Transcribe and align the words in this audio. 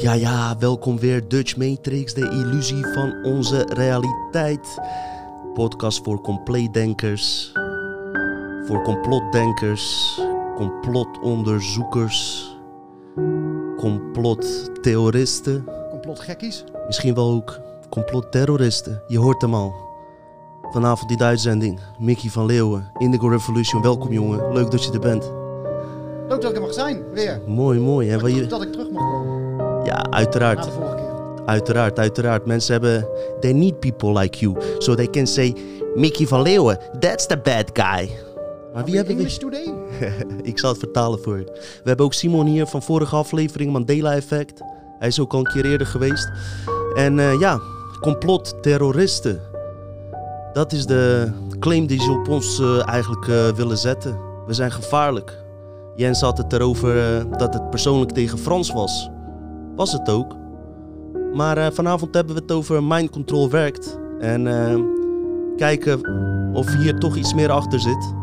Ja, 0.00 0.12
ja, 0.12 0.56
welkom 0.58 0.98
weer 0.98 1.28
Dutch 1.28 1.56
Matrix, 1.56 2.14
de 2.14 2.28
illusie 2.30 2.86
van 2.86 3.14
onze 3.24 3.66
realiteit. 3.68 4.78
Podcast 5.54 6.00
voor 6.04 6.20
compleetdenkers, 6.20 7.52
voor 8.66 8.82
complotdenkers, 8.82 10.20
complotonderzoekers, 10.56 12.50
complottheoristen, 13.76 15.64
Complotgekkies. 15.90 16.64
misschien 16.86 17.14
wel 17.14 17.30
ook 17.30 17.60
complotterroristen. 17.90 19.02
Je 19.06 19.18
hoort 19.18 19.42
hem 19.42 19.54
al. 19.54 19.74
Vanavond 20.62 21.08
die 21.08 21.22
uitzending, 21.22 21.80
Mickey 21.98 22.30
van 22.30 22.46
Leeuwen, 22.46 22.90
Indigo 22.98 23.28
Revolution. 23.28 23.82
Welkom 23.82 24.12
jongen, 24.12 24.52
leuk 24.52 24.70
dat 24.70 24.84
je 24.84 24.92
er 24.92 25.00
bent. 25.00 25.32
Leuk 26.28 26.40
dat 26.40 26.50
ik 26.50 26.56
er 26.56 26.62
mag 26.62 26.72
zijn, 26.72 27.02
weer. 27.12 27.40
Mooi, 27.46 27.80
mooi. 27.80 28.10
En 28.10 28.18
Dat, 28.18 28.34
je... 28.34 28.46
dat 28.46 28.62
ik 28.62 28.72
uiteraard. 30.10 30.64
de 30.64 30.70
vorige 30.70 30.94
keer. 30.94 31.44
Uiteraard, 31.46 31.98
uiteraard. 31.98 32.46
Mensen 32.46 32.72
hebben... 32.72 33.08
They 33.40 33.52
need 33.52 33.80
people 33.80 34.12
like 34.12 34.38
you. 34.38 34.56
So 34.78 34.94
they 34.94 35.06
can 35.06 35.26
say... 35.26 35.54
Mickey 35.94 36.26
van 36.26 36.42
Leeuwen, 36.42 36.78
that's 36.98 37.26
the 37.26 37.36
bad 37.36 37.70
guy. 37.72 38.10
Maar 38.72 38.84
wie 38.84 38.96
hebben 38.96 39.16
we... 39.16 39.20
English 39.20 39.36
today? 39.36 39.74
Ik 40.42 40.58
zal 40.58 40.70
het 40.70 40.78
vertalen 40.78 41.22
voor 41.22 41.38
je. 41.38 41.44
We 41.54 41.88
hebben 41.88 42.06
ook 42.06 42.14
Simon 42.14 42.46
hier 42.46 42.66
van 42.66 42.82
vorige 42.82 43.16
aflevering, 43.16 43.72
Mandela 43.72 44.14
Effect. 44.14 44.60
Hij 44.98 45.08
is 45.08 45.20
ook 45.20 45.32
al 45.32 45.38
een 45.38 45.52
keer 45.52 45.64
eerder 45.64 45.86
geweest. 45.86 46.30
En 46.94 47.18
eh, 47.18 47.40
ja, 47.40 47.60
complot, 48.00 48.62
terroristen. 48.62 49.40
Dat 50.52 50.72
is 50.72 50.86
de 50.86 51.32
claim 51.58 51.86
die 51.86 52.02
ze 52.02 52.10
op 52.10 52.28
ons 52.28 52.60
eh, 52.60 52.88
eigenlijk 52.88 53.28
eh, 53.28 53.48
willen 53.48 53.78
zetten. 53.78 54.18
We 54.46 54.52
zijn 54.52 54.72
gevaarlijk. 54.72 55.38
Jens 55.94 56.20
had 56.20 56.38
het 56.38 56.52
erover 56.52 57.24
dat 57.38 57.54
het 57.54 57.70
persoonlijk 57.70 58.10
tegen 58.10 58.38
Frans 58.38 58.72
was. 58.72 59.10
Was 59.76 59.92
het 59.92 60.10
ook. 60.10 60.36
Maar 61.34 61.56
eh, 61.56 61.66
vanavond 61.72 62.14
hebben 62.14 62.34
we 62.34 62.40
het 62.40 62.52
over 62.52 62.84
mind 62.84 63.10
control 63.10 63.50
werkt. 63.50 63.98
En 64.20 64.46
eh, 64.46 64.80
kijken 65.56 66.00
of 66.54 66.74
hier 66.76 66.98
toch 66.98 67.16
iets 67.16 67.34
meer 67.34 67.50
achter 67.50 67.80
zit. 67.80 68.14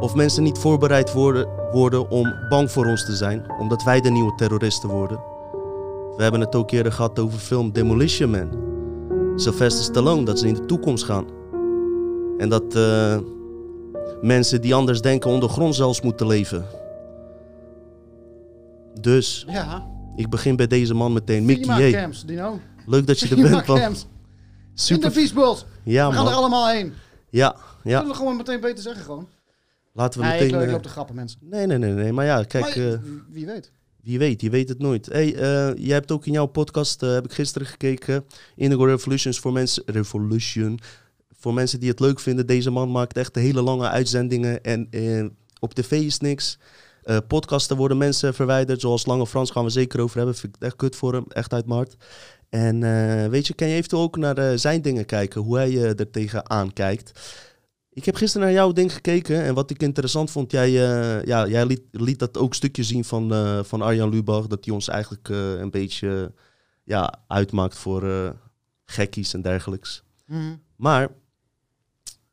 Of 0.00 0.14
mensen 0.14 0.42
niet 0.42 0.58
voorbereid 0.58 1.12
worden, 1.12 1.48
worden 1.72 2.10
om 2.10 2.34
bang 2.48 2.70
voor 2.70 2.86
ons 2.86 3.04
te 3.04 3.16
zijn, 3.16 3.44
omdat 3.58 3.82
wij 3.82 4.00
de 4.00 4.10
nieuwe 4.10 4.34
terroristen 4.34 4.88
worden. 4.88 5.20
We 6.16 6.22
hebben 6.22 6.40
het 6.40 6.54
ook 6.54 6.70
eerder 6.70 6.92
gehad 6.92 7.18
over 7.18 7.38
film 7.38 7.72
Demolition 7.72 8.30
Man. 8.30 8.48
Sylvester 9.36 9.84
Stallone, 9.84 10.24
dat 10.24 10.38
ze 10.38 10.48
in 10.48 10.54
de 10.54 10.64
toekomst 10.64 11.04
gaan. 11.04 11.24
En 12.38 12.48
dat 12.48 12.74
eh, 12.74 13.18
mensen 14.20 14.60
die 14.60 14.74
anders 14.74 15.00
denken 15.00 15.30
ondergrond 15.30 15.74
zelfs 15.74 16.00
moeten 16.00 16.26
leven. 16.26 16.64
Dus, 19.00 19.46
Ja. 19.48 19.91
Ik 20.16 20.28
begin 20.30 20.56
bij 20.56 20.66
deze 20.66 20.94
man 20.94 21.12
meteen. 21.12 21.44
Mickey, 21.44 21.74
hey, 21.74 21.92
camps, 21.92 22.24
Dino. 22.24 22.60
leuk 22.86 23.06
dat 23.06 23.18
je 23.20 23.28
er 23.28 23.42
bent, 23.42 23.66
man. 23.66 23.78
camps. 23.78 24.02
In 24.02 24.08
de 24.74 24.80
Super. 24.82 25.12
Viesbult. 25.12 25.66
Ja, 25.84 26.08
We 26.08 26.14
gaan 26.16 26.26
er 26.26 26.32
allemaal 26.32 26.68
heen. 26.68 26.92
Ja, 27.30 27.56
Ja. 27.82 27.90
Zullen 27.96 28.06
we 28.08 28.14
gewoon 28.14 28.36
meteen 28.36 28.60
beter 28.60 28.82
zeggen 28.82 29.04
gewoon. 29.04 29.28
Laten 29.92 30.20
we 30.20 30.26
Nee, 30.26 30.34
ik, 30.34 30.40
meteen... 30.40 30.52
loop- 30.54 30.62
ik 30.62 30.68
eh, 30.68 30.74
loop 30.74 30.86
grappen, 30.86 31.14
mensen. 31.14 31.38
Nee, 31.42 31.66
nee, 31.66 31.78
nee, 31.78 31.92
nee. 31.92 32.12
Maar 32.12 32.24
ja, 32.24 32.42
kijk... 32.42 32.64
maar, 32.76 32.92
eh, 32.92 32.98
wie- 33.28 33.46
weet. 33.46 33.72
Wie 34.02 34.18
weet, 34.18 34.40
je 34.40 34.50
weet 34.50 34.68
het 34.68 34.78
nooit. 34.78 35.06
Hey, 35.06 35.34
eh, 35.34 35.74
jij 35.76 35.94
hebt 35.94 36.12
ook 36.12 36.26
in 36.26 36.32
jouw 36.32 36.46
podcast, 36.46 37.00
heb 37.00 37.24
ik 37.24 37.32
gisteren 37.32 37.66
gekeken, 37.68 38.24
Indigo 38.56 38.84
Revolutions 38.84 39.38
voor 39.38 39.52
mensen, 39.52 39.82
Revolution, 39.86 40.78
voor 41.38 41.54
mensen 41.54 41.80
die 41.80 41.88
het 41.88 42.00
leuk 42.00 42.20
vinden. 42.20 42.46
Deze 42.46 42.70
man 42.70 42.90
maakt 42.90 43.16
echt 43.16 43.34
hele 43.34 43.62
lange 43.62 43.88
uitzendingen 43.88 44.62
en 44.62 44.88
op 45.58 45.74
tv 45.74 45.90
is 45.92 46.18
niks. 46.18 46.58
Eh, 47.02 47.16
podcasten 47.28 47.76
worden 47.76 47.98
mensen 47.98 48.34
verwijderd, 48.34 48.80
zoals 48.80 49.06
Lange 49.06 49.26
Frans 49.26 49.50
gaan 49.50 49.64
we 49.64 49.70
zeker 49.70 50.00
over 50.00 50.16
hebben. 50.16 50.34
Vind 50.34 50.56
ik 50.56 50.62
echt 50.62 50.76
kut 50.76 50.96
voor 50.96 51.12
hem, 51.12 51.24
echt 51.28 51.52
uit 51.52 51.66
mijn 51.66 51.78
hart. 51.78 51.96
En 52.48 52.82
eh, 52.82 53.28
weet 53.28 53.46
je, 53.46 53.54
kan 53.54 53.68
je 53.68 53.74
eventueel 53.74 54.02
ook 54.02 54.16
naar 54.16 54.38
eh, 54.38 54.58
zijn 54.58 54.82
dingen 54.82 55.06
kijken, 55.06 55.40
hoe 55.40 55.56
hij 55.56 55.96
er 55.96 56.10
tegenaan 56.10 56.72
kijkt. 56.72 57.20
Ik 57.92 58.04
heb 58.04 58.14
gisteren 58.14 58.46
naar 58.46 58.56
jouw 58.56 58.72
ding 58.72 58.92
gekeken 58.92 59.42
en 59.42 59.54
wat 59.54 59.70
ik 59.70 59.82
interessant 59.82 60.30
vond, 60.30 60.50
jij, 60.50 60.70
ja, 61.24 61.46
jij 61.46 61.66
liet, 61.66 61.82
liet 61.90 62.18
dat 62.18 62.38
ook 62.38 62.54
stukje 62.54 62.82
zien 62.82 63.04
van, 63.04 63.32
van 63.64 63.82
Arjan 63.82 64.08
Lubach, 64.08 64.46
dat 64.46 64.64
hij 64.64 64.74
ons 64.74 64.88
eigenlijk 64.88 65.28
een 65.28 65.70
beetje 65.70 66.32
ja, 66.84 67.14
uitmaakt 67.26 67.78
voor 67.78 68.34
gekkies 68.84 69.34
en 69.34 69.42
dergelijks. 69.42 70.02
Mhm. 70.26 70.56
Maar, 70.76 71.08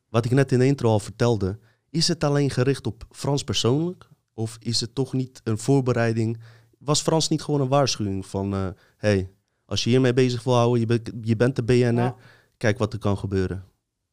wat 0.08 0.24
ik 0.24 0.30
net 0.30 0.52
in 0.52 0.58
de 0.58 0.66
intro 0.66 0.88
al 0.88 1.00
vertelde, 1.00 1.58
is 1.90 2.08
het 2.08 2.24
alleen 2.24 2.50
gericht 2.50 2.86
op 2.86 3.04
Frans 3.10 3.44
persoonlijk? 3.44 4.09
Of 4.40 4.56
is 4.60 4.80
het 4.80 4.94
toch 4.94 5.12
niet 5.12 5.40
een 5.44 5.58
voorbereiding? 5.58 6.40
Was 6.78 7.02
Frans 7.02 7.28
niet 7.28 7.42
gewoon 7.42 7.60
een 7.60 7.68
waarschuwing 7.68 8.26
van, 8.26 8.54
eh 8.54 8.68
hey, 8.96 9.30
als 9.64 9.84
je 9.84 9.90
hiermee 9.90 10.12
bezig 10.12 10.42
wil 10.42 10.54
houden, 10.54 10.80
je, 10.80 10.86
bent 10.86 11.10
je 11.22 11.36
bent 11.36 11.56
de 11.56 11.62
BN'er, 11.62 11.94
Ja. 11.94 12.16
kijk 12.56 12.78
wat 12.78 12.92
er 12.92 12.98
kan 12.98 13.18
gebeuren. 13.18 13.64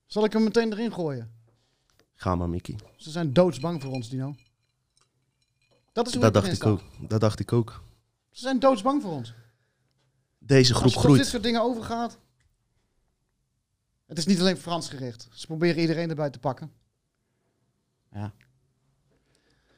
Zal 0.05 0.23
ik 0.25 0.33
hem 0.33 0.43
meteen 0.43 0.71
erin 0.71 0.93
gooien? 0.93 1.31
Ga 2.13 2.35
maar, 2.35 2.49
Mickey. 2.49 2.79
Ze 2.95 3.09
zijn 3.11 3.33
doodsbang 3.33 3.81
voor 3.81 3.91
ons, 3.91 4.09
Dino. 4.09 4.35
Dat 5.91 6.07
is 6.07 6.13
hoe 6.13 6.21
Dat 6.21 6.35
ik 6.35 6.41
dacht 6.41 6.55
ik 6.55 6.65
ook. 6.65 6.81
Dat 7.09 7.19
dacht 7.19 7.39
ik 7.39 7.53
ook. 7.53 7.81
Ze 8.31 8.41
zijn 8.41 8.59
doodsbang 8.59 9.01
voor 9.01 9.11
ons. 9.11 9.33
Deze 10.39 10.73
groep 10.73 10.83
Als 10.83 10.93
het 10.93 11.01
op 11.01 11.05
groeit. 11.07 11.21
dit 11.21 11.31
soort 11.31 11.43
dingen 11.43 11.61
overgaat. 11.61 12.19
Het 14.05 14.17
is 14.17 14.25
niet 14.25 14.39
alleen 14.39 14.57
Frans 14.57 14.89
gericht. 14.89 15.27
Ze 15.31 15.45
proberen 15.45 15.81
iedereen 15.81 16.09
erbij 16.09 16.29
te 16.29 16.39
pakken. 16.39 16.71
Ja. 18.11 18.33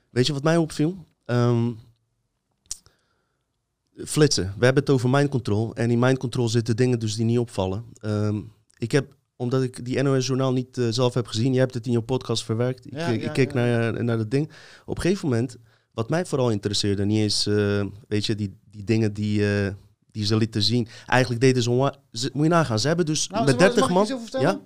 Weet 0.09 0.27
je 0.27 0.33
wat 0.33 0.43
mij 0.43 0.57
opviel? 0.57 1.05
Ehm, 1.25 1.71
flitsen. 4.05 4.53
We 4.57 4.65
hebben 4.65 4.83
het 4.83 4.91
over 4.91 5.09
mind 5.09 5.29
control. 5.29 5.75
En 5.75 5.91
in 5.91 5.99
mind 5.99 6.17
control 6.17 6.49
zitten 6.49 6.75
dingen 6.75 6.99
dus 6.99 7.15
die 7.15 7.25
niet 7.25 7.37
opvallen. 7.39 7.85
Ehm, 8.01 8.41
ik 8.77 8.91
heb, 8.91 9.15
omdat 9.35 9.63
ik 9.63 9.85
die 9.85 10.01
NOS-journaal 10.01 10.53
niet 10.53 10.77
eh, 10.77 10.87
zelf 10.89 11.13
heb 11.13 11.27
gezien, 11.27 11.51
jij 11.51 11.61
hebt 11.61 11.73
het 11.73 11.85
in 11.85 11.91
je 11.91 12.01
podcast 12.01 12.43
verwerkt. 12.43 12.85
Ik, 12.85 12.93
Ja, 12.93 13.07
ik, 13.07 13.21
ja, 13.21 13.31
keek 13.31 13.47
ja. 13.53 13.55
Naar, 13.55 13.93
eh, 13.95 14.01
naar 14.03 14.17
dat 14.17 14.31
ding. 14.31 14.49
Op 14.85 14.95
een 14.95 15.01
gegeven 15.01 15.29
moment, 15.29 15.57
wat 15.93 16.09
mij 16.09 16.25
vooral 16.25 16.51
interesseerde, 16.51 17.05
niet 17.05 17.17
eens, 17.19 17.45
eh, 17.47 17.85
weet 18.07 18.25
je, 18.25 18.35
die, 18.35 18.57
die 18.71 18.83
dingen 18.83 19.13
die, 19.13 19.53
eh, 19.65 19.73
die 20.11 20.25
ze 20.25 20.37
lieten 20.37 20.63
zien. 20.63 20.87
Eigenlijk 21.05 21.41
deden 21.41 21.63
ze, 21.63 21.69
onwa- 21.69 21.95
ze 22.11 22.29
moet 22.33 22.43
je 22.43 22.49
nagaan, 22.49 22.79
ze 22.79 22.87
hebben 22.87 23.05
dus 23.05 23.27
Nou, 23.27 23.45
met 23.45 23.49
zal- 23.49 23.59
mag 23.59 23.67
30 23.75 23.89
ik 23.89 23.93
man. 23.95 24.19
vertellen? 24.21 24.61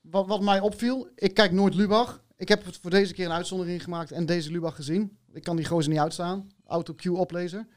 Wat, 0.00 0.26
wat 0.26 0.42
mij 0.42 0.60
opviel, 0.60 1.08
ik 1.16 1.34
kijk 1.34 1.52
nooit 1.52 1.74
Lubach. 1.74 2.22
Ik 2.44 2.50
heb 2.50 2.64
het 2.64 2.76
voor 2.76 2.90
deze 2.90 3.12
keer 3.12 3.24
een 3.24 3.32
uitzondering 3.32 3.82
gemaakt 3.82 4.12
en 4.12 4.26
deze 4.26 4.50
Lubach 4.50 4.74
gezien. 4.74 5.18
Ik 5.32 5.42
kan 5.42 5.56
die 5.56 5.66
gozer 5.66 5.90
niet 5.90 6.00
uitstaan. 6.00 6.50
Autocue 6.66 7.16
oplezen. 7.16 7.68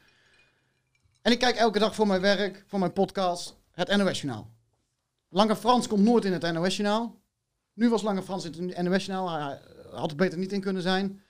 En 1.22 1.32
ik 1.32 1.38
kijk 1.38 1.56
elke 1.56 1.78
dag 1.78 1.94
voor 1.94 2.06
mijn 2.06 2.20
werk, 2.20 2.64
voor 2.66 2.78
mijn 2.78 2.92
podcast, 2.92 3.56
het 3.70 3.96
NOS-journaal. 3.96 4.50
Lange 5.28 5.56
Frans 5.56 5.86
komt 5.86 6.04
nooit 6.04 6.24
in 6.24 6.32
het 6.32 6.52
NOS-journaal. 6.52 7.20
Nu 7.72 7.88
was 7.88 8.02
Lange 8.02 8.22
Frans 8.22 8.44
in 8.44 8.68
het 8.68 8.82
NOS-journaal. 8.82 9.30
Hij 9.30 9.60
had 9.90 10.10
er 10.10 10.16
beter 10.16 10.38
niet 10.38 10.52
in 10.52 10.60
kunnen 10.60 10.82
zijn. 10.82 11.20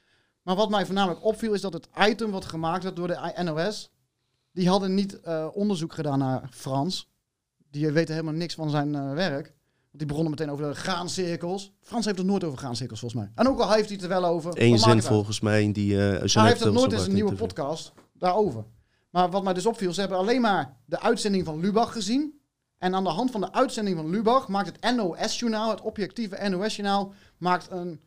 Maar 0.42 0.56
wat 0.56 0.70
mij 0.70 0.86
voornamelijk 0.86 1.24
opviel 1.24 1.52
is 1.52 1.60
dat 1.60 1.72
het 1.72 1.88
item 1.98 2.30
wat 2.30 2.44
gemaakt 2.44 2.82
werd 2.82 2.96
door 2.96 3.08
de 3.08 3.42
NOS... 3.42 3.90
die 4.52 4.68
hadden 4.68 4.94
niet 4.94 5.20
eh, 5.20 5.48
onderzoek 5.52 5.92
gedaan 5.92 6.18
naar 6.18 6.48
Frans. 6.50 7.10
Die 7.70 7.90
weten 7.90 8.14
helemaal 8.14 8.36
niks 8.38 8.54
van 8.54 8.70
zijn 8.70 8.94
eh, 8.94 9.12
werk. 9.12 9.56
Die 9.98 10.06
begonnen 10.06 10.30
meteen 10.30 10.50
over 10.50 10.68
de 10.68 10.74
graancirkels. 10.74 11.72
Frans 11.80 12.04
heeft 12.04 12.18
het 12.18 12.26
nooit 12.26 12.44
over 12.44 12.58
graancirkels 12.58 13.00
volgens 13.00 13.20
mij. 13.20 13.30
En 13.34 13.48
ook 13.48 13.60
al 13.60 13.72
heeft 13.72 13.88
hij 13.88 13.94
het 13.94 14.02
er 14.02 14.20
wel 14.20 14.24
over. 14.24 14.52
Eén 14.54 14.78
zin 14.78 15.02
volgens 15.02 15.40
mij 15.40 15.62
in 15.62 15.72
die... 15.72 15.92
eh 15.94 16.20
Maar 16.20 16.30
hij 16.32 16.46
heeft 16.46 16.64
het 16.64 16.72
nooit 16.72 16.92
in 16.92 16.98
zijn 16.98 17.14
nieuwe 17.14 17.34
podcast 17.34 17.92
daarover. 18.12 18.64
Maar 19.10 19.30
wat 19.30 19.44
mij 19.44 19.54
dus 19.54 19.66
opviel, 19.66 19.92
ze 19.92 20.00
hebben 20.00 20.18
alleen 20.18 20.40
maar 20.40 20.76
de 20.84 21.00
uitzending 21.00 21.44
van 21.44 21.60
Lubach 21.60 21.92
gezien. 21.92 22.40
En 22.78 22.94
aan 22.94 23.04
de 23.04 23.10
hand 23.10 23.30
van 23.30 23.40
de 23.40 23.52
uitzending 23.52 23.96
van 23.96 24.10
Lubach 24.10 24.48
maakt 24.48 24.72
het 24.72 24.96
NOS-journaal, 24.96 25.70
het 25.70 25.80
objectieve 25.80 26.48
NOS-journaal, 26.48 27.12
maakt 27.38 27.70
een... 27.70 28.00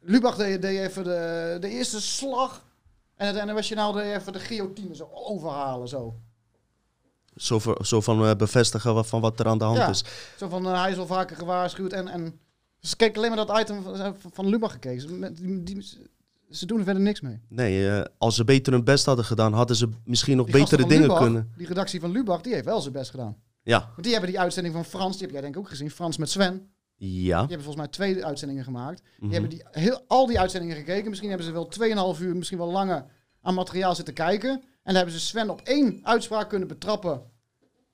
Lubach 0.00 0.36
deed, 0.36 0.62
deed 0.62 0.78
even 0.78 1.04
de, 1.04 1.56
de 1.60 1.68
eerste 1.68 2.00
slag. 2.00 2.66
En 3.14 3.34
het 3.34 3.46
NOS-journaal 3.46 3.92
deed 3.92 4.16
even 4.16 4.32
de 4.32 4.38
guillotine 4.38 4.94
zo 4.94 5.08
overhalen 5.12 5.88
zo. 5.88 6.20
Zo, 7.38 7.58
voor- 7.58 7.86
zo 7.86 8.00
van 8.00 8.24
eh, 8.24 8.34
bevestigen 8.36 8.94
wat, 8.94 9.06
van 9.06 9.20
wat 9.20 9.40
er 9.40 9.46
aan 9.46 9.58
de 9.58 9.64
hand 9.64 9.76
Ja. 9.76 9.88
is. 9.88 10.04
Zo 10.36 10.48
van, 10.48 10.66
eh, 10.66 10.80
hij 10.82 10.90
is 10.90 10.98
al 10.98 11.06
vaker 11.06 11.36
gewaarschuwd. 11.36 11.92
En, 11.92 12.08
en 12.08 12.40
ze 12.80 12.96
keken 12.96 13.16
alleen 13.16 13.34
maar 13.36 13.46
dat 13.46 13.60
item 13.60 13.82
van, 13.82 14.16
van, 14.32 14.46
Lubach 14.48 14.72
gekeken. 14.72 15.34
Die, 15.34 15.62
die- 15.62 16.06
ze 16.50 16.66
doen 16.66 16.78
er 16.78 16.84
verder 16.84 17.02
niks 17.02 17.20
mee. 17.20 17.40
Nee, 17.48 17.88
eh, 17.90 18.04
als 18.18 18.34
ze 18.36 18.44
beter 18.44 18.72
hun 18.72 18.84
best 18.84 19.06
hadden 19.06 19.24
gedaan, 19.24 19.52
hadden 19.52 19.76
ze 19.76 19.88
misschien 20.04 20.36
nog 20.36 20.46
Die 20.46 20.54
betere 20.60 20.86
dingen 20.86 21.02
Lubach, 21.02 21.18
kunnen. 21.22 21.52
Die 21.56 21.66
redactie 21.66 22.00
van 22.00 22.10
Lubach, 22.10 22.40
die 22.40 22.52
heeft 22.52 22.64
wel 22.64 22.80
zijn 22.80 22.92
best 22.92 23.10
gedaan. 23.10 23.36
Ja. 23.62 23.78
Want 23.78 24.02
die 24.02 24.12
hebben 24.12 24.30
die 24.30 24.40
uitzending 24.40 24.74
van 24.74 24.84
Frans, 24.84 25.12
die 25.12 25.22
heb 25.22 25.30
jij 25.30 25.40
denk 25.40 25.54
ik 25.54 25.60
ook 25.60 25.68
gezien, 25.68 25.90
Frans 25.90 26.16
met 26.16 26.30
Sven. 26.30 26.70
Ja. 26.96 27.06
Die 27.26 27.34
hebben 27.34 27.56
volgens 27.62 27.76
mij 27.76 27.88
twee 27.88 28.24
uitzendingen 28.24 28.64
gemaakt. 28.64 29.02
Die 29.02 29.12
Mhm. 29.24 29.32
hebben 29.32 29.50
die, 29.50 29.62
heel, 29.70 30.04
al 30.06 30.26
die 30.26 30.40
uitzendingen 30.40 30.76
gekeken. 30.76 31.08
Misschien 31.08 31.28
hebben 31.28 31.46
ze 31.46 31.52
wel 31.52 31.68
2,5 31.68 32.20
uur, 32.20 32.36
misschien 32.36 32.58
wel 32.58 32.70
langer 32.72 33.04
aan 33.42 33.54
materiaal 33.54 33.94
zitten 33.94 34.14
kijken. 34.14 34.62
En 34.88 34.94
dan 34.94 35.02
hebben 35.02 35.20
ze 35.20 35.26
Sven 35.26 35.50
op 35.50 35.60
één 35.60 36.00
uitspraak 36.02 36.48
kunnen 36.48 36.68
betrappen 36.68 37.22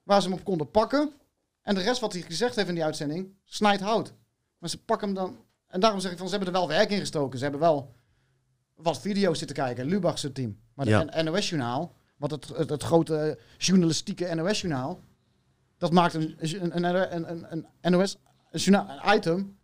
waar 0.02 0.23
ze 0.23 0.29
hem 0.29 0.38
op 0.38 0.44
konden 0.44 0.70
pakken. 0.70 1.12
En 1.62 1.75
de 1.75 1.81
rest 1.81 2.00
wat 2.00 2.12
hij 2.12 2.23
gezegd 2.23 2.56
heeft 2.56 2.69
in 2.69 2.75
die 2.75 2.85
uitzending, 2.85 3.35
snijdt 3.44 3.82
hout. 3.82 4.14
Maar 4.58 4.69
ze 4.70 4.85
pakken 4.85 5.06
hem 5.06 5.17
dan... 5.17 5.37
En 5.67 5.81
daarom 5.81 6.00
zeg 6.00 6.12
ik 6.12 6.19
van, 6.19 6.29
ze 6.29 6.35
hebben 6.35 6.55
er 6.55 6.61
wel 6.61 6.69
werk 6.69 6.91
in 6.91 6.99
gestoken. 6.99 7.38
Ze 7.38 7.43
hebben 7.44 7.62
wel 7.62 7.94
wat 8.75 9.00
video's 9.00 9.38
zitten 9.38 9.56
kijken. 9.56 9.87
Lubach's 9.87 10.26
team. 10.32 10.58
Maar 10.75 10.87
Ja. 10.87 11.05
de 11.05 11.23
NOS-journaal, 11.23 11.94
Want 12.17 12.32
het, 12.32 12.49
het, 12.56 12.70
het 12.70 12.82
grote 12.82 13.38
journalistieke 13.58 14.35
NOS-journaal, 14.35 15.00
dat 15.79 15.93
maakt 15.93 16.14
een, 16.14 16.37
een, 16.38 16.85
een, 16.85 17.31
een, 17.31 17.67
een, 17.81 17.93
NOS 17.93 18.19
een 18.50 19.14
item 19.14 19.58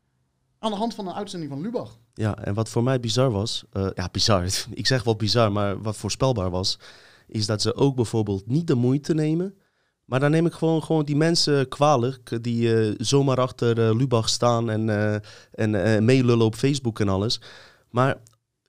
aan 0.59 0.71
de 0.71 0.77
hand 0.77 0.95
van 0.95 1.07
een 1.07 1.15
uitzending 1.15 1.51
van 1.51 1.61
Lubach. 1.61 1.99
Ja, 2.15 2.39
en 2.39 2.55
wat 2.55 2.69
voor 2.69 2.83
mij 2.83 3.01
bizar 3.01 3.31
was, 3.31 3.65
eh, 3.73 3.89
ja 3.95 4.09
bizar, 4.13 4.47
ik 4.71 4.87
zeg 4.87 5.03
wel 5.05 5.17
bizar, 5.17 5.53
maar 5.53 5.83
wat 5.83 5.97
voorspelbaar 5.97 6.51
was, 6.51 6.79
is 7.31 7.47
dat 7.47 7.63
ze 7.63 7.75
ook 7.75 7.97
bijvoorbeeld 7.97 8.47
niet 8.47 8.67
de 8.67 8.75
moeite 8.75 9.15
nemen. 9.15 9.55
Maar 10.11 10.21
dan 10.21 10.31
neem 10.31 10.47
ik 10.47 10.53
gewoon, 10.53 10.83
gewoon 10.83 11.05
die 11.05 11.17
mensen 11.17 11.69
kwalijk 11.69 12.39
die 12.43 12.75
eh, 12.75 12.95
zomaar 12.99 13.41
achter 13.41 13.89
eh, 13.89 13.97
Lubach 13.97 14.29
staan 14.29 14.71
en, 14.71 14.89
eh, 14.89 15.17
en 15.51 16.05
meelullen 16.05 16.47
op 16.47 16.55
Facebook 16.55 17.01
en 17.01 17.09
alles. 17.09 17.41
Maar 17.91 18.17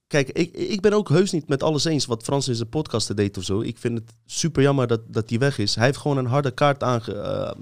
kijk, 0.08 0.30
ik, 0.30 0.54
ik 0.54 0.82
ben 0.82 0.94
ook 0.94 1.10
heus 1.10 1.32
niet 1.32 1.48
met 1.48 1.64
alles 1.64 1.86
eens 1.86 2.06
wat 2.06 2.24
Frans 2.24 2.48
in 2.48 2.56
zijn 2.56 2.70
podcast 2.70 3.16
deed 3.16 3.38
of 3.38 3.44
zo. 3.44 3.62
Ik 3.62 3.78
vind 3.78 3.98
het 3.98 4.14
super 4.26 4.62
jammer 4.62 4.88
dat, 4.88 5.02
dat 5.08 5.30
hij 5.30 5.40
weg 5.40 5.58
is. 5.58 5.76
Hij 5.76 5.86
heeft 5.86 5.98
gewoon 5.98 6.18
een 6.18 6.26
harde 6.26 6.52
kaart 6.52 6.84
aange, 6.84 7.56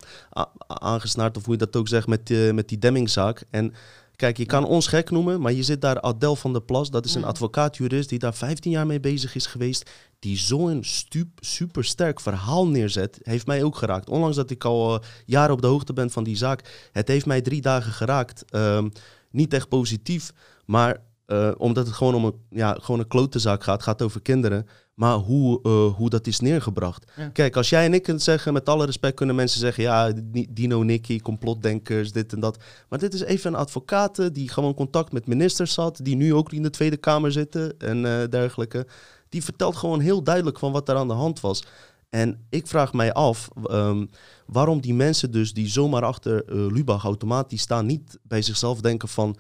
aangesnaard, 0.68 1.38
of 1.38 1.44
hoe 1.46 1.54
je 1.54 1.60
dat 1.60 1.76
ook 1.76 1.88
zegt, 1.88 2.08
met, 2.08 2.54
met 2.54 2.70
die 2.70 2.78
Demmingzaak. 2.78 3.44
En 3.50 3.74
kijk, 4.20 4.38
je 4.38 4.46
kan 4.46 4.66
ons 4.66 4.88
gek 4.88 5.12
noemen, 5.12 5.42
maar 5.42 5.52
je 5.52 5.64
zit 5.64 5.82
daar 5.82 6.02
Adel 6.02 6.36
van 6.36 6.54
der 6.54 6.62
Plas. 6.62 6.90
Dat 6.90 7.06
is 7.06 7.16
een 7.16 7.24
advocaat-jurist 7.24 8.10
die 8.10 8.20
daar 8.20 8.34
15 8.34 8.72
jaar 8.72 8.86
mee 8.86 9.00
bezig 9.00 9.36
is 9.36 9.46
geweest. 9.46 9.90
Die 10.20 10.38
zo'n 10.38 10.84
stup, 10.84 11.28
super 11.40 11.84
sterk 11.84 12.20
verhaal 12.20 12.68
neerzet, 12.68 13.20
heeft 13.24 13.48
mij 13.48 13.64
ook 13.64 13.76
geraakt. 13.76 14.10
Ondanks 14.10 14.36
dat 14.36 14.50
ik 14.50 14.64
al 14.64 14.96
eh, 14.96 15.08
jaren 15.26 15.54
op 15.54 15.62
de 15.62 15.68
hoogte 15.68 15.94
ben 15.94 16.10
van 16.10 16.24
die 16.24 16.36
zaak. 16.36 16.90
Het 16.92 17.08
heeft 17.08 17.26
mij 17.26 17.42
drie 17.42 17.62
dagen 17.62 17.92
geraakt. 17.92 18.46
Ehm, 18.50 18.90
niet 19.32 19.54
echt 19.54 19.70
positief, 19.70 20.34
maar 20.66 20.98
eh, 21.30 21.52
omdat 21.58 21.86
het 21.86 21.96
gewoon 21.96 22.16
om 22.16 22.26
een, 22.26 22.34
ja, 22.50 22.78
gewoon 22.82 23.00
een 23.00 23.08
klote 23.08 23.40
zaak 23.40 23.64
gaat. 23.64 23.84
gaat 23.84 24.02
over 24.02 24.22
kinderen. 24.22 24.68
Maar 24.94 25.16
hoe, 25.16 25.60
eh, 25.64 25.96
hoe 25.96 26.10
dat 26.10 26.28
is 26.28 26.40
neergebracht. 26.40 27.12
Ja. 27.16 27.28
Kijk, 27.28 27.56
als 27.56 27.70
jij 27.70 27.86
en 27.86 27.94
ik 27.94 28.06
het 28.06 28.24
zeggen, 28.24 28.54
met 28.54 28.70
alle 28.70 28.86
respect 28.86 29.16
kunnen 29.16 29.36
mensen 29.36 29.60
zeggen... 29.60 29.84
ja, 29.84 30.14
Dino, 30.50 30.84
Nicky, 30.84 31.20
complotdenkers, 31.20 32.12
dit 32.12 32.34
en 32.34 32.40
dat. 32.40 32.58
Maar 32.90 33.00
dit 33.00 33.14
is 33.14 33.22
even 33.22 33.54
een 33.54 33.60
advocaat 33.60 34.20
eh, 34.20 34.28
die 34.32 34.50
gewoon 34.50 34.74
contact 34.74 35.12
met 35.12 35.28
ministers 35.28 35.76
had... 35.76 36.00
die 36.04 36.16
nu 36.16 36.34
ook 36.34 36.52
in 36.52 36.64
de 36.64 36.70
Tweede 36.70 36.98
Kamer 36.98 37.32
zitten 37.32 37.80
en 37.80 38.30
dergelijke. 38.30 38.88
Die 39.30 39.44
vertelt 39.44 39.76
gewoon 39.76 40.00
heel 40.00 40.24
duidelijk 40.24 40.60
van 40.60 40.72
wat 40.72 40.90
er 40.90 40.96
aan 40.96 41.08
de 41.08 41.14
hand 41.14 41.40
was. 41.40 41.64
En 42.10 42.46
ik 42.50 42.68
vraag 42.68 42.94
mij 42.94 43.14
af 43.14 43.50
ehm, 43.64 44.06
waarom 44.46 44.82
die 44.82 44.94
mensen 44.94 45.32
dus 45.32 45.54
die 45.54 45.68
zomaar 45.68 46.04
achter 46.04 46.44
Lubach 46.74 47.04
automatisch 47.04 47.62
staan... 47.62 47.86
niet 47.86 48.20
bij 48.22 48.42
zichzelf 48.42 48.82
denken 48.82 49.08
van... 49.08 49.38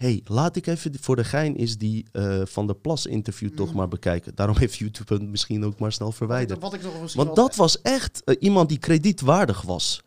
hey, 0.00 0.20
laat 0.24 0.56
ik 0.56 0.66
even 0.66 0.92
voor 1.00 1.16
de 1.16 1.24
gein 1.24 1.56
is 1.56 1.78
die 1.78 2.06
eh, 2.12 2.40
Van 2.44 2.66
der 2.66 2.76
Plas 2.76 3.06
interview 3.06 3.50
toch 3.54 3.68
Mhm. 3.68 3.76
maar 3.76 3.88
bekijken. 3.88 4.32
Daarom 4.34 4.56
heeft 4.56 4.76
YouTube 4.76 5.14
hem 5.14 5.30
misschien 5.30 5.64
ook 5.64 5.78
maar 5.78 5.92
snel 5.92 6.12
verwijderd. 6.12 6.60
Wat 6.60 6.74
ik 6.74 6.82
nog 6.82 7.00
misschien 7.00 7.24
Want 7.24 7.36
dat 7.36 7.56
was 7.56 7.82
echt 7.82 8.24
eh, 8.24 8.36
iemand 8.38 8.68
die 8.68 8.78
kredietwaardig 8.78 9.62
was. 9.62 10.02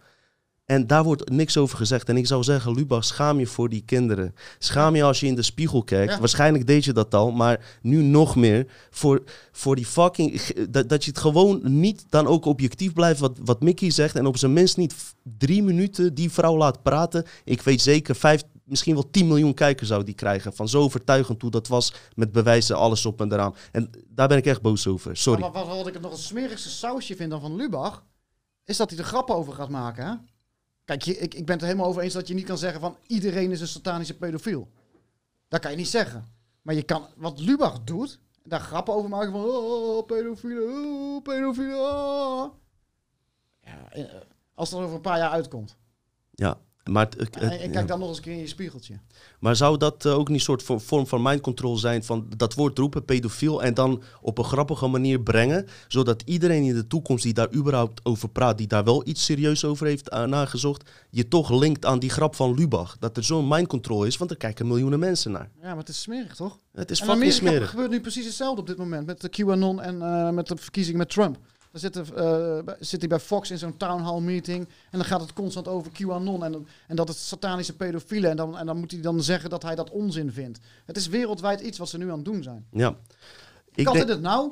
En 0.66 0.88
daar 0.88 1.04
wordt 1.04 1.30
niks 1.30 1.58
over 1.58 1.78
gezegd. 1.78 2.10
En 2.10 2.18
ik 2.18 2.28
zou 2.28 2.44
zeggen, 2.44 2.74
Lubach, 2.74 3.06
schaam 3.06 3.40
je 3.40 3.48
voor 3.48 3.70
die 3.70 3.84
kinderen. 3.86 4.36
Schaam 4.60 4.96
je 4.96 5.04
als 5.04 5.20
je 5.20 5.28
in 5.28 5.36
de 5.36 5.42
spiegel 5.42 5.84
kijkt. 5.84 6.14
Ja. 6.14 6.20
Waarschijnlijk 6.20 6.68
deed 6.68 6.86
je 6.86 6.94
dat 6.94 7.14
al, 7.14 7.32
maar 7.32 7.78
nu 7.82 8.02
nog 8.02 8.36
meer. 8.36 8.68
Voor, 8.90 9.24
voor 9.52 9.76
die 9.76 9.86
fucking... 9.86 10.42
Dat, 10.70 10.90
dat 10.90 11.04
je 11.04 11.10
het 11.10 11.20
gewoon 11.20 11.62
niet 11.64 12.06
dan 12.10 12.28
ook 12.28 12.46
objectief 12.46 12.94
blijft 12.94 13.20
wat, 13.20 13.38
wat 13.44 13.62
Mickey 13.62 13.92
zegt. 13.92 14.16
En 14.16 14.26
op 14.26 14.38
zijn 14.38 14.54
minst 14.54 14.78
niet 14.78 14.96
drie 15.38 15.64
minuten 15.64 16.14
die 16.14 16.32
vrouw 16.32 16.58
laat 16.58 16.84
praten. 16.84 17.26
Ik 17.44 17.62
weet 17.62 17.82
zeker 17.82 18.16
vijf, 18.16 18.44
misschien 18.64 18.94
wel 18.94 19.10
10 19.10 19.28
miljoen 19.28 19.54
kijkers 19.54 19.88
zou 19.88 20.04
die 20.04 20.14
krijgen. 20.14 20.54
Van 20.54 20.70
zo 20.70 20.82
overtuigend 20.82 21.42
hoe 21.42 21.52
dat 21.52 21.68
was. 21.68 21.94
Met 22.16 22.32
bewijzen, 22.32 22.78
alles 22.78 23.06
op 23.06 23.22
en 23.22 23.32
eraan. 23.32 23.56
En 23.72 23.90
daar 24.08 24.28
ben 24.28 24.38
ik 24.38 24.46
echt 24.46 24.62
boos 24.62 24.88
over. 24.88 25.18
Sorry. 25.18 25.40
Maar 25.40 25.52
wat, 25.52 25.88
ik 25.88 25.94
het 25.94 26.02
nog 26.02 26.12
een 26.12 26.18
smerigste 26.18 26.70
sausje 26.70 27.16
vind 27.16 27.32
dan 27.32 27.42
van 27.42 27.56
Lubach, 27.56 28.06
is 28.64 28.78
dat 28.78 28.90
hij 28.90 29.00
er 29.00 29.06
grappen 29.06 29.36
over 29.36 29.54
gaat 29.54 29.70
maken. 29.70 30.06
Hè? 30.06 30.14
Kijk, 30.86 31.02
je, 31.02 31.18
ik, 31.18 31.34
ik 31.34 31.46
ben 31.46 31.54
het 31.54 31.62
er 31.62 31.68
helemaal 31.68 31.90
over 31.90 32.02
eens 32.02 32.14
dat 32.14 32.28
je 32.28 32.34
niet 32.34 32.46
kan 32.46 32.58
zeggen 32.58 32.82
van 32.82 32.98
iedereen 33.08 33.52
is 33.52 33.62
een 33.62 33.68
satanische 33.68 34.18
pedofiel. 34.18 34.72
Dat 35.48 35.60
kan 35.60 35.72
je 35.72 35.78
niet 35.78 35.88
zeggen. 35.88 36.28
Maar 36.62 36.76
je 36.76 36.84
kan, 36.84 37.08
wat 37.16 37.40
Lubach 37.40 37.84
doet, 37.84 38.20
daar 38.44 38.60
grappen 38.60 38.94
over 38.94 39.10
maken 39.10 39.32
van, 39.32 39.42
oh, 39.44 40.06
pedofielen, 40.06 40.70
oh, 40.70 41.22
pedofielen, 41.22 41.80
oh. 41.80 42.54
Ja, 43.62 43.90
eh, 43.90 44.06
als 44.54 44.70
dat 44.70 44.80
over 44.80 44.96
een 44.96 45.02
paar 45.02 45.18
jaar 45.18 45.30
uitkomt. 45.30 45.78
Ja, 46.32 46.60
maar, 46.90 47.06
het- 47.18 47.34
het- 47.40 47.62
ja. 47.62 47.70
kijk 47.70 47.88
dan 47.88 48.00
nog 48.00 48.08
eens 48.08 48.18
een 48.18 48.24
keer 48.24 48.34
in 48.34 48.40
je 48.40 48.48
spiegeltje. 48.48 49.00
maar 49.40 49.56
zou 49.56 49.78
dat 49.78 50.06
eh, 50.06 50.14
ook 50.18 50.28
niet 50.28 50.38
een 50.38 50.44
soort 50.44 50.64
vo- 50.64 50.78
vorm 50.80 51.08
van 51.08 51.22
mind 51.22 51.42
control 51.42 51.78
zijn 51.78 52.04
van 52.04 52.28
dat 52.38 52.54
woord 52.54 52.78
roepen, 52.78 53.06
pedofiel, 53.06 53.64
en 53.64 53.74
dan 53.74 54.02
op 54.22 54.38
een 54.38 54.44
grappige 54.44 54.88
manier 54.88 55.22
brengen, 55.22 55.68
zodat 55.88 56.22
iedereen 56.26 56.64
in 56.64 56.74
de 56.74 56.88
toekomst 56.88 57.24
die 57.24 57.34
daar 57.34 57.54
überhaupt 57.54 58.06
over 58.06 58.30
praat, 58.30 58.58
die 58.58 58.68
daar 58.68 58.84
wel 58.84 59.08
iets 59.08 59.26
serieus 59.26 59.66
over 59.66 59.86
heeft 59.88 60.14
uh, 60.14 60.24
nagezocht, 60.24 60.90
je 61.10 61.28
toch 61.28 61.50
linkt 61.60 61.86
aan 61.86 62.00
die 62.00 62.10
grap 62.10 62.36
van 62.36 62.54
Lubach. 62.54 62.98
Dat 63.00 63.18
er 63.18 63.24
zo'n 63.24 63.48
mind 63.48 63.68
control 63.68 64.04
is, 64.04 64.18
want 64.18 64.32
er 64.32 64.38
kijken 64.38 64.68
miljoenen 64.68 65.00
mensen 65.00 65.32
naar. 65.32 65.50
Ja, 65.62 65.68
maar 65.68 65.78
het 65.78 65.90
is 65.90 66.02
smerig, 66.02 66.36
toch? 66.36 66.58
Het 66.74 66.92
is 66.92 67.00
in 67.00 67.06
fucking 67.06 67.32
smerig. 67.34 67.70
gebeurt 67.70 67.92
nu 67.92 68.02
precies 68.02 68.26
hetzelfde 68.26 68.62
op 68.62 68.68
dit 68.68 68.78
moment 68.78 69.06
met 69.06 69.22
de 69.22 69.30
QAnon 69.30 69.82
en 69.82 70.02
eh, 70.02 70.30
met 70.30 70.48
de 70.48 70.56
verkiezing 70.58 70.98
met 70.98 71.10
Trump. 71.10 71.38
Dan 71.74 71.82
zit, 71.82 71.96
er, 71.96 72.14
eh, 72.16 72.74
zit 72.80 73.00
hij 73.00 73.10
bij 73.10 73.20
Fox 73.20 73.52
in 73.52 73.58
zo'n 73.58 73.78
town 73.78 74.02
hall 74.02 74.20
meeting 74.20 74.68
en 74.92 74.98
dan 75.00 75.06
gaat 75.06 75.22
het 75.22 75.34
constant 75.34 75.68
over 75.68 75.92
QAnon 75.92 76.44
en, 76.44 76.68
en 76.88 76.96
dat 76.96 77.08
het 77.08 77.18
satanische 77.18 77.76
pedofielen 77.76 78.30
en 78.30 78.38
dan, 78.38 78.58
en 78.58 78.66
dan 78.66 78.78
moet 78.78 78.92
hij 78.92 79.02
dan 79.02 79.24
zeggen 79.24 79.50
dat 79.50 79.64
hij 79.64 79.76
dat 79.76 79.90
onzin 79.90 80.32
vindt. 80.32 80.60
Het 80.86 80.98
is 80.98 81.08
wereldwijd 81.08 81.62
iets 81.62 81.78
wat 81.78 81.90
ze 81.90 81.98
nu 81.98 82.10
aan 82.10 82.16
het 82.16 82.26
doen 82.26 82.44
zijn. 82.44 82.66
Ja. 82.72 82.96
Ik 83.74 83.86
kan 83.86 83.94
denk, 83.94 84.06
dit 84.06 84.16
het 84.16 84.24
nou? 84.24 84.52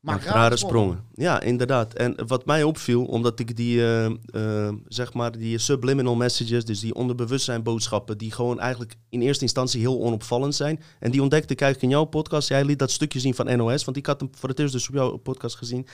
Maak 0.00 0.24
Maakt 0.24 0.34
rare 0.34 0.56
sprongen. 0.56 1.04
Ja, 1.14 1.40
inderdaad. 1.40 1.94
En 1.94 2.26
wat 2.26 2.46
mij 2.46 2.62
opviel, 2.62 3.04
omdat 3.04 3.38
ik 3.38 3.56
die, 3.56 3.80
eh, 3.80 4.06
eh, 4.06 4.74
zeg 4.88 5.12
maar, 5.12 5.38
die 5.38 5.58
subliminal 5.58 6.14
messages, 6.14 6.64
dus 6.64 6.80
die 6.80 6.94
onderbewustzijnboodschappen, 6.94 8.18
die 8.18 8.32
gewoon 8.32 8.60
eigenlijk 8.60 8.94
in 9.08 9.20
eerste 9.20 9.42
instantie 9.42 9.80
heel 9.80 10.00
onopvallend 10.00 10.54
zijn. 10.54 10.82
En 11.00 11.10
die 11.10 11.22
ontdekte 11.22 11.52
ik 11.52 11.60
eigenlijk 11.60 11.92
in 11.92 11.98
jouw 11.98 12.08
podcast. 12.08 12.48
Jij 12.48 12.64
liet 12.64 12.78
dat 12.78 12.90
stukje 12.90 13.20
zien 13.20 13.34
van 13.34 13.56
NOS, 13.56 13.84
want 13.84 13.96
ik 13.96 14.06
had 14.06 14.20
hem 14.20 14.30
voor 14.32 14.48
het 14.48 14.58
eerst 14.58 14.72
dus 14.72 14.88
op 14.88 14.94
jouw 14.94 15.16
podcast 15.16 15.56
gezien. 15.56 15.86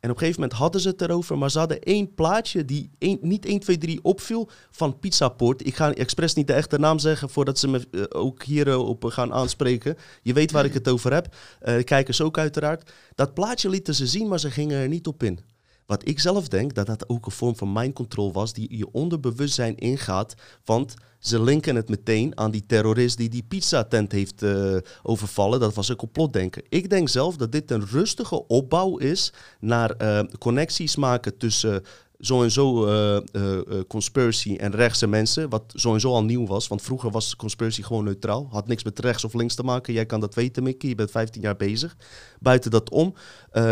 En 0.00 0.10
op 0.10 0.16
een 0.16 0.22
gegeven 0.22 0.40
moment 0.40 0.58
hadden 0.58 0.80
ze 0.80 0.88
het 0.88 1.00
erover, 1.00 1.38
maar 1.38 1.50
ze 1.50 1.58
hadden 1.58 1.80
één 1.80 2.14
plaatje 2.14 2.64
die 2.64 2.90
niet 3.20 3.46
1, 3.46 3.60
2, 3.60 3.78
3 3.78 3.98
opviel 4.02 4.48
van 4.70 4.98
Pizzaport. 4.98 5.66
Ik 5.66 5.76
ga 5.76 5.94
expres 5.94 6.34
niet 6.34 6.46
de 6.46 6.52
echte 6.52 6.78
naam 6.78 6.98
zeggen 6.98 7.30
voordat 7.30 7.58
ze 7.58 7.68
me 7.68 7.86
eh, 7.90 8.02
ook 8.08 8.42
hierop 8.42 9.04
gaan 9.04 9.32
aanspreken. 9.32 9.96
Je 10.22 10.32
weet 10.32 10.50
waar 10.50 10.64
ik 10.64 10.74
het 10.74 10.88
over 10.88 11.12
heb. 11.12 11.34
Eh, 11.60 11.76
de 11.76 11.84
kijkers 11.84 12.20
ook 12.20 12.38
uiteraard. 12.38 12.90
Dat 13.14 13.34
plaatje 13.34 13.68
lieten 13.68 13.94
ze 13.94 14.06
zien, 14.06 14.28
maar 14.28 14.40
ze 14.40 14.50
gingen 14.50 14.80
er 14.80 14.88
niet 14.88 15.06
op 15.06 15.22
in. 15.22 15.40
Wat 15.86 16.08
ik 16.08 16.20
zelf 16.20 16.48
denk, 16.48 16.74
dat 16.74 16.86
dat 16.86 17.08
ook 17.08 17.26
een 17.26 17.32
vorm 17.32 17.56
van 17.56 17.72
mind 17.72 17.94
control 17.94 18.32
was, 18.32 18.52
die 18.52 18.76
je 18.76 18.92
onderbewustzijn 18.92 19.76
ingaat. 19.76 20.34
Want 20.64 20.94
ze 21.18 21.42
linken 21.42 21.76
het 21.76 21.88
meteen 21.88 22.38
aan 22.38 22.50
die 22.50 22.66
terrorist 22.66 23.16
die 23.16 23.28
die 23.28 23.44
pizzatent 23.48 24.12
heeft 24.12 24.42
eh, 24.42 24.76
overvallen. 25.02 25.60
Dat 25.60 25.74
was 25.74 25.88
een 25.88 25.96
complotdenker. 25.96 26.62
Ik 26.68 26.90
denk 26.90 27.08
zelf 27.08 27.36
dat 27.36 27.52
dit 27.52 27.70
een 27.70 27.86
rustige 27.86 28.46
opbouw 28.46 28.96
is 28.96 29.32
naar 29.60 29.90
eh, 29.90 30.20
connecties 30.38 30.96
maken 30.96 31.36
tussen 31.36 31.82
zo 32.20 32.42
en 32.42 32.50
zo 32.50 32.86
eh, 32.86 33.16
eh, 33.16 33.22
eh, 33.32 33.62
conspiracy 33.88 34.56
en 34.56 34.72
rechtse 34.72 35.06
mensen. 35.06 35.48
Wat 35.48 35.72
zo 35.74 35.94
en 35.94 36.00
zo 36.00 36.12
al 36.12 36.24
nieuw 36.24 36.46
was. 36.46 36.68
Want 36.68 36.82
vroeger 36.82 37.10
was 37.10 37.36
conspiracy 37.36 37.82
gewoon 37.82 38.04
neutraal. 38.04 38.48
Had 38.50 38.66
niks 38.66 38.84
met 38.84 38.98
rechts 38.98 39.24
of 39.24 39.34
links 39.34 39.54
te 39.54 39.62
maken. 39.62 39.92
Jij 39.92 40.06
kan 40.06 40.20
dat 40.20 40.34
weten, 40.34 40.62
Mickey. 40.62 40.88
Je 40.88 40.94
bent 40.94 41.10
15 41.10 41.42
jaar 41.42 41.56
bezig. 41.56 41.96
Buiten 42.40 42.70
dat 42.70 42.90
om 42.90 43.14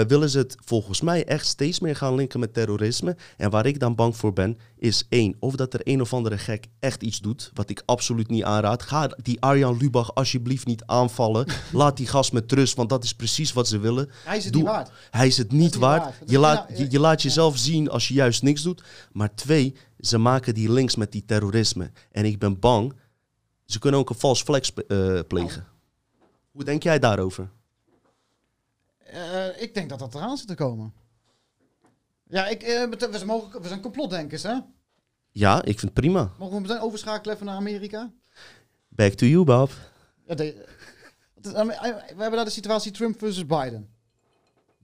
willen 0.07 0.31
ze 0.31 0.39
het 0.39 0.57
volgens 0.65 1.01
mij 1.01 1.25
echt 1.25 1.47
steeds 1.47 1.81
meer 1.81 1.97
gaan 1.97 2.15
linken 2.15 2.41
met 2.41 2.55
terrorisme. 2.55 3.17
En 3.37 3.51
waar 3.51 3.67
ik 3.67 3.81
dan 3.81 3.95
bang 3.95 4.17
voor 4.17 4.33
ben, 4.33 4.59
is 4.79 5.07
één. 5.09 5.37
Of 5.39 5.55
dat 5.55 5.75
er 5.75 5.81
een 5.83 6.01
of 6.01 6.13
andere 6.13 6.39
gek 6.39 6.67
echt 6.81 7.03
iets 7.03 7.21
doet. 7.21 7.51
Wat 7.55 7.71
ik 7.71 7.83
absoluut 7.85 8.29
niet 8.29 8.45
aanraad. 8.45 8.83
Ga 8.83 9.17
die 9.23 9.41
Arjan 9.41 9.77
Lubach 9.77 10.15
alsjeblieft 10.15 10.67
niet 10.67 10.83
aanvallen. 10.87 11.47
Laat 11.73 11.97
die 11.97 12.07
gast 12.07 12.33
met 12.33 12.53
rust, 12.53 12.77
want 12.77 12.89
dat 12.89 13.05
is 13.05 13.15
precies 13.15 13.53
wat 13.53 13.69
ze 13.69 13.79
willen. 13.79 14.11
Hij 14.25 14.37
is 14.37 14.45
het 14.45 14.53
Doe- 14.53 14.63
niet 14.63 14.71
waard. 14.71 14.91
Hij 15.11 15.27
is 15.27 15.37
het 15.37 15.53
niet 15.53 15.75
waard. 15.75 16.15
Je 16.27 16.39
laat, 16.39 16.79
je, 16.79 16.87
je 16.91 17.01
laat 17.01 17.23
jezelf 17.23 17.57
zien 17.59 17.91
als 17.91 18.09
je 18.09 18.15
juist 18.15 18.34
niks 18.41 18.63
doet. 18.63 18.83
Maar 19.13 19.35
twee, 19.35 19.77
ze 20.01 20.19
maken 20.19 20.55
die 20.55 20.73
links 20.73 20.97
met 20.97 21.13
die 21.13 21.25
terrorisme. 21.25 21.91
En 22.13 22.25
ik 22.25 22.39
ben 22.39 22.59
bang, 22.59 22.95
ze 23.65 23.79
kunnen 23.79 24.01
ook 24.01 24.11
een 24.11 24.19
vals 24.19 24.43
flex 24.43 24.73
eh, 24.75 25.21
plegen. 25.29 25.67
Hoe 26.51 26.65
denk 26.65 26.83
jij 26.83 26.99
daarover? 26.99 27.51
Eh, 28.99 29.63
ik 29.63 29.75
denk 29.75 29.89
dat 29.89 29.99
dat 29.99 30.15
eraan 30.15 30.37
zit 30.37 30.47
te 30.49 30.55
komen. 30.55 30.93
Ja, 32.29 32.47
ik, 32.47 32.59
bet- 32.91 33.01
we, 33.11 33.13
zijn 33.17 33.27
mogen, 33.27 33.63
we 33.63 33.69
zijn 33.69 33.81
complotdenkers, 33.81 34.43
hè? 34.43 34.59
Ja, 35.31 35.59
ik 35.59 35.79
vind 35.79 35.81
het 35.83 35.93
prima. 35.95 36.33
Mogen 36.39 36.55
we 36.55 36.61
meteen 36.61 36.81
overschakelen 36.81 37.35
even 37.35 37.47
naar 37.47 37.57
Amerika? 37.57 38.13
Back 38.89 39.13
to 39.13 39.27
you, 39.27 39.45
Bob. 39.45 39.71
Ja, 40.27 40.35
de- 40.35 40.69
we 41.43 41.51
hebben 42.07 42.31
daar 42.33 42.45
de 42.45 42.51
situatie 42.51 42.93
Trump 42.93 43.19
versus 43.19 43.47
Biden. 43.47 43.89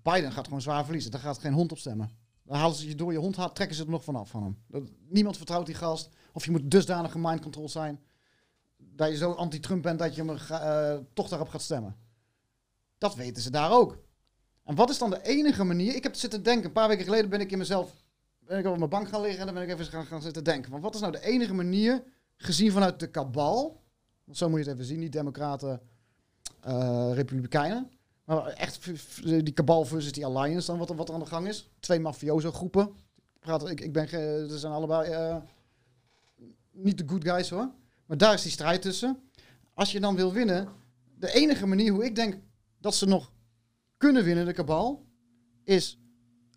Biden 0.02 0.32
gaat 0.32 0.44
gewoon 0.44 0.62
zwaar 0.62 0.84
verliezen. 0.84 1.10
Daar 1.10 1.20
gaat 1.20 1.38
geen 1.38 1.52
hond 1.52 1.72
op 1.72 1.78
stemmen. 1.78 2.10
Dan 2.50 2.58
halen 2.58 2.76
ze 2.76 2.88
je 2.88 2.94
door 2.94 3.12
je 3.12 3.18
hond 3.18 3.54
trekken 3.54 3.76
ze 3.76 3.82
er 3.82 3.90
nog 3.90 4.04
vanaf 4.04 4.30
van 4.30 4.42
hem. 4.42 4.58
Dat- 4.66 4.90
niemand 5.08 5.36
vertrouwt 5.36 5.66
die 5.66 5.74
gast. 5.74 6.08
Of 6.32 6.44
je 6.44 6.50
moet 6.50 6.70
dusdanig 6.70 7.14
mind 7.16 7.40
control 7.40 7.68
zijn 7.68 8.00
dat 8.76 9.10
je 9.10 9.16
zo 9.16 9.32
anti-Trump 9.32 9.82
bent 9.82 9.98
dat 9.98 10.14
je 10.14 10.24
hem 10.24 10.36
eh, 10.36 10.96
toch 11.12 11.28
daarop 11.28 11.48
gaat 11.48 11.60
stemmen. 11.62 11.96
Dat 12.98 13.14
weten 13.14 13.42
ze 13.42 13.50
daar 13.50 13.70
ook. 13.72 13.98
En 14.64 14.74
wat 14.74 14.90
is 14.90 14.98
dan 14.98 15.10
de 15.10 15.22
enige 15.22 15.64
manier? 15.64 15.94
Ik 15.94 16.02
heb 16.02 16.14
zitten 16.14 16.42
denken, 16.42 16.64
een 16.64 16.72
paar 16.72 16.88
weken 16.88 17.04
geleden 17.04 17.30
ben 17.30 17.40
ik 17.40 17.52
in 17.52 17.58
mezelf, 17.58 18.04
ben 18.38 18.58
ik 18.58 18.66
op 18.66 18.76
mijn 18.78 18.90
bank 18.90 19.08
gaan 19.08 19.20
liggen 19.20 19.40
en 19.40 19.46
dan 19.46 19.54
ben 19.54 19.64
ik 19.64 19.70
even 19.70 19.84
gaan, 19.86 20.06
gaan 20.06 20.22
zitten 20.22 20.44
denken. 20.44 20.70
Want 20.70 20.82
wat 20.82 20.94
is 20.94 21.00
nou 21.00 21.12
de 21.12 21.22
enige 21.24 21.54
manier, 21.54 22.02
gezien 22.36 22.72
vanuit 22.72 23.00
de 23.00 23.10
kabal, 23.10 23.82
want 24.24 24.38
zo 24.38 24.48
moet 24.48 24.58
je 24.58 24.64
het 24.64 24.74
even 24.74 24.86
zien, 24.86 24.98
niet 24.98 25.12
democraten, 25.12 25.80
eh, 26.60 27.10
republikeinen, 27.12 27.90
echt 28.38 28.80
die 29.44 29.52
kabal 29.52 29.84
versus 29.84 30.12
die 30.12 30.26
alliance 30.26 30.66
dan, 30.66 30.78
wat 30.78 30.88
wat 30.88 31.08
er 31.08 31.14
aan 31.14 31.20
de 31.20 31.26
gang 31.26 31.48
is. 31.48 31.70
Twee 31.80 32.00
mafioso 32.00 32.52
groepen. 32.52 32.82
Ik, 33.34 33.40
praat, 33.40 33.68
ik, 33.68 33.80
ik 33.80 33.92
ben, 33.92 34.08
ze 34.48 34.58
zijn 34.58 34.72
allebei 34.72 35.10
eh, 35.10 35.36
niet 36.72 36.98
de 36.98 37.04
good 37.06 37.24
guys 37.24 37.50
hoor, 37.50 37.70
maar 38.06 38.16
daar 38.16 38.34
is 38.34 38.42
die 38.42 38.50
strijd 38.50 38.82
tussen. 38.82 39.18
Als 39.74 39.92
je 39.92 40.00
dan 40.00 40.16
wil 40.16 40.32
winnen, 40.32 40.68
de 41.18 41.32
enige 41.32 41.66
manier 41.66 41.92
hoe 41.92 42.04
ik 42.04 42.14
denk 42.14 42.38
dat 42.80 42.94
ze 42.94 43.06
nog 43.06 43.32
kunnen 43.96 44.24
winnen, 44.24 44.46
de 44.46 44.52
kabal, 44.52 45.04
is 45.64 45.98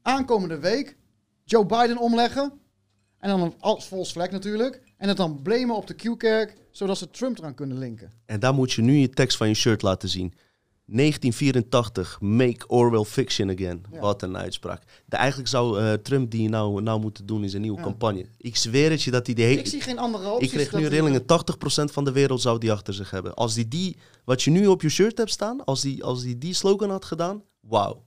aankomende 0.02 0.60
week 0.60 0.98
Joe 1.44 1.66
Biden 1.66 1.98
omleggen. 1.98 2.62
En 3.18 3.30
dan 3.30 3.54
als 3.60 3.86
false 3.86 4.12
flag 4.12 4.30
natuurlijk. 4.30 4.82
En 4.98 5.08
het 5.08 5.18
dan 5.18 5.42
blamen 5.42 5.76
op 5.76 5.88
de 5.88 5.94
Q-kerk, 5.94 6.58
zodat 6.72 6.98
ze 6.98 7.10
Trump 7.10 7.38
eraan 7.38 7.54
kunnen 7.54 7.78
linken. 7.78 8.12
En 8.26 8.40
daar 8.40 8.54
moet 8.54 8.72
je 8.72 8.82
nu 8.82 8.94
je 8.94 9.10
tekst 9.10 9.38
van 9.38 9.48
je 9.48 9.54
shirt 9.54 9.82
laten 9.82 10.10
zien. 10.10 10.34
1984, 10.94 12.18
make 12.22 12.68
Orwell 12.68 13.04
fiction 13.04 13.50
again. 13.50 13.84
Ja. 13.92 14.00
Wat 14.00 14.22
een 14.22 14.38
uitspraak. 14.38 14.84
De, 15.06 15.16
eigenlijk 15.16 15.50
zou 15.50 15.80
eh, 15.80 15.94
Trump 15.94 16.32
die 16.32 16.50
nou, 16.50 16.82
nou 16.82 17.00
moeten 17.02 17.26
doen 17.26 17.44
in 17.44 17.50
zijn 17.50 17.62
nieuwe 17.62 17.78
Ja. 17.78 17.84
campagne. 17.84 18.26
Ik 18.38 18.56
zweer 18.56 18.90
het 18.90 19.02
je 19.04 19.12
dat 19.12 19.26
hij 19.26 19.36
die 19.36 19.46
hele... 19.46 19.60
Ik 19.60 19.68
zie 19.68 19.82
geen 19.82 20.00
andere 20.00 20.26
Ik 20.26 20.32
opties. 20.32 20.52
kreeg 20.52 20.70
dat 20.70 20.82
nu 20.82 20.88
rillingen, 20.88 21.22
80% 21.22 21.26
van 21.92 22.04
de 22.04 22.12
wereld 22.12 22.42
zou 22.42 22.60
die 22.60 22.72
achter 22.72 22.94
zich 22.94 23.10
hebben. 23.12 23.34
Als 23.34 23.54
die 23.54 23.68
die, 23.68 23.98
wat 24.24 24.44
je 24.44 24.52
nu 24.52 24.68
op 24.68 24.82
je 24.82 24.90
shirt 24.90 25.18
hebt 25.18 25.32
staan, 25.32 25.66
als 25.66 25.82
die 25.82 26.04
als 26.04 26.22
die, 26.22 26.38
die 26.38 26.54
slogan 26.54 26.90
had 26.90 27.06
gedaan, 27.06 27.44
wauw. 27.60 28.04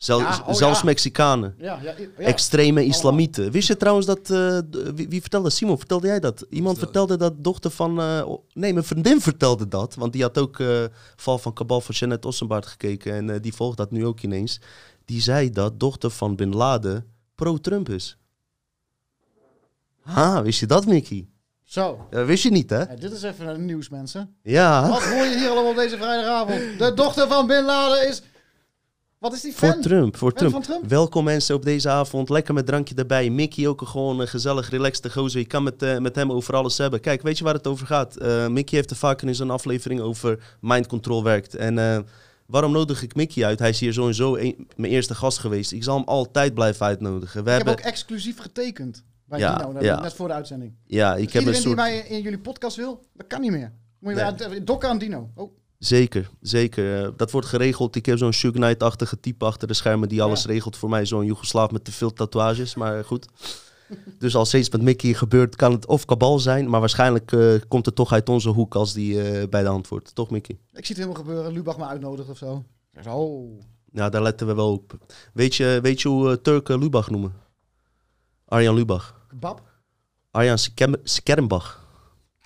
Ja, 0.00 0.44
oh 0.46 0.54
zelfs 0.54 0.78
ja. 0.78 0.84
Mexicanen. 0.84 1.54
Ja, 1.58 1.78
ja, 1.82 1.94
ja. 1.98 2.24
Extreme 2.24 2.84
islamieten. 2.84 3.50
Wist 3.50 3.68
je 3.68 3.76
trouwens 3.76 4.06
dat... 4.06 4.30
eh, 4.30 4.58
wie, 4.94 5.08
wie 5.08 5.20
vertelde? 5.20 5.50
Simon, 5.50 5.78
vertelde 5.78 6.06
jij 6.06 6.20
dat? 6.20 6.46
Iemand 6.50 6.78
vertelde 6.78 7.16
dat 7.16 7.44
dochter 7.44 7.70
van... 7.70 8.00
eh, 8.00 8.28
nee, 8.52 8.72
mijn 8.72 8.84
vriendin 8.84 9.20
vertelde 9.20 9.68
dat. 9.68 9.94
Want 9.94 10.12
die 10.12 10.22
had 10.22 10.38
ook 10.38 10.60
eh 10.60 10.84
Val 11.16 11.38
van 11.38 11.52
Kabal 11.52 11.80
van 11.80 11.94
Jeannette 11.94 12.28
Ossenbaard 12.28 12.66
gekeken. 12.66 13.12
En 13.12 13.30
eh, 13.30 13.36
die 13.40 13.54
volgt 13.54 13.76
dat 13.76 13.90
nu 13.90 14.06
ook 14.06 14.20
ineens. 14.22 14.60
Die 15.04 15.20
zei 15.20 15.50
dat 15.50 15.80
dochter 15.80 16.10
van 16.10 16.36
Bin 16.36 16.54
Laden 16.54 17.06
pro-Trump 17.34 17.88
is. 17.88 18.16
Ha, 20.00 20.42
wist 20.42 20.60
je 20.60 20.66
dat, 20.66 20.86
Mickey? 20.86 21.28
Zo. 21.64 22.06
Ja, 22.10 22.24
wist 22.24 22.42
je 22.42 22.50
niet, 22.50 22.70
hè? 22.70 22.78
Ja, 22.78 22.96
dit 22.96 23.12
is 23.12 23.22
even 23.22 23.46
het 23.46 23.58
nieuws, 23.58 23.88
mensen. 23.88 24.36
Ja. 24.42 24.88
Wat 24.88 25.02
hoor 25.02 25.24
je 25.24 25.38
hier 25.38 25.48
allemaal 25.50 25.70
op 25.70 25.76
deze 25.76 25.96
vrijdagavond? 25.96 26.78
De 26.78 26.92
dochter 26.94 27.28
van 27.28 27.46
Bin 27.46 27.64
Laden 27.64 28.08
is... 28.08 28.22
Wat 29.18 29.32
is 29.32 29.40
die 29.40 29.52
fan? 29.52 29.72
Voor 29.72 29.82
Trump, 29.82 30.16
voor 30.16 30.32
Trump. 30.32 30.52
van 30.52 30.62
Trump? 30.62 30.84
Welkom 30.88 31.24
mensen 31.24 31.54
op 31.54 31.64
deze 31.64 31.88
avond. 31.88 32.28
Lekker 32.28 32.54
met 32.54 32.66
drankje 32.66 32.94
erbij. 32.94 33.30
Mickey 33.30 33.66
ook 33.66 33.80
een 33.80 33.86
gewoon 33.86 34.20
een 34.20 34.28
gezellig, 34.28 34.70
relaxed 34.70 35.12
gozer. 35.12 35.40
Je 35.40 35.46
kan 35.46 35.62
met, 35.62 35.82
eh, 35.82 35.98
met 35.98 36.14
hem 36.14 36.32
over 36.32 36.54
alles 36.56 36.78
hebben. 36.78 37.00
Kijk, 37.00 37.22
weet 37.22 37.38
je 37.38 37.44
waar 37.44 37.54
het 37.54 37.66
over 37.66 37.86
gaat? 37.86 38.16
Eh, 38.16 38.46
Mickey 38.48 38.76
heeft 38.78 38.90
er 38.90 38.96
vaker 38.96 39.28
in 39.28 39.34
zijn 39.34 39.50
aflevering 39.50 40.00
over 40.00 40.56
mind 40.60 40.86
control 40.86 41.22
werkt. 41.22 41.54
En 41.54 41.78
eh, 41.78 41.98
waarom 42.46 42.72
nodig 42.72 43.02
ik 43.02 43.14
Mickey 43.14 43.44
uit? 43.44 43.58
Hij 43.58 43.68
is 43.68 43.80
hier 43.80 43.92
sowieso 43.92 44.36
een- 44.36 44.68
mijn 44.76 44.92
eerste 44.92 45.14
gast 45.14 45.38
geweest. 45.38 45.72
Ik 45.72 45.84
zal 45.84 45.96
hem 45.96 46.06
altijd 46.08 46.54
blijven 46.54 46.86
uitnodigen. 46.86 47.44
We 47.44 47.50
Ik 47.50 47.56
heb 47.56 47.66
hebben, 47.66 47.84
ook 47.84 47.90
exclusief 47.90 48.38
getekend. 48.38 49.02
Bij 49.24 49.38
Ja, 49.38 49.56
Dino, 49.56 49.72
net- 49.72 49.82
ja. 49.82 50.00
net 50.00 50.14
voor 50.14 50.28
de 50.28 50.34
uitzending. 50.34 50.74
ja, 50.86 51.16
ik 51.16 51.24
Dus 51.24 51.32
heb 51.32 51.42
een 51.42 51.48
iedereen 51.48 51.62
soort... 51.62 51.76
die 51.76 51.84
mij 51.84 51.98
in 52.16 52.22
jullie 52.22 52.38
podcast 52.38 52.76
wil, 52.76 53.00
dat 53.14 53.26
kan 53.26 53.40
niet 53.40 53.50
meer. 53.50 53.72
Moet 53.98 54.16
je 54.16 54.34
Nee. 54.48 54.64
dokken 54.64 54.88
aan 54.88 54.98
Dino. 54.98 55.30
Oh, 55.34 55.52
Zeker, 55.78 56.30
zeker. 56.40 57.04
Eh, 57.04 57.10
dat 57.16 57.30
wordt 57.30 57.46
geregeld. 57.46 57.96
Ik 57.96 58.06
heb 58.06 58.18
zo'n 58.18 58.32
Shug 58.32 58.52
Knight-achtige 58.52 59.20
type 59.20 59.44
achter 59.44 59.68
de 59.68 59.74
schermen 59.74 60.08
die 60.08 60.22
alles 60.22 60.42
Ja. 60.42 60.50
regelt 60.50 60.76
voor 60.76 60.88
mij. 60.88 61.04
Zo'n 61.04 61.24
Joegoslaaf 61.24 61.70
met 61.70 61.84
te 61.84 61.92
veel 61.92 62.12
tatoeages, 62.12 62.74
maar 62.74 63.04
goed. 63.04 63.26
dus 64.18 64.34
als 64.34 64.48
steeds 64.48 64.70
met 64.70 64.82
Mickey 64.82 65.14
gebeurt, 65.14 65.56
kan 65.56 65.72
het 65.72 65.86
of 65.86 66.04
kabal 66.04 66.38
zijn. 66.38 66.68
Maar 66.70 66.80
waarschijnlijk 66.80 67.32
eh, 67.32 67.54
komt 67.68 67.86
het 67.86 67.94
toch 67.94 68.12
uit 68.12 68.28
onze 68.28 68.48
hoek 68.48 68.74
als 68.74 68.92
die 68.92 69.22
eh, 69.22 69.48
bij 69.48 69.62
de 69.62 69.68
hand 69.68 69.88
wordt. 69.88 70.14
Toch, 70.14 70.30
Mickey? 70.30 70.58
ik 70.72 70.86
zie 70.86 70.94
het 70.96 71.04
helemaal 71.04 71.24
gebeuren. 71.24 71.52
Lubach 71.52 71.78
me 71.78 71.84
uitnodigt 71.86 72.28
of 72.28 72.36
zo. 72.38 72.64
Oh. 73.06 73.60
Ja, 73.92 74.08
daar 74.08 74.22
letten 74.22 74.46
we 74.46 74.54
wel 74.54 74.72
op. 74.72 74.96
Weet 75.32 75.54
je, 75.54 75.78
weet 75.82 76.00
je 76.02 76.08
hoe 76.08 76.40
Turken 76.40 76.78
Lubach 76.78 77.10
noemen? 77.10 77.32
Arjan 78.44 78.74
Lubach. 78.74 79.26
Kebab? 79.28 79.62
Arjan 80.30 80.58
Skermbach. 81.02 81.86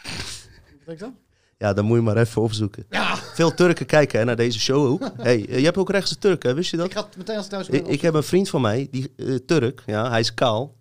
Wat 0.03 0.87
denk 0.87 0.99
je 0.99 1.05
dan? 1.05 1.17
Ja, 1.62 1.73
dan 1.73 1.85
moet 1.85 1.97
je 1.97 2.02
maar 2.02 2.16
even 2.16 2.42
opzoeken. 2.42 2.87
Ja, 2.90 3.16
Veel 3.16 3.54
Turken 3.54 3.87
kijken 3.87 4.19
hè, 4.19 4.25
naar 4.25 4.37
deze 4.37 4.61
show 4.61 4.90
ook. 4.90 5.11
hey, 5.16 5.47
eh, 5.49 5.59
je 5.59 5.64
hebt 5.64 5.76
ook 5.76 5.90
rechtse 5.90 6.19
Turken, 6.19 6.49
hè? 6.49 6.54
wist 6.54 6.71
je 6.71 6.76
dat? 6.76 6.87
ik 6.87 6.92
ga 6.92 7.04
het 7.04 7.16
meteen 7.16 7.37
als 7.37 7.47
thuis 7.47 7.69
ben 7.69 7.81
Ik, 7.81 7.87
ik 7.87 8.00
heb 8.00 8.14
een 8.14 8.23
vriend 8.23 8.49
van 8.49 8.61
mij, 8.61 8.88
die 8.90 9.12
eh, 9.16 9.35
Turk, 9.47 9.83
ja, 9.87 10.11
hij 10.11 10.21
is 10.21 10.35
kaal. 10.35 10.81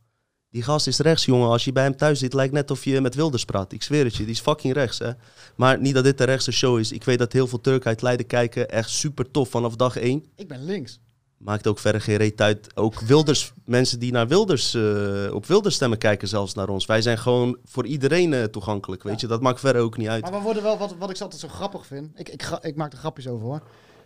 Die 0.50 0.63
gast 0.63 0.88
is 0.88 1.00
rechts, 1.00 1.25
jongen. 1.25 1.50
Als 1.50 1.63
je 1.65 1.71
bij 1.71 1.83
hem 1.83 1.95
thuis 1.95 2.19
zit, 2.19 2.33
lijkt 2.33 2.53
net 2.53 2.71
of 2.71 2.83
je 2.83 3.01
met 3.01 3.15
Wilders 3.15 3.45
praat. 3.45 3.71
Ik 3.71 3.83
zweer 3.83 4.03
het 4.03 4.15
je, 4.15 4.23
die 4.23 4.33
is 4.33 4.39
fucking 4.39 4.73
rechts, 4.73 5.00
hè. 5.00 5.11
Maar 5.55 5.79
niet 5.79 5.93
dat 5.93 6.03
dit 6.03 6.17
de 6.17 6.23
rechtse 6.23 6.51
show 6.51 6.79
is. 6.79 6.91
Ik 6.91 7.03
weet 7.03 7.19
dat 7.19 7.33
heel 7.33 7.47
veel 7.47 7.61
Turken 7.61 7.89
uit 7.89 8.01
Leiden 8.01 8.25
kijken. 8.25 8.69
Echt 8.69 8.89
super 8.89 9.31
tof 9.31 9.50
vanaf 9.50 9.75
dag 9.75 9.97
één. 9.97 10.25
Ik 10.35 10.47
ben 10.47 10.65
links. 10.65 11.00
Maakt 11.43 11.67
ook 11.67 11.79
verder 11.79 12.01
geen 12.01 12.17
reet 12.17 12.41
uit. 12.41 12.75
Ook 12.75 13.00
Wilders, 13.00 13.53
mensen 13.65 14.00
die 14.00 14.12
naar 14.12 14.27
Wilders, 14.27 14.74
eh, 14.74 15.33
op 15.33 15.45
Wilders 15.45 15.75
stemmen 15.75 15.98
kijken 15.98 16.27
zelfs 16.27 16.53
naar 16.53 16.69
ons. 16.69 16.86
Wij 16.86 17.01
zijn 17.01 17.17
gewoon 17.17 17.57
voor 17.63 17.86
iedereen 17.86 18.33
eh, 18.33 18.43
toegankelijk, 18.43 19.03
weet 19.03 19.19
je. 19.21 19.27
Dat 19.27 19.41
maakt 19.41 19.60
verder 19.60 19.81
ook 19.81 19.98
niet 19.98 20.07
uit. 20.07 20.21
Maar 20.21 20.31
we 20.31 20.39
worden 20.39 20.63
wel, 20.63 20.77
wat, 20.77 20.95
wat 20.98 21.10
ik 21.10 21.19
altijd 21.19 21.41
zo 21.41 21.48
grappig 21.48 21.86
vind, 21.86 22.19
ik, 22.19 22.29
ik, 22.29 22.50
ik 22.62 22.75
maak 22.75 22.91
er 22.91 22.98
grapjes 22.98 23.27
over 23.27 23.45
hoor, 23.45 23.62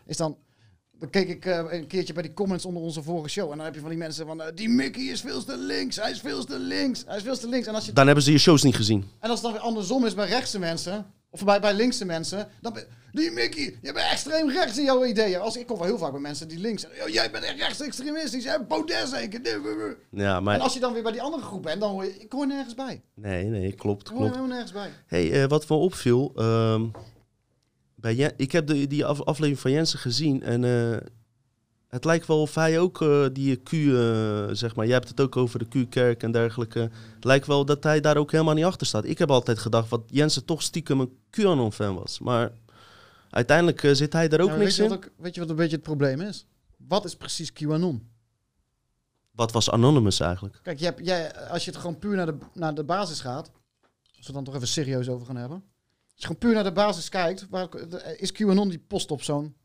is 0.05 0.17
dan, 0.17 0.37
dan 0.99 1.09
keek 1.09 1.29
ik 1.29 1.45
eh, 1.45 1.63
een 1.69 1.87
keertje 1.87 2.13
bij 2.13 2.23
die 2.23 2.33
comments 2.33 2.65
onder 2.65 2.81
onze 2.83 3.03
vorige 3.03 3.29
show 3.29 3.51
en 3.51 3.57
dan 3.57 3.65
heb 3.65 3.75
je 3.75 3.81
van 3.81 3.89
die 3.89 3.99
mensen 3.99 4.25
van, 4.25 4.41
die 4.53 4.69
Mickey 4.69 5.03
is 5.03 5.21
veel 5.21 5.43
te 5.43 5.57
links, 5.57 5.95
hij 5.95 6.11
is 6.11 6.19
veel 6.19 6.43
te 6.43 6.59
links, 6.59 7.03
hij 7.07 7.17
is 7.17 7.23
veel 7.23 7.37
te 7.37 7.49
links. 7.49 7.67
En 7.67 7.75
als, 7.75 7.85
je, 7.85 7.93
Dan 7.93 8.05
hebben 8.05 8.23
ze 8.23 8.31
je 8.31 8.37
shows 8.37 8.63
niet 8.63 8.75
gezien. 8.75 9.05
en 9.19 9.29
als 9.29 9.41
het 9.41 9.41
dan 9.41 9.51
weer 9.51 9.61
andersom 9.61 10.05
is 10.05 10.13
bij 10.13 10.27
rechtse 10.27 10.59
mensen, 10.59 11.05
of 11.35 11.43
bij, 11.45 11.59
bij 11.61 11.73
linkse 11.73 12.05
mensen, 12.05 12.47
dan 12.61 12.73
ben 12.73 12.83
die 13.11 13.31
Mickey, 13.31 13.63
je 13.81 13.93
bent 13.93 14.11
extreem 14.11 14.49
rechts 14.49 14.77
in 14.77 14.83
jouw 14.83 15.05
ideeën. 15.05 15.39
Als, 15.39 15.57
ik 15.57 15.67
kom 15.67 15.77
wel 15.77 15.85
heel 15.85 15.97
vaak 15.97 16.11
bij 16.11 16.19
mensen 16.21 16.47
die 16.47 16.59
links 16.59 16.81
zijn, 16.81 16.93
"Yo, 16.95 17.09
jij 17.09 17.31
bent 17.31 17.43
echt 17.43 17.57
rechtsextremistisch, 17.59 18.45
hè, 18.45 18.63
Baudet 18.63 19.07
zeker. 19.07 19.39
Ja, 20.11 20.35
En 20.37 20.43
maar... 20.43 20.59
als 20.59 20.73
je 20.73 20.79
dan 20.79 20.93
weer 20.93 21.03
bij 21.03 21.11
die 21.11 21.21
andere 21.21 21.43
groep 21.43 21.63
bent, 21.63 21.79
dan 21.81 21.91
hoor 21.91 22.03
je, 22.05 22.15
ik 22.19 22.31
hoor 22.31 22.47
nergens 22.47 22.75
bij. 22.75 23.01
Nee, 23.13 23.45
nee, 23.45 23.73
klopt, 23.73 24.01
Ik 24.01 24.07
hoor 24.07 24.17
klopt. 24.17 24.35
helemaal 24.35 24.55
nergens 24.55 24.71
bij. 24.71 24.89
Hey, 25.05 25.43
eh, 25.43 25.49
wat 25.49 25.69
me 25.69 25.75
opviel, 25.75 26.31
ehm, 26.35 26.85
bij 27.95 28.13
Jen- 28.15 28.33
ik 28.37 28.51
heb 28.51 28.67
de, 28.67 28.87
die 28.87 29.05
af- 29.05 29.21
aflevering 29.23 29.59
van 29.59 29.71
Jensen 29.71 29.99
gezien 29.99 30.43
en 30.43 30.63
eh, 30.63 30.97
het 31.95 32.05
lijkt 32.05 32.27
wel 32.27 32.41
of 32.41 32.55
hij 32.55 32.79
ook 32.79 33.01
eh, 33.01 33.25
die 33.33 33.55
Q, 33.55 33.71
eh, 33.71 34.45
zeg 34.51 34.75
maar, 34.75 34.85
jij 34.85 34.93
hebt 34.93 35.07
het 35.07 35.21
ook 35.21 35.35
over 35.35 35.59
de 35.59 35.85
Q-kerk 35.85 36.23
en 36.23 36.31
dergelijke. 36.31 36.79
Het 37.15 37.23
lijkt 37.23 37.47
wel 37.47 37.65
dat 37.65 37.83
hij 37.83 38.01
daar 38.01 38.17
ook 38.17 38.31
helemaal 38.31 38.53
niet 38.53 38.63
achter 38.65 38.87
staat. 38.87 39.05
Ik 39.05 39.17
heb 39.17 39.31
altijd 39.31 39.59
gedacht 39.59 39.89
dat 39.89 40.01
Jensen 40.07 40.45
toch 40.45 40.61
stiekem 40.61 40.99
een 40.99 41.17
QAnon-fan 41.29 41.95
was, 41.95 42.19
maar 42.19 42.51
uiteindelijk 43.29 43.83
eh, 43.83 43.93
zit 43.93 44.13
hij 44.13 44.29
er 44.29 44.41
ook 44.41 44.49
Ja, 44.49 44.55
niks 44.55 44.79
in. 44.79 44.89
wat 44.89 44.97
ook, 44.97 45.09
weet 45.17 45.33
je 45.33 45.39
wat 45.39 45.49
een 45.49 45.55
beetje 45.55 45.75
het 45.75 45.85
probleem 45.85 46.21
is? 46.21 46.45
Wat 46.77 47.05
is 47.05 47.15
precies 47.15 47.53
QAnon? 47.53 48.09
Wat 49.31 49.51
was 49.51 49.69
Anonymous 49.71 50.19
eigenlijk? 50.19 50.59
Kijk, 50.63 50.79
je 50.79 50.85
hebt, 50.85 51.05
jij, 51.05 51.35
als 51.49 51.65
je 51.65 51.71
het 51.71 51.79
gewoon 51.79 51.99
puur 51.99 52.15
naar 52.15 52.25
de, 52.25 52.37
naar 52.53 52.75
de 52.75 52.83
basis 52.83 53.19
gaat, 53.19 53.51
als 53.91 54.17
we 54.17 54.23
het 54.25 54.33
dan 54.33 54.43
toch 54.43 54.55
even 54.55 54.67
serieus 54.67 55.09
over 55.09 55.25
gaan 55.25 55.35
hebben. 55.35 55.57
Als 55.57 56.13
je 56.15 56.21
gewoon 56.21 56.37
puur 56.37 56.53
naar 56.53 56.63
de 56.63 56.71
basis 56.71 57.09
kijkt, 57.09 57.47
waar, 57.49 57.67
is 58.17 58.31
QAnon 58.31 58.69
die 58.69 58.79
post 58.79 59.11
op 59.11 59.23
zo'n, 59.23 59.55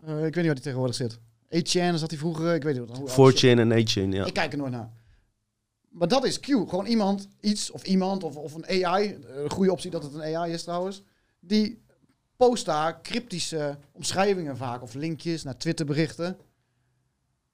ik 0.00 0.06
weet 0.06 0.34
niet 0.34 0.44
waar 0.44 0.54
die 0.54 0.62
tegenwoordig 0.62 0.96
zit. 0.96 1.18
8chan 1.48 1.94
zat 1.94 2.10
hij 2.10 2.18
vroeger, 2.18 2.54
ik 2.54 2.62
weet 2.62 2.78
niet 2.78 2.88
hoe. 2.96 3.10
hoe- 3.10 3.32
4chan 3.32 3.58
en 3.58 3.70
8chan, 3.72 4.08
ja. 4.12 4.24
Ik 4.24 4.32
kijk 4.34 4.52
er 4.52 4.58
nooit 4.58 4.72
naar. 4.72 4.90
Maar 5.88 6.08
dat 6.08 6.24
is 6.24 6.40
Q. 6.40 6.44
Gewoon 6.46 6.86
iemand, 6.86 7.28
iets 7.40 7.70
of 7.70 7.84
iemand 7.84 8.22
of, 8.24 8.36
of 8.36 8.54
een 8.54 8.84
AI. 8.86 9.18
Een 9.26 9.50
goede 9.50 9.72
optie 9.72 9.90
dat 9.90 10.02
het 10.02 10.14
een 10.14 10.36
AI 10.36 10.52
is 10.52 10.62
trouwens. 10.62 11.02
Die 11.40 11.82
post 12.36 12.64
daar 12.64 13.02
cryptische 13.02 13.78
omschrijvingen 13.92 14.56
vaak 14.56 14.82
of 14.82 14.94
linkjes 14.94 15.42
naar 15.42 15.56
Twitterberichten. 15.56 16.38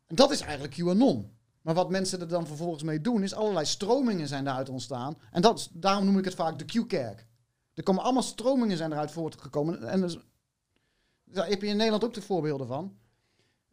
En 0.07 0.17
dat 0.17 0.31
is 0.31 0.41
eigenlijk 0.41 0.75
QAnon. 0.75 1.31
Maar 1.63 1.75
wat 1.75 1.91
mensen 1.91 2.21
er 2.21 2.29
dan 2.29 2.47
vervolgens 2.47 2.83
mee 2.83 3.01
doen, 3.01 3.23
is 3.23 3.35
allerlei 3.35 3.67
stromingen 3.67 4.29
zijn 4.29 4.45
daaruit 4.45 4.69
ontstaan. 4.69 5.19
En 5.31 5.43
dat, 5.43 5.71
daarom 5.73 6.05
noem 6.05 6.19
ik 6.19 6.25
het 6.25 6.35
vaak 6.35 6.59
de 6.59 6.65
Q-kerk. 6.65 7.27
Er 7.75 7.83
komen 7.83 8.03
allemaal 8.03 8.23
stromingen 8.23 8.77
zijn 8.77 8.93
eruit 8.93 9.11
voortgekomen. 9.11 9.83
En 9.89 10.01
dus, 10.01 10.19
daar 11.25 11.49
heb 11.49 11.61
je 11.63 11.69
in 11.69 11.77
Nederland 11.77 12.05
ook 12.05 12.15
de 12.15 12.23
voorbeelden 12.23 12.67
van. 12.67 12.97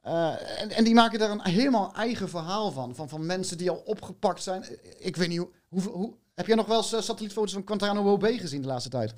Eh, 0.08 0.62
en, 0.62 0.70
en 0.70 0.84
die 0.84 0.94
maken 0.94 1.20
daar 1.20 1.30
een 1.30 1.42
helemaal 1.44 1.94
eigen 1.94 2.30
verhaal 2.30 2.72
van. 2.72 2.96
Van, 2.96 3.10
van 3.10 3.26
mensen 3.26 3.58
die 3.58 3.70
al 3.70 3.82
opgepakt 3.86 4.44
zijn. 4.44 4.66
Ik 4.98 5.16
weet 5.16 5.28
niet 5.28 5.38
hoe. 5.38 5.50
hoe, 5.70 5.82
hoe 5.82 6.14
heb 6.36 6.48
jij 6.48 6.56
nog 6.56 6.66
wel 6.66 6.78
eens 6.78 6.94
eh, 6.94 7.02
satellietfoto's 7.02 7.54
van 7.54 7.62
Guantanamo 7.66 8.18
Bay 8.18 8.38
gezien 8.38 8.62
de 8.62 8.68
laatste 8.68 8.90
tijd? 8.90 9.14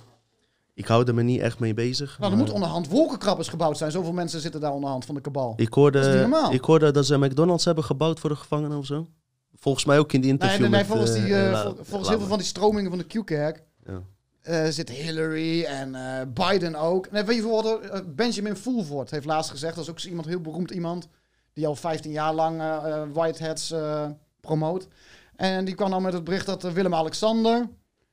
Ik 0.73 0.85
hou 0.85 1.07
er 1.07 1.13
me 1.13 1.23
niet 1.23 1.41
echt 1.41 1.59
mee 1.59 1.73
bezig. 1.73 2.19
Nou, 2.19 2.31
er 2.31 2.37
moet 2.37 2.51
onderhand 2.51 2.87
wolkenkrabbers 2.87 3.47
gebouwd 3.47 3.77
zijn. 3.77 3.91
Zoveel 3.91 4.13
mensen 4.13 4.39
zitten 4.39 4.61
daar 4.61 4.73
onderhand 4.73 5.05
van 5.05 5.15
de 5.15 5.21
kabal. 5.21 5.53
Ik 5.55 5.57
Dat 5.57 5.95
is 5.95 6.01
hoorde, 6.01 6.19
normaal. 6.19 6.53
ik 6.53 6.63
hoorde 6.63 6.91
dat 6.91 7.05
ze 7.05 7.17
McDonald's 7.17 7.65
hebben 7.65 7.83
gebouwd 7.83 8.19
voor 8.19 8.29
de 8.29 8.35
gevangenen 8.35 8.77
of 8.77 8.85
zo. 8.85 9.07
Volgens 9.55 9.85
mij 9.85 9.99
ook 9.99 10.13
in 10.13 10.21
die 10.21 10.29
interview 10.29 10.59
nee, 10.59 10.69
nee, 10.69 10.79
met, 10.79 10.87
volgens, 10.87 11.13
eh, 11.13 11.23
die, 11.23 11.75
volgens 11.85 12.09
heel 12.09 12.19
veel 12.19 12.27
van 12.27 12.37
die 12.37 12.47
stromingen 12.47 12.89
van 12.89 12.99
de 12.99 13.05
Q-kerk. 13.05 13.63
Ja. 13.85 14.01
Eh, 14.41 14.65
zit 14.69 14.89
Hillary 14.89 15.63
en 15.63 15.95
eh, 15.95 16.21
Biden 16.27 16.75
ook. 16.75 17.05
En 17.05 17.25
weet 17.25 17.35
je 17.35 17.41
bijvoorbeeld, 17.41 17.81
eh, 17.81 17.99
Benjamin 18.05 18.55
Fulford 18.55 19.11
heeft 19.11 19.25
laatst 19.25 19.51
gezegd, 19.51 19.75
dat 19.75 19.83
is 19.83 19.89
ook 19.89 19.99
iemand, 19.99 20.27
heel 20.27 20.41
beroemd 20.41 20.71
iemand, 20.71 21.07
die 21.53 21.67
al 21.67 21.75
15 21.75 22.11
jaar 22.11 22.33
lang 22.33 22.59
eh, 22.61 23.03
Whiteheads 23.13 23.71
eh, 23.71 24.09
promoot. 24.41 24.87
En 25.35 25.65
die 25.65 25.75
kwam 25.75 25.89
dan 25.89 26.01
met 26.01 26.13
het 26.13 26.23
bericht 26.23 26.45
dat 26.45 26.63
Willem-Alexander 26.63 27.69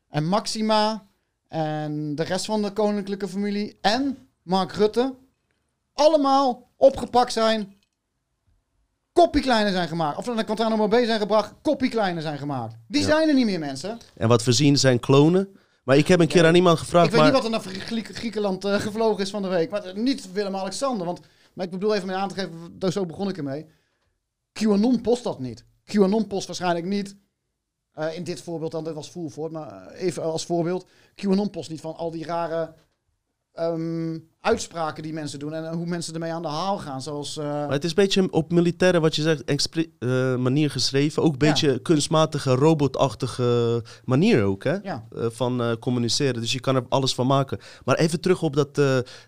en 0.08 0.24
Maxima 0.28 1.06
en 1.48 2.14
de 2.14 2.22
rest 2.22 2.44
van 2.44 2.62
de 2.62 2.72
koninklijke 2.72 3.28
familie 3.28 3.78
en 3.80 4.28
Mark 4.42 4.72
Rutte 4.72 5.14
allemaal 5.92 6.70
opgepakt 6.76 7.32
zijn, 7.32 7.74
koppiekleiner 9.12 9.72
zijn 9.72 9.88
gemaakt. 9.88 10.16
Of 10.18 10.26
naar 10.26 10.44
Guantanamo 10.44 10.88
Bay 10.88 11.04
zijn 11.04 11.20
gebracht, 11.20 11.52
koppiekleiner 11.62 12.22
zijn 12.22 12.38
gemaakt. 12.38 12.74
Die 12.88 13.00
Ja. 13.00 13.06
zijn 13.06 13.28
er 13.28 13.34
niet 13.34 13.44
meer, 13.46 13.58
mensen. 13.58 13.98
En 14.16 14.28
wat 14.28 14.44
we 14.44 14.52
zien 14.52 14.76
zijn 14.78 15.00
klonen. 15.00 15.48
Maar 15.86 15.96
ik 15.96 16.08
heb 16.08 16.20
een 16.20 16.28
keer 16.28 16.46
aan 16.46 16.54
iemand 16.54 16.78
gevraagd. 16.78 17.06
ik 17.06 17.12
weet 17.12 17.20
maar... 17.20 17.30
niet 17.32 17.42
wat 17.42 17.62
er 17.62 17.72
naar 17.74 17.80
Grie- 17.80 18.04
Griekenland 18.04 18.64
eh, 18.64 18.74
gevlogen 18.80 19.22
is 19.22 19.30
van 19.30 19.42
de 19.42 19.48
week. 19.48 19.70
Maar 19.70 19.92
niet 19.98 20.32
Willem-Alexander. 20.32 21.06
Want 21.06 21.20
maar 21.54 21.64
ik 21.64 21.70
bedoel 21.70 21.94
even 21.94 22.06
mee 22.06 22.16
aan 22.16 22.28
te 22.28 22.34
geven, 22.34 22.78
daar- 22.78 22.92
zo 22.92 23.06
begon 23.06 23.28
ik 23.28 23.36
ermee. 23.36 23.66
QAnon 24.52 25.00
post 25.00 25.22
dat 25.24 25.38
niet. 25.40 25.64
QAnon 25.84 26.26
post 26.26 26.46
waarschijnlijk 26.46 26.86
niet. 26.86 27.16
eh, 27.92 28.16
in 28.16 28.24
dit 28.24 28.42
voorbeeld 28.42 28.72
dan, 28.72 28.84
dit 28.84 28.94
was 28.94 29.08
Fulford, 29.08 29.52
maar 29.52 29.86
eh, 29.86 30.02
even 30.02 30.22
als 30.22 30.46
voorbeeld. 30.46 30.86
QAnon 31.14 31.50
post 31.50 31.70
niet 31.70 31.80
van 31.80 31.96
al 31.96 32.10
die 32.10 32.24
rare 32.24 32.74
ehm, 33.56 34.18
uitspraken 34.40 35.02
die 35.02 35.12
mensen 35.12 35.38
doen. 35.38 35.52
En 35.54 35.64
eh, 35.64 35.70
hoe 35.74 35.86
mensen 35.86 36.14
ermee 36.14 36.32
aan 36.32 36.42
de 36.42 36.48
haal 36.48 36.78
gaan. 36.78 37.02
Zoals... 37.02 37.36
eh, 37.36 37.44
Maar 37.44 37.70
het 37.70 37.84
is 37.84 37.90
een 37.90 37.96
beetje 37.96 38.32
op 38.32 38.52
militaire, 38.52 39.00
wat 39.00 39.16
je 39.16 39.22
zegt, 39.22 39.44
eh, 39.98 40.36
manier 40.36 40.70
geschreven. 40.70 41.22
Ook 41.22 41.32
een 41.32 41.46
Ja. 41.46 41.52
beetje 41.52 41.78
kunstmatige, 41.78 42.54
robotachtige 42.54 43.82
manier 44.04 44.42
ook, 44.44 44.64
hè? 44.64 44.74
ja. 44.82 45.04
van 45.10 45.76
communiceren. 45.80 46.40
Dus 46.40 46.52
je 46.52 46.60
kan 46.60 46.76
er 46.76 46.84
alles 46.88 47.14
van 47.14 47.26
maken. 47.26 47.58
Maar 47.84 47.96
even 47.96 48.20
terug 48.20 48.42
op 48.42 48.56
dat, 48.56 48.80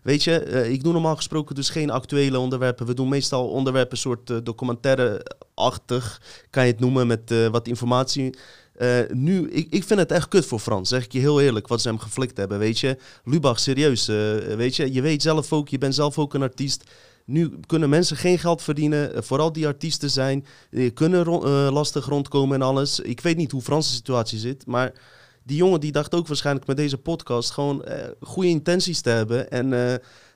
weet 0.03 0.25
je, 0.25 0.41
ik 0.71 0.83
doe 0.83 0.93
normaal 0.93 1.17
gesproken 1.17 1.55
dus 1.55 1.71
geen 1.71 1.91
actuele 1.91 2.39
onderwerpen. 2.39 2.87
We 2.87 2.95
doen 2.95 3.09
meestal 3.09 3.49
onderwerpen 3.49 3.99
soort 3.99 4.45
documentaire-achtig, 4.45 6.21
kan 6.51 6.67
je 6.67 6.71
het 6.73 6.81
noemen, 6.81 7.07
met 7.07 7.49
wat 7.51 7.69
informatie. 7.69 8.35
Eh, 8.79 8.99
nu, 9.13 9.51
ik, 9.51 9.67
ik 9.71 9.85
vind 9.85 10.01
het 10.01 10.13
echt 10.13 10.29
kut 10.29 10.47
voor 10.47 10.59
Frans, 10.59 10.89
zeg 10.89 11.05
ik 11.05 11.13
je 11.13 11.19
heel 11.19 11.41
eerlijk, 11.41 11.69
wat 11.69 11.81
ze 11.81 11.89
hem 11.89 11.99
geflikt 11.99 12.37
hebben, 12.37 12.59
weet 12.59 12.79
je. 12.79 12.97
Lubach, 13.25 13.61
serieus, 13.61 14.09
eh, 14.09 14.17
weet 14.57 14.77
je, 14.77 14.93
je 14.93 15.01
weet 15.01 15.23
zelf 15.23 15.53
ook, 15.53 15.69
je 15.69 15.79
bent 15.79 15.95
zelf 15.95 16.19
ook 16.19 16.35
een 16.35 16.43
artiest. 16.43 16.85
Nu 17.25 17.51
kunnen 17.67 17.89
mensen 17.89 18.17
geen 18.17 18.39
geld 18.39 18.63
verdienen, 18.63 19.15
eh, 19.15 19.23
vooral 19.23 19.53
die 19.53 19.67
artiesten 19.67 20.11
zijn, 20.11 20.47
kunnen 20.95 21.25
ro- 21.25 21.71
lastig 21.71 22.07
rondkomen 22.07 22.61
en 22.61 22.67
alles. 22.67 23.01
Ik 23.01 23.21
weet 23.21 23.37
niet 23.37 23.51
hoe 23.51 23.63
Franse 23.63 23.93
situatie 23.93 24.39
zit, 24.39 24.67
maar 24.67 24.93
die 25.43 25.57
jongen 25.57 25.81
die 25.81 25.93
dacht 25.93 26.15
ook 26.15 26.27
waarschijnlijk 26.27 26.67
met 26.67 26.77
deze 26.77 26.99
podcast 26.99 27.51
gewoon 27.51 27.85
goede 28.21 28.49
intenties 28.49 29.01
te 29.01 29.11
hebben. 29.11 29.51
En, 29.51 29.73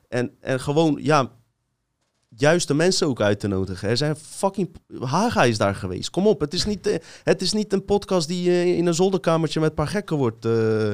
en, 0.08 0.30
en 0.40 0.60
gewoon, 0.60 0.98
ja, 1.02 1.30
juiste 2.36 2.74
mensen 2.74 3.06
ook 3.06 3.20
uit 3.20 3.40
te 3.40 3.48
nodigen. 3.48 3.88
Er 3.88 3.96
zijn 3.96 4.16
fucking... 4.16 4.70
Haga 5.00 5.44
is 5.44 5.58
daar 5.58 5.74
geweest. 5.74 6.10
Kom 6.10 6.26
op, 6.26 6.40
het 6.40 6.54
is 6.54 6.64
niet, 6.64 6.86
eh, 6.86 6.96
het 7.22 7.42
is 7.42 7.52
niet 7.52 7.72
een 7.72 7.84
podcast 7.84 8.28
die 8.28 8.50
eh, 8.50 8.76
in 8.76 8.86
een 8.86 8.94
zolderkamertje 8.94 9.60
met 9.60 9.68
een 9.68 9.74
paar 9.74 9.88
gekken 9.88 10.16
wordt 10.16 10.44
eh, 10.44 10.90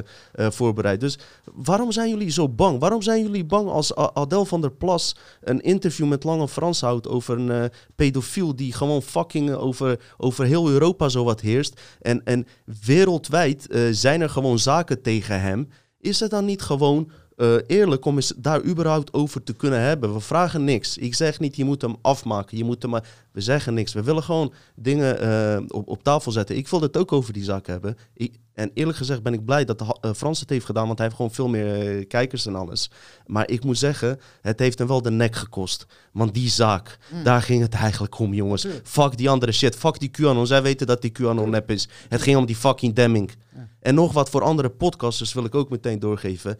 voorbereid. 0.49 0.99
Dus 0.99 1.17
waarom 1.53 1.91
zijn 1.91 2.09
jullie 2.09 2.29
zo 2.29 2.49
bang? 2.49 2.79
Waarom 2.79 3.01
zijn 3.01 3.21
jullie 3.21 3.45
bang 3.45 3.69
als 3.69 3.95
Adel 3.95 4.45
van 4.45 4.61
der 4.61 4.71
Plas 4.71 5.15
een 5.41 5.61
interview 5.61 6.07
met 6.07 6.23
Lange 6.23 6.47
Frans 6.47 6.81
houdt 6.81 7.07
over 7.07 7.39
een 7.39 7.71
pedofiel 7.95 8.55
die 8.55 8.73
gewoon 8.73 9.01
fucking 9.01 9.51
over, 9.51 9.99
over 10.17 10.45
heel 10.45 10.69
Europa 10.69 11.09
zo 11.09 11.23
wat 11.23 11.41
heerst? 11.41 11.81
En, 12.01 12.23
en 12.23 12.47
wereldwijd 12.85 13.67
zijn 13.91 14.21
er 14.21 14.29
gewoon 14.29 14.59
zaken 14.59 15.01
tegen 15.01 15.41
hem. 15.41 15.69
Is 15.99 16.19
het 16.19 16.29
dan 16.29 16.45
niet 16.45 16.61
gewoon 16.61 17.11
eh, 17.39 17.55
eerlijk 17.67 18.05
om 18.05 18.15
eens 18.15 18.33
daar 18.37 18.63
überhaupt 18.63 19.13
over 19.13 19.43
te 19.43 19.53
kunnen 19.53 19.79
hebben? 19.79 20.13
We 20.13 20.19
vragen 20.19 20.63
niks. 20.63 20.97
Ik 20.97 21.15
zeg 21.15 21.39
niet, 21.39 21.55
je 21.55 21.65
moet 21.65 21.81
hem 21.81 21.95
afmaken. 22.01 22.57
Je 22.57 22.63
moet 22.63 22.81
hem, 22.81 22.91
maar 22.91 23.07
we 23.31 23.41
zeggen 23.41 23.73
niks. 23.73 23.93
We 23.93 24.03
willen 24.03 24.23
gewoon 24.23 24.53
dingen 24.75 25.19
eh, 25.19 25.63
op, 25.67 25.87
op 25.87 26.03
tafel 26.03 26.31
zetten. 26.31 26.57
Ik 26.57 26.67
wil 26.67 26.81
het 26.81 26.97
ook 26.97 27.11
over 27.11 27.33
die 27.33 27.43
zaak 27.43 27.67
hebben. 27.67 27.97
Ik, 28.13 28.35
en 28.53 28.71
eerlijk 28.73 28.97
gezegd 28.97 29.23
ben 29.23 29.33
ik 29.33 29.45
blij 29.45 29.65
dat 29.65 29.79
de 29.79 29.97
eh, 30.01 30.13
Frans 30.13 30.39
het 30.39 30.49
heeft 30.49 30.65
gedaan, 30.65 30.85
want 30.85 30.97
hij 30.97 31.05
heeft 31.07 31.17
gewoon 31.17 31.33
veel 31.33 31.47
meer 31.47 32.05
kijkers 32.07 32.45
en 32.45 32.55
alles. 32.55 32.91
Maar 33.25 33.49
ik 33.49 33.63
moet 33.63 33.77
zeggen, 33.77 34.19
het 34.41 34.59
heeft 34.59 34.77
hem 34.77 34.87
wel 34.87 35.01
de 35.01 35.11
nek 35.11 35.35
gekost. 35.35 35.85
Want 36.11 36.33
die 36.33 36.49
zaak, 36.49 36.97
daar 37.23 37.41
ging 37.41 37.61
het 37.61 37.73
eigenlijk 37.73 38.19
om, 38.19 38.33
jongens. 38.33 38.67
Fuck 38.83 39.17
die 39.17 39.29
andere 39.29 39.51
shit. 39.51 39.75
Fuck 39.75 39.99
die 39.99 40.09
QAnon. 40.09 40.47
Zij 40.47 40.61
weten 40.61 40.87
dat 40.87 41.01
die 41.01 41.11
QAnon 41.11 41.49
nep 41.49 41.71
is. 41.71 41.89
Het 42.09 42.21
ging 42.21 42.37
om 42.37 42.45
die 42.45 42.55
fucking 42.55 42.95
Demming. 42.95 43.31
En 43.79 43.95
nog 43.95 44.13
wat 44.13 44.29
voor 44.29 44.41
andere 44.41 44.69
podcasters 44.69 45.33
wil 45.33 45.45
ik 45.45 45.55
ook 45.55 45.69
meteen 45.69 45.99
doorgeven. 45.99 46.57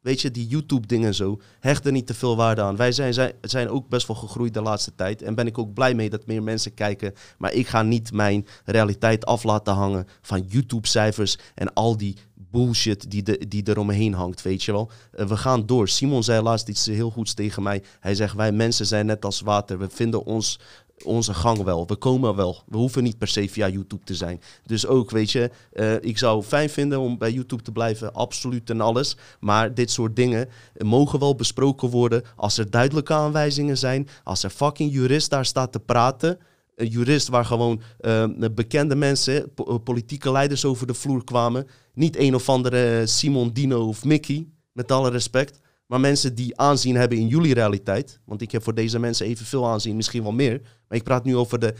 Weet 0.00 0.20
je, 0.20 0.30
die 0.30 0.46
YouTube-dingen 0.46 1.06
en 1.06 1.14
zo, 1.14 1.40
hecht 1.60 1.86
er 1.86 1.92
niet 1.92 2.06
te 2.06 2.14
veel 2.14 2.36
waarde 2.36 2.62
aan. 2.62 2.76
Wij 2.76 2.92
zijn, 2.92 3.14
zijn, 3.14 3.32
zijn 3.40 3.68
ook 3.68 3.88
best 3.88 4.06
wel 4.06 4.16
gegroeid 4.16 4.54
de 4.54 4.62
laatste 4.62 4.94
tijd. 4.94 5.22
En 5.22 5.34
ben 5.34 5.46
ik 5.46 5.58
ook 5.58 5.74
blij 5.74 5.94
mee 5.94 6.10
dat 6.10 6.26
meer 6.26 6.42
mensen 6.42 6.74
kijken. 6.74 7.14
Maar 7.38 7.52
ik 7.52 7.66
ga 7.66 7.82
niet 7.82 8.12
mijn 8.12 8.46
realiteit 8.64 9.26
af 9.26 9.42
laten 9.42 9.74
hangen 9.74 10.06
van 10.20 10.44
YouTube-cijfers 10.48 11.38
en 11.54 11.72
al 11.72 11.96
die 11.96 12.16
bullshit 12.50 13.10
die, 13.10 13.22
de, 13.22 13.48
die 13.48 13.64
er 13.64 13.78
omheen 13.78 14.14
hangt, 14.14 14.42
weet 14.42 14.62
je 14.62 14.72
wel. 14.72 14.90
Eh, 15.12 15.26
we 15.26 15.36
gaan 15.36 15.66
door. 15.66 15.88
Simon 15.88 16.22
zei 16.22 16.42
laatst 16.42 16.68
iets 16.68 16.86
heel 16.86 17.10
goeds 17.10 17.34
tegen 17.34 17.62
mij. 17.62 17.82
Hij 18.00 18.14
zegt, 18.14 18.34
wij 18.34 18.52
mensen 18.52 18.86
zijn 18.86 19.06
net 19.06 19.24
als 19.24 19.40
water. 19.40 19.78
We 19.78 19.88
vinden 19.88 20.24
ons 20.24 20.58
onze 21.04 21.34
gang 21.34 21.62
wel. 21.62 21.86
We 21.86 21.96
komen 21.96 22.36
wel. 22.36 22.62
We 22.66 22.76
hoeven 22.76 23.02
niet 23.02 23.18
per 23.18 23.28
se 23.28 23.48
via 23.48 23.68
YouTube 23.68 24.04
te 24.04 24.14
zijn. 24.14 24.40
Dus 24.66 24.86
ook, 24.86 25.10
weet 25.10 25.30
je, 25.30 25.50
eh, 25.72 25.94
ik 25.94 26.18
zou 26.18 26.42
fijn 26.42 26.70
vinden 26.70 27.00
om 27.00 27.18
bij 27.18 27.32
YouTube 27.32 27.62
te 27.62 27.72
blijven, 27.72 28.14
absoluut 28.14 28.70
en 28.70 28.80
alles. 28.80 29.16
Maar 29.40 29.74
dit 29.74 29.90
soort 29.90 30.16
dingen 30.16 30.48
mogen 30.78 31.18
wel 31.18 31.34
besproken 31.34 31.88
worden 31.88 32.22
als 32.36 32.58
er 32.58 32.70
duidelijke 32.70 33.12
aanwijzingen 33.12 33.78
zijn. 33.78 34.08
Als 34.24 34.42
er 34.42 34.50
fucking 34.50 34.92
jurist 34.92 35.30
daar 35.30 35.44
staat 35.44 35.72
te 35.72 35.80
praten. 35.80 36.38
Een 36.76 36.88
jurist 36.88 37.28
waar 37.28 37.44
gewoon 37.44 37.80
eh, 37.98 38.24
bekende 38.54 38.94
mensen, 38.94 39.52
eh, 39.54 39.74
politieke 39.84 40.32
leiders 40.32 40.64
over 40.64 40.86
de 40.86 40.94
vloer 40.94 41.24
kwamen. 41.24 41.66
Niet 41.94 42.16
een 42.16 42.34
of 42.34 42.48
andere 42.48 43.06
Simon, 43.06 43.50
Dino 43.52 43.86
of 43.86 44.04
Mickey, 44.04 44.46
met 44.72 44.92
alle 44.92 45.10
respect. 45.10 45.60
Maar 45.90 46.00
mensen 46.00 46.34
die 46.34 46.56
aanzien 46.60 46.96
hebben 46.96 47.18
in 47.18 47.26
jullie 47.26 47.54
realiteit. 47.54 48.20
Want 48.24 48.40
ik 48.40 48.50
heb 48.52 48.62
voor 48.62 48.74
deze 48.74 48.98
mensen 48.98 49.26
evenveel 49.26 49.66
aanzien, 49.66 49.96
misschien 49.96 50.22
wel 50.22 50.32
meer. 50.32 50.60
Maar 50.88 50.98
ik 50.98 51.04
praat 51.04 51.24
nu 51.24 51.36
over 51.36 51.58
de 51.58 51.74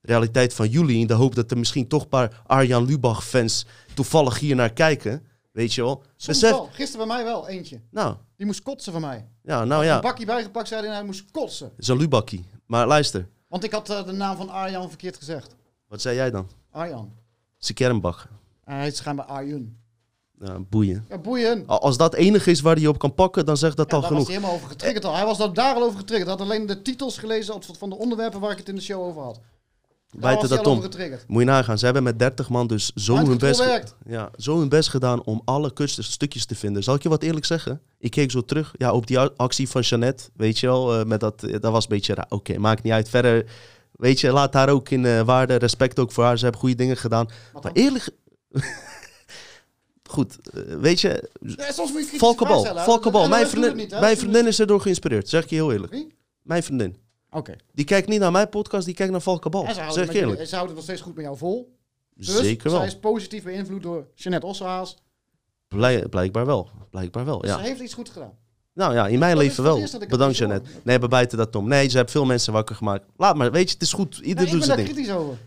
realiteit 0.00 0.54
van 0.54 0.68
jullie. 0.68 0.98
In 0.98 1.06
de 1.06 1.14
hoop 1.14 1.34
dat 1.34 1.50
er 1.50 1.58
misschien 1.58 1.88
toch 1.88 2.02
een 2.02 2.08
paar 2.08 2.42
Arjan 2.46 2.84
Lubach-fans 2.84 3.66
toevallig 3.94 4.38
hier 4.38 4.54
naar 4.56 4.72
kijken. 4.72 5.26
Weet 5.52 5.74
je 5.74 5.82
wel. 5.82 6.02
Soms 6.16 6.40
Besef. 6.40 6.50
wel. 6.50 6.68
Gisteren 6.72 7.06
bij 7.06 7.16
mij 7.16 7.24
wel, 7.24 7.48
eentje. 7.48 7.80
Nou, 7.90 8.16
Die 8.36 8.46
moest 8.46 8.62
kotsen 8.62 8.92
van 8.92 9.00
mij. 9.00 9.28
ja, 9.42 9.64
nou 9.64 9.80
Een 9.82 9.88
ja. 9.88 10.00
bakje 10.00 10.24
bijgepakt, 10.26 10.68
zei 10.68 10.80
hij, 10.80 10.90
en 10.90 10.96
hij 10.96 11.04
moest 11.04 11.30
kotsen. 11.30 11.72
Een 11.76 11.96
Lubachie. 11.96 12.44
Maar 12.66 12.86
luister, 12.86 13.28
Want 13.48 13.64
ik 13.64 13.72
had 13.72 13.90
eh, 13.90 14.04
de 14.04 14.12
naam 14.12 14.36
van 14.36 14.48
Arjan 14.48 14.88
verkeerd 14.88 15.16
gezegd. 15.16 15.54
wat 15.88 16.00
zei 16.00 16.16
jij 16.16 16.30
dan? 16.30 16.48
Arjan. 16.70 17.12
En 18.64 18.76
hij 18.76 18.86
is 18.86 18.96
schijnbaar 18.96 19.26
Arjun. 19.26 19.76
Ja, 20.40 20.58
boeien. 20.70 21.04
Ja, 21.08 21.18
boeien. 21.18 21.62
Al- 21.66 21.80
Als 21.80 21.96
dat 21.96 22.14
enige 22.14 22.50
is 22.50 22.60
waar 22.60 22.76
hij 22.76 22.86
op 22.86 22.98
kan 22.98 23.14
pakken, 23.14 23.46
dan 23.46 23.56
zegt 23.56 23.76
dat 23.76 23.90
Ja, 23.90 23.96
al 23.96 24.00
was 24.02 24.10
genoeg. 24.10 24.26
hij 24.26 24.34
helemaal 24.34 24.56
over 24.56 24.68
getriggerd 24.68 25.04
al. 25.04 25.14
Hij 25.14 25.24
was 25.24 25.38
daar 25.52 25.74
al 25.74 25.82
over 25.82 25.98
getriggerd. 25.98 26.28
Hij 26.30 26.38
had 26.38 26.46
alleen 26.48 26.66
de 26.66 26.82
titels 26.82 27.18
gelezen 27.18 27.54
van 27.78 27.90
de 27.90 27.96
onderwerpen 27.96 28.40
waar 28.40 28.50
ik 28.50 28.58
het 28.58 28.68
in 28.68 28.74
de 28.74 28.80
show 28.82 29.02
over 29.02 29.22
had. 29.22 29.34
Daar 30.10 30.22
Buiten 30.22 30.48
was 30.48 30.58
dat 30.58 30.66
om. 30.66 30.72
over 30.72 30.84
getriggerd. 30.84 31.24
Moet 31.28 31.40
je 31.42 31.46
nagaan, 31.48 31.78
ze 31.78 31.84
hebben 31.84 32.02
met 32.02 32.18
30 32.18 32.48
man 32.48 32.66
dus 32.66 32.92
zo 32.94 33.16
hun, 33.16 33.38
best, 33.38 33.64
werkt. 33.64 33.94
ja, 34.06 34.30
zo 34.36 34.58
hun 34.58 34.68
best 34.68 34.88
gedaan 34.88 35.24
om 35.24 35.42
alle 35.44 35.72
kutste 35.72 36.02
stukjes 36.02 36.46
te 36.46 36.54
vinden. 36.54 36.82
Zal 36.82 36.94
ik 36.94 37.02
je 37.02 37.08
wat 37.08 37.22
eerlijk 37.22 37.44
zeggen? 37.46 37.80
Ik 37.98 38.10
keek 38.10 38.30
zo 38.30 38.40
terug 38.44 38.74
ja, 38.76 38.92
op 38.92 39.06
die 39.06 39.18
actie 39.18 39.68
van 39.68 39.82
Jeannette, 39.82 40.24
weet 40.36 40.58
je 40.58 40.66
wel, 40.66 40.98
eh, 40.98 41.04
met 41.04 41.20
dat, 41.20 41.42
eh, 41.42 41.60
dat 41.60 41.72
was 41.72 41.82
een 41.82 41.88
beetje 41.90 42.14
raar. 42.14 42.26
Oké, 42.28 42.58
maakt 42.58 42.82
niet 42.82 42.92
uit. 42.92 43.08
Verder, 43.08 43.46
weet 43.92 44.20
je, 44.20 44.30
laat 44.32 44.54
haar 44.54 44.68
ook 44.68 44.88
in 44.88 45.04
eh, 45.06 45.20
waarde, 45.20 45.54
respect 45.54 45.98
ook 45.98 46.12
voor 46.12 46.24
haar. 46.24 46.36
Ze 46.36 46.42
hebben 46.42 46.60
goede 46.60 46.76
dingen 46.76 46.96
gedaan. 46.96 47.28
Maar 47.62 47.72
eerlijk... 47.72 48.08
Goed, 50.14 50.38
eh, 50.50 50.62
weet 50.80 51.00
je, 51.00 51.30
Ja, 51.40 51.72
soms 51.72 51.90
moet 51.92 52.00
je 52.00 52.06
kritisch 52.06 52.18
Valkenbal, 52.84 53.28
Mijn 53.28 53.46
vriendin, 53.46 53.76
niet, 53.76 53.90
mijn 54.00 54.16
vriendin 54.16 54.46
is 54.46 54.58
erdoor 54.60 54.80
geïnspireerd, 54.80 55.28
zeg 55.28 55.42
ik 55.44 55.50
je 55.50 55.54
heel 55.56 55.72
eerlijk. 55.72 55.92
Wie? 55.92 56.14
Mijn 56.42 56.62
vriendin. 56.62 56.96
Oké. 57.30 57.54
Die 57.72 57.84
kijkt 57.84 58.08
niet 58.08 58.20
naar 58.20 58.32
mijn 58.32 58.48
podcast, 58.48 58.84
die 58.86 58.94
kijkt 58.94 59.12
naar 59.12 59.20
Valkenbal. 59.20 59.64
En 59.64 59.74
ze 59.74 59.80
Zeg 59.90 60.02
ik 60.02 60.06
met 60.06 60.16
eerlijk. 60.16 60.38
je- 60.40 60.46
ze 60.46 60.54
houden 60.54 60.76
het 60.76 60.76
nog 60.76 60.84
steeds 60.84 61.00
goed 61.00 61.14
met 61.14 61.24
jou 61.24 61.36
vol. 61.36 61.76
Dus 62.14 62.36
Zeker 62.36 62.70
wel. 62.70 62.78
zij 62.78 62.88
is 62.88 62.98
positief 62.98 63.42
beïnvloed 63.42 63.82
door 63.82 64.06
Jeanette 64.14 64.46
Ossehaas. 64.46 64.96
Blij- 65.68 66.06
blijkbaar 66.08 66.46
wel. 66.46 66.70
Blijkbaar 66.90 67.24
wel, 67.24 67.38
Dus 67.40 67.50
ja. 67.50 67.56
ze 67.58 67.64
heeft 67.64 67.80
iets 67.80 67.94
goed 67.94 68.08
gedaan. 68.10 68.32
Nou 68.74 68.94
ja, 68.94 69.06
in 69.08 69.18
mijn 69.18 69.34
Dat 69.34 69.44
leven 69.44 69.62
wel. 69.64 69.80
Bedankt 70.08 70.10
hoor. 70.18 70.30
Jeannette. 70.32 70.70
Nee, 70.82 70.98
maar 70.98 71.08
buiten 71.08 71.38
dat 71.38 71.56
om. 71.56 71.68
Nee, 71.68 71.88
ze 71.88 71.94
hebben 71.96 72.12
veel 72.12 72.24
mensen 72.24 72.52
wakker 72.52 72.76
gemaakt. 72.76 73.04
Laat 73.16 73.36
maar, 73.36 73.52
weet 73.52 73.66
je, 73.68 73.72
het 73.74 73.82
is 73.82 73.92
goed. 73.92 74.14
Ieder 74.18 74.34
Nee, 74.34 74.44
ik 74.44 74.50
doet 74.50 74.58
ben 74.58 74.66
zijn 74.66 74.76
daar 74.76 74.86
ding. 74.86 74.96
kritisch 74.98 75.14
over. 75.14 75.38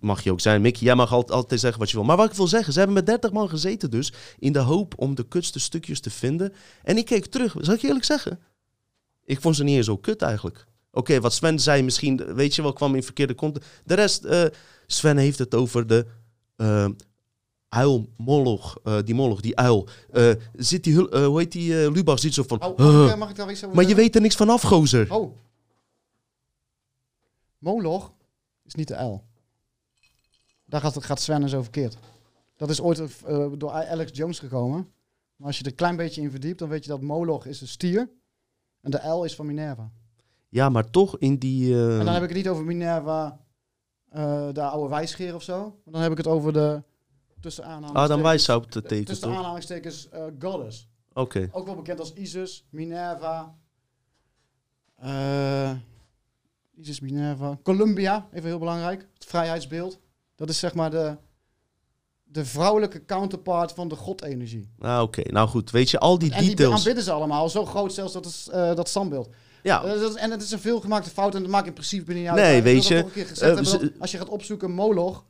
Mag 0.00 0.22
je 0.24 0.32
ook 0.32 0.40
zijn. 0.40 0.60
Mickey, 0.60 0.82
jij 0.82 0.94
mag 0.94 1.12
altijd, 1.12 1.30
altijd 1.32 1.60
zeggen 1.60 1.80
wat 1.80 1.90
je 1.90 1.96
wil. 1.96 2.04
Maar 2.04 2.16
wat 2.16 2.30
ik 2.30 2.36
wil 2.36 2.46
zeggen, 2.46 2.72
ze 2.72 2.78
hebben 2.78 2.96
met 2.96 3.06
30 3.06 3.32
man 3.32 3.48
gezeten 3.48 3.90
dus. 3.90 4.12
In 4.38 4.52
de 4.52 4.58
hoop 4.58 4.94
om 4.96 5.14
de 5.14 5.28
kutste 5.28 5.60
stukjes 5.60 6.00
te 6.00 6.10
vinden. 6.10 6.52
En 6.82 6.96
ik 6.96 7.04
keek 7.04 7.26
terug. 7.26 7.54
Zal 7.60 7.74
ik 7.74 7.80
je 7.80 7.86
eerlijk 7.86 8.04
zeggen? 8.04 8.40
Ik 9.24 9.40
vond 9.40 9.56
ze 9.56 9.64
niet 9.64 9.76
eens 9.76 9.86
zo 9.86 9.96
kut 9.96 10.22
eigenlijk. 10.22 10.66
Oké, 10.92 11.20
wat 11.20 11.32
Sven 11.32 11.58
zei 11.58 11.82
misschien, 11.82 12.34
weet 12.34 12.54
je 12.54 12.62
wel, 12.62 12.72
kwam 12.72 12.94
in 12.94 13.02
verkeerde 13.02 13.34
context. 13.34 13.68
De 13.84 13.94
rest, 13.94 14.24
eh, 14.24 14.44
Sven 14.86 15.16
heeft 15.16 15.38
het 15.38 15.54
over 15.54 15.86
de... 15.86 16.06
eh, 16.56 16.88
uil 17.68 18.08
Moloch, 18.16 18.78
eh, 18.84 18.98
die 19.04 19.14
Moloch, 19.14 19.40
die 19.40 19.56
uil, 19.56 19.88
zit 20.56 20.84
die, 20.84 20.94
hoe 20.96 21.38
heet 21.38 21.52
die, 21.52 21.90
Lubach 21.90 22.18
zit 22.18 22.34
zo 22.34 22.42
van, 22.46 22.62
Oh, 22.62 23.16
mag, 23.16 23.30
ik, 23.30 23.36
daar 23.36 23.50
iets 23.50 23.64
over 23.64 23.76
maar 23.76 23.88
je 23.88 23.94
weet 23.94 24.14
er 24.14 24.20
niks 24.20 24.36
van 24.36 24.48
af, 24.48 24.62
gozer. 24.62 25.12
Oh. 25.12 25.36
Moloch 27.58 28.12
is 28.64 28.74
niet 28.74 28.88
de 28.88 28.94
L. 29.02 29.24
Daar 30.70 30.80
gaat, 30.80 31.04
gaat 31.04 31.20
Sven 31.20 31.48
zo 31.48 31.62
verkeerd. 31.62 31.96
Dat 32.56 32.70
is 32.70 32.80
ooit 32.80 32.98
eh, 33.24 33.46
door 33.58 33.70
Alex 33.70 34.10
Jones 34.16 34.38
gekomen. 34.38 34.92
Maar 35.36 35.46
als 35.46 35.56
je 35.58 35.64
er 35.64 35.70
een 35.70 35.76
klein 35.76 35.96
beetje 35.96 36.20
in 36.20 36.30
verdiept, 36.30 36.58
dan 36.58 36.68
weet 36.68 36.84
je 36.84 36.90
dat 36.90 37.00
Moloch 37.00 37.46
is 37.46 37.60
een 37.60 37.68
stier. 37.68 38.10
En 38.80 38.90
de 38.90 39.08
L 39.08 39.24
is 39.24 39.34
van 39.34 39.46
Minerva. 39.46 39.90
Ja, 40.48 40.68
maar 40.68 40.90
toch 40.90 41.18
in 41.18 41.38
die... 41.38 41.74
eh, 41.74 41.98
En 41.98 42.04
dan 42.04 42.14
heb 42.14 42.22
ik 42.22 42.28
het 42.28 42.36
niet 42.36 42.48
over 42.48 42.64
Minerva, 42.64 43.40
eh, 44.08 44.48
de 44.52 44.62
oude 44.62 44.88
wijsgeer 44.88 45.34
of 45.34 45.42
zo. 45.42 45.60
Maar 45.84 45.92
dan 45.92 46.02
heb 46.02 46.10
ik 46.12 46.16
het 46.16 46.26
over 46.26 46.52
de 46.52 46.82
tussen 47.40 47.64
aanhalingstekens... 47.64 48.66
Te 48.70 48.82
tekenen, 48.82 49.04
Tussen 49.04 49.28
toch? 49.28 49.36
aanhalingstekens 49.36 50.08
goddess. 50.38 50.88
Oké. 51.12 51.48
Ook 51.52 51.66
wel 51.66 51.74
bekend 51.74 52.00
als 52.00 52.12
Isis, 52.14 52.66
Minerva. 52.70 53.54
Isis, 56.76 57.00
Minerva. 57.00 57.58
Columbia, 57.62 58.28
even 58.32 58.48
heel 58.48 58.58
belangrijk. 58.58 59.06
Het 59.14 59.24
vrijheidsbeeld. 59.24 60.00
Dat 60.40 60.48
is 60.48 60.58
zeg 60.58 60.74
maar 60.74 60.90
de, 60.90 61.16
de 62.24 62.44
vrouwelijke 62.44 63.04
counterpart 63.04 63.72
van 63.72 63.88
de 63.88 63.94
godenergie. 63.96 64.70
Nou, 64.78 65.02
oké. 65.02 65.22
Nou 65.32 65.48
goed, 65.48 65.70
weet 65.70 65.90
je, 65.90 65.98
al 65.98 66.18
die 66.18 66.32
En 66.32 66.40
die 66.40 66.48
details. 66.48 66.74
aanbidden 66.78 67.04
ze 67.04 67.12
allemaal. 67.12 67.48
Zo 67.48 67.64
groot 67.66 67.92
zelfs 67.94 68.12
dat, 68.12 68.26
is, 68.26 68.48
eh, 68.52 68.74
dat 68.74 68.88
standbeeld. 68.88 69.28
Ja, 69.62 69.82
Eh, 69.84 70.00
dat 70.00 70.10
is- 70.10 70.16
en 70.16 70.30
het 70.30 70.42
is 70.42 70.50
een 70.50 70.58
veelgemaakte 70.58 71.10
fout 71.10 71.34
en 71.34 71.42
dat 71.42 71.50
maakt 71.50 71.66
in 71.66 71.72
principe 71.72 72.12
niet 72.12 72.26
uit. 72.26 72.36
Nee, 72.36 72.62
weet 72.62 72.86
je, 72.86 72.94
toch 72.96 73.04
een 73.06 73.12
keer 73.12 73.26
gezegd 73.26 73.40
hebben, 73.54 73.66
ze- 73.66 73.78
dat 73.78 73.90
als 74.00 74.10
je 74.10 74.18
gaat 74.18 74.28
opzoeken 74.28 74.70
Moloch, 74.70 75.24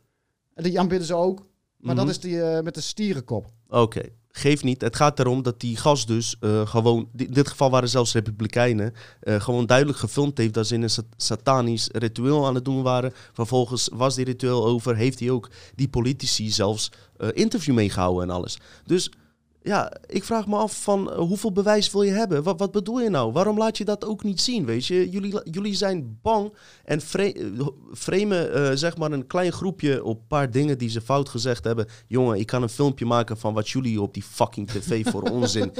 en 0.55 0.63
die 0.63 0.79
aanbidden 0.81 1.07
ze 1.07 1.15
ook. 1.15 1.39
Maar 1.77 1.95
Mhm. 1.95 2.05
dat 2.05 2.15
is 2.15 2.21
die 2.21 2.43
eh, 2.43 2.63
met 2.63 2.75
de 2.75 2.81
stierenkop. 2.81 3.47
Oké, 3.69 4.03
geef 4.33 4.63
niet. 4.63 4.81
Het 4.81 4.97
gaat 4.97 5.19
erom 5.19 5.43
dat 5.43 5.61
die 5.61 5.77
gast 5.77 6.07
dus 6.07 6.37
eh, 6.41 6.67
gewoon, 6.67 7.09
in 7.17 7.33
dit 7.33 7.49
geval 7.49 7.71
waren 7.71 7.89
zelfs 7.89 8.13
republikeinen, 8.13 8.95
eh, 9.21 9.41
gewoon 9.41 9.67
duidelijk 9.67 9.99
gefilmd 9.99 10.39
heeft 10.39 10.55
dat 10.55 10.67
ze 10.67 10.75
in 10.75 10.83
een 10.83 10.91
sat- 10.91 11.05
satanisch 11.17 11.89
ritueel 11.93 12.47
aan 12.47 12.55
het 12.55 12.65
doen 12.65 12.83
waren. 12.83 13.13
Vervolgens 13.33 13.89
was 13.93 14.15
die 14.15 14.25
ritueel 14.25 14.67
over, 14.67 14.97
heeft 14.97 15.21
hij 15.21 15.31
ook 15.31 15.51
die 15.75 15.89
politici 15.89 16.51
zelfs 16.51 16.93
eh, 17.17 17.29
interview 17.33 17.75
meegehouden 17.75 18.23
en 18.23 18.35
alles. 18.35 18.59
Dus 18.87 19.11
ja, 19.63 19.93
ik 20.07 20.25
vraag 20.25 20.47
me 20.47 20.57
af 20.57 20.83
van 20.83 21.11
eh, 21.13 21.19
hoeveel 21.19 21.53
bewijs 21.53 21.93
wil 21.93 22.03
je 22.03 22.11
hebben? 22.11 22.43
Wat, 22.43 22.59
wat 22.59 22.71
bedoel 22.73 23.01
je 23.01 23.09
nou? 23.11 23.33
Waarom 23.33 23.59
laat 23.59 23.79
je 23.79 23.85
dat 23.85 24.05
ook 24.05 24.23
niet 24.23 24.41
zien? 24.41 24.65
Weet 24.65 24.87
je, 24.87 25.11
jullie, 25.11 25.41
jullie 25.51 25.75
zijn 25.75 26.19
bang 26.23 26.53
en 26.85 27.01
eh, 27.13 27.67
framen 27.95 28.53
eh, 28.55 28.71
zeg 28.75 28.97
maar 28.97 29.13
een 29.13 29.27
klein 29.27 29.53
groepje 29.53 30.05
op 30.05 30.19
een 30.21 30.27
paar 30.27 30.51
dingen 30.51 30.79
die 30.79 30.89
ze 30.91 31.01
fout 31.01 31.29
gezegd 31.29 31.65
hebben. 31.65 31.87
Jongen, 32.07 32.39
ik 32.39 32.47
kan 32.47 32.63
een 32.63 32.69
filmpje 32.69 33.05
maken 33.07 33.39
van 33.39 33.55
wat 33.55 33.69
jullie 33.69 34.01
op 34.03 34.15
die 34.15 34.23
fucking 34.23 34.69
tv 34.71 35.07
voor 35.07 35.23
onzin 35.31 35.73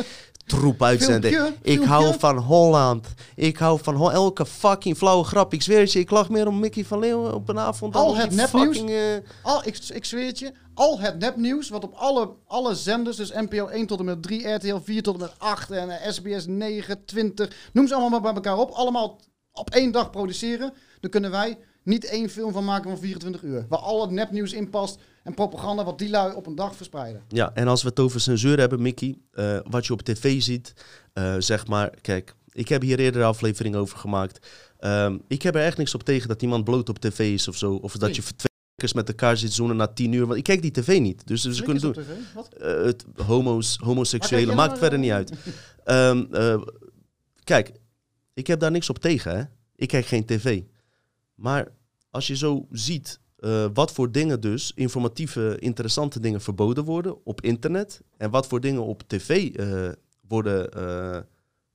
troep 0.47 0.83
uitzenden. 0.83 1.31
Filmpje, 1.31 1.55
Ik 1.63 1.73
filmpje. 1.73 1.89
hou 1.89 2.15
van 2.19 2.37
Holland. 2.37 3.07
Ik 3.37 3.57
hou 3.57 3.79
van 3.83 3.95
Ho- 3.95 4.09
elke 4.09 4.47
fucking 4.47 4.97
flauwe 4.97 5.25
grap. 5.25 5.53
Ik 5.53 5.63
zweer 5.63 5.79
het 5.81 5.93
je, 5.93 5.99
ik 5.99 6.11
lag 6.11 6.29
meer 6.31 6.47
om 6.47 6.59
Mickey 6.61 6.85
van 6.85 6.99
Leeuwen 6.99 7.35
op 7.35 7.49
een 7.49 7.59
avond. 7.59 7.93
dan 7.93 8.03
Al 8.03 8.11
op 8.11 8.17
het 8.17 8.31
nepnieuws? 8.35 8.77
fucking, 8.79 9.23
Al, 9.43 9.63
ik, 9.67 9.79
ik 9.93 10.05
zweer 10.05 10.27
het 10.27 10.39
je, 10.39 10.53
al 10.75 11.01
het 11.01 11.19
nepnieuws 11.19 11.69
wat 11.69 11.85
op 11.85 11.95
alle, 11.95 12.31
alle 12.47 12.75
zenders, 12.75 13.17
dus 13.17 13.33
NPO 13.33 13.67
1 13.67 13.87
tot 13.87 13.99
en 13.99 14.05
met 14.05 14.23
3, 14.23 14.49
RTL 14.49 14.77
4 14.83 15.03
tot 15.03 15.15
en 15.15 15.21
met 15.21 15.35
8 15.39 15.71
en 15.71 16.13
SBS 16.13 16.47
9, 16.47 17.05
20, 17.05 17.71
noem 17.73 17.87
ze 17.87 17.93
allemaal 17.95 18.11
maar 18.11 18.21
bij 18.21 18.43
elkaar 18.43 18.59
op. 18.59 18.71
Allemaal 18.71 19.21
op 19.53 19.71
één 19.71 19.93
dag 19.93 20.11
produceren. 20.11 20.73
Dan 21.01 21.11
kunnen 21.11 21.31
wij 21.31 21.59
niet 21.83 22.05
één 22.05 22.29
film 22.31 22.53
van 22.53 22.65
maken 22.65 22.91
van 22.91 22.99
24 22.99 23.43
uur. 23.43 23.67
Waar 23.69 23.79
al 23.79 24.01
het 24.01 24.11
nepnieuws 24.11 24.53
in 24.53 24.71
past 24.71 24.99
en 25.25 25.35
propaganda 25.35 25.85
wat 25.85 25.99
die 25.99 26.11
lui 26.11 26.35
op 26.35 26.47
een 26.47 26.55
dag 26.55 26.77
verspreiden. 26.77 27.23
Ja, 27.29 27.51
en 27.55 27.69
als 27.69 27.83
we 27.83 27.89
het 27.89 28.01
over 28.01 28.21
censuur 28.21 28.59
hebben, 28.59 28.83
Mickey, 28.83 29.19
eh, 29.33 29.59
wat 29.65 29.87
je 29.87 29.93
op 29.93 30.03
tv 30.03 30.43
ziet, 30.43 30.73
eh, 31.13 31.35
zeg 31.39 31.67
maar, 31.67 31.91
kijk, 32.01 32.35
ik 32.53 32.69
heb 32.69 32.83
hier 32.83 32.99
eerder 32.99 33.21
een 33.21 33.27
aflevering 33.27 33.77
over 33.77 33.99
gemaakt. 33.99 34.47
Ehm, 34.79 35.19
ik 35.29 35.43
heb 35.43 35.55
er 35.55 35.63
echt 35.65 35.79
niks 35.79 35.95
op 35.95 36.03
tegen 36.03 36.29
dat 36.29 36.43
iemand 36.43 36.65
bloot 36.65 36.89
op 36.89 36.99
tv 36.99 37.19
is 37.33 37.49
of 37.49 37.57
zo. 37.57 37.75
Of 37.75 37.93
dat 37.93 38.01
Nee. 38.01 38.15
je 38.15 38.23
weken 38.23 38.50
met 38.93 39.09
elkaar 39.09 39.37
zit 39.37 39.53
zoenen 39.53 39.77
na 39.77 39.87
tien 39.87 40.13
uur. 40.13 40.27
Want 40.27 40.39
ik 40.39 40.45
kijk 40.45 40.63
die 40.63 40.71
tv 40.71 41.01
niet, 41.01 41.27
dus 41.27 41.43
ze 41.43 41.63
kunnen 41.63 41.83
doen. 41.83 41.95
Eh, 42.59 42.83
het 42.85 43.05
homo's, 43.27 43.79
kijk 44.19 44.55
maakt 44.55 44.79
verder 44.79 44.99
niet 44.99 45.11
uit. 45.11 45.33
Ehm, 45.85 46.25
eh, 46.33 46.63
kijk, 47.45 47.73
ik 48.35 48.47
heb 48.47 48.61
daar 48.61 48.71
niks 48.71 48.91
op 48.91 48.99
tegen, 48.99 49.37
hè. 49.37 49.45
Ik 49.77 49.89
kijk 49.89 50.07
geen 50.07 50.25
tv. 50.25 50.63
Maar 51.35 51.69
als 52.11 52.27
je 52.27 52.37
zo 52.37 52.67
ziet 52.71 53.21
eh, 53.37 53.67
wat 53.75 53.93
voor 53.93 54.13
dingen 54.13 54.41
dus, 54.41 54.73
informatieve, 54.75 55.57
interessante 55.59 56.21
dingen 56.21 56.41
verboden 56.41 56.85
worden 56.85 57.25
op 57.25 57.41
internet. 57.41 58.01
En 58.17 58.31
wat 58.31 58.47
voor 58.47 58.61
dingen 58.61 58.85
op 58.85 59.03
tv 59.07 59.53
worden 60.29 60.69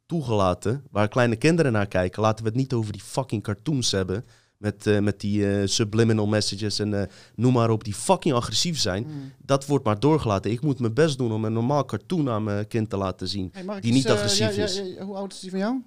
toegelaten, 0.05 0.83
waar 0.91 1.07
kleine 1.07 1.35
kinderen 1.35 1.71
naar 1.71 1.87
kijken. 1.87 2.21
Laten 2.21 2.43
we 2.43 2.49
het 2.49 2.59
niet 2.59 2.73
over 2.73 2.91
die 2.91 3.01
fucking 3.01 3.43
cartoons 3.43 3.91
hebben. 3.91 4.25
Met, 4.57 4.87
eh, 4.87 4.99
met 4.99 5.19
die 5.19 5.51
eh, 5.51 5.67
subliminal 5.67 6.27
messages 6.27 6.79
en 6.79 7.01
eh, 7.01 7.07
noem 7.35 7.53
maar 7.53 7.69
op, 7.69 7.83
die 7.83 7.93
fucking 7.93 8.35
agressief 8.35 8.79
zijn. 8.79 9.03
Hmm. 9.03 9.31
Dat 9.37 9.65
wordt 9.65 9.85
maar 9.85 9.99
doorgelaten. 9.99 10.51
Ik 10.51 10.61
moet 10.61 10.79
mijn 10.79 10.93
best 10.93 11.17
doen 11.17 11.31
om 11.31 11.45
een 11.45 11.53
normaal 11.53 11.85
cartoon 11.85 12.29
aan 12.29 12.43
mijn 12.43 12.67
kind 12.67 12.89
te 12.89 12.97
laten 12.97 13.27
zien. 13.27 13.51
Hey, 13.53 13.79
Die 13.79 13.93
niet 13.93 14.09
agressief 14.09 14.55
ja, 14.55 14.63
is. 14.63 14.77
ja, 14.77 15.03
hoe 15.03 15.15
oud 15.15 15.33
is 15.33 15.39
die 15.39 15.49
van 15.49 15.59
jou? 15.59 15.81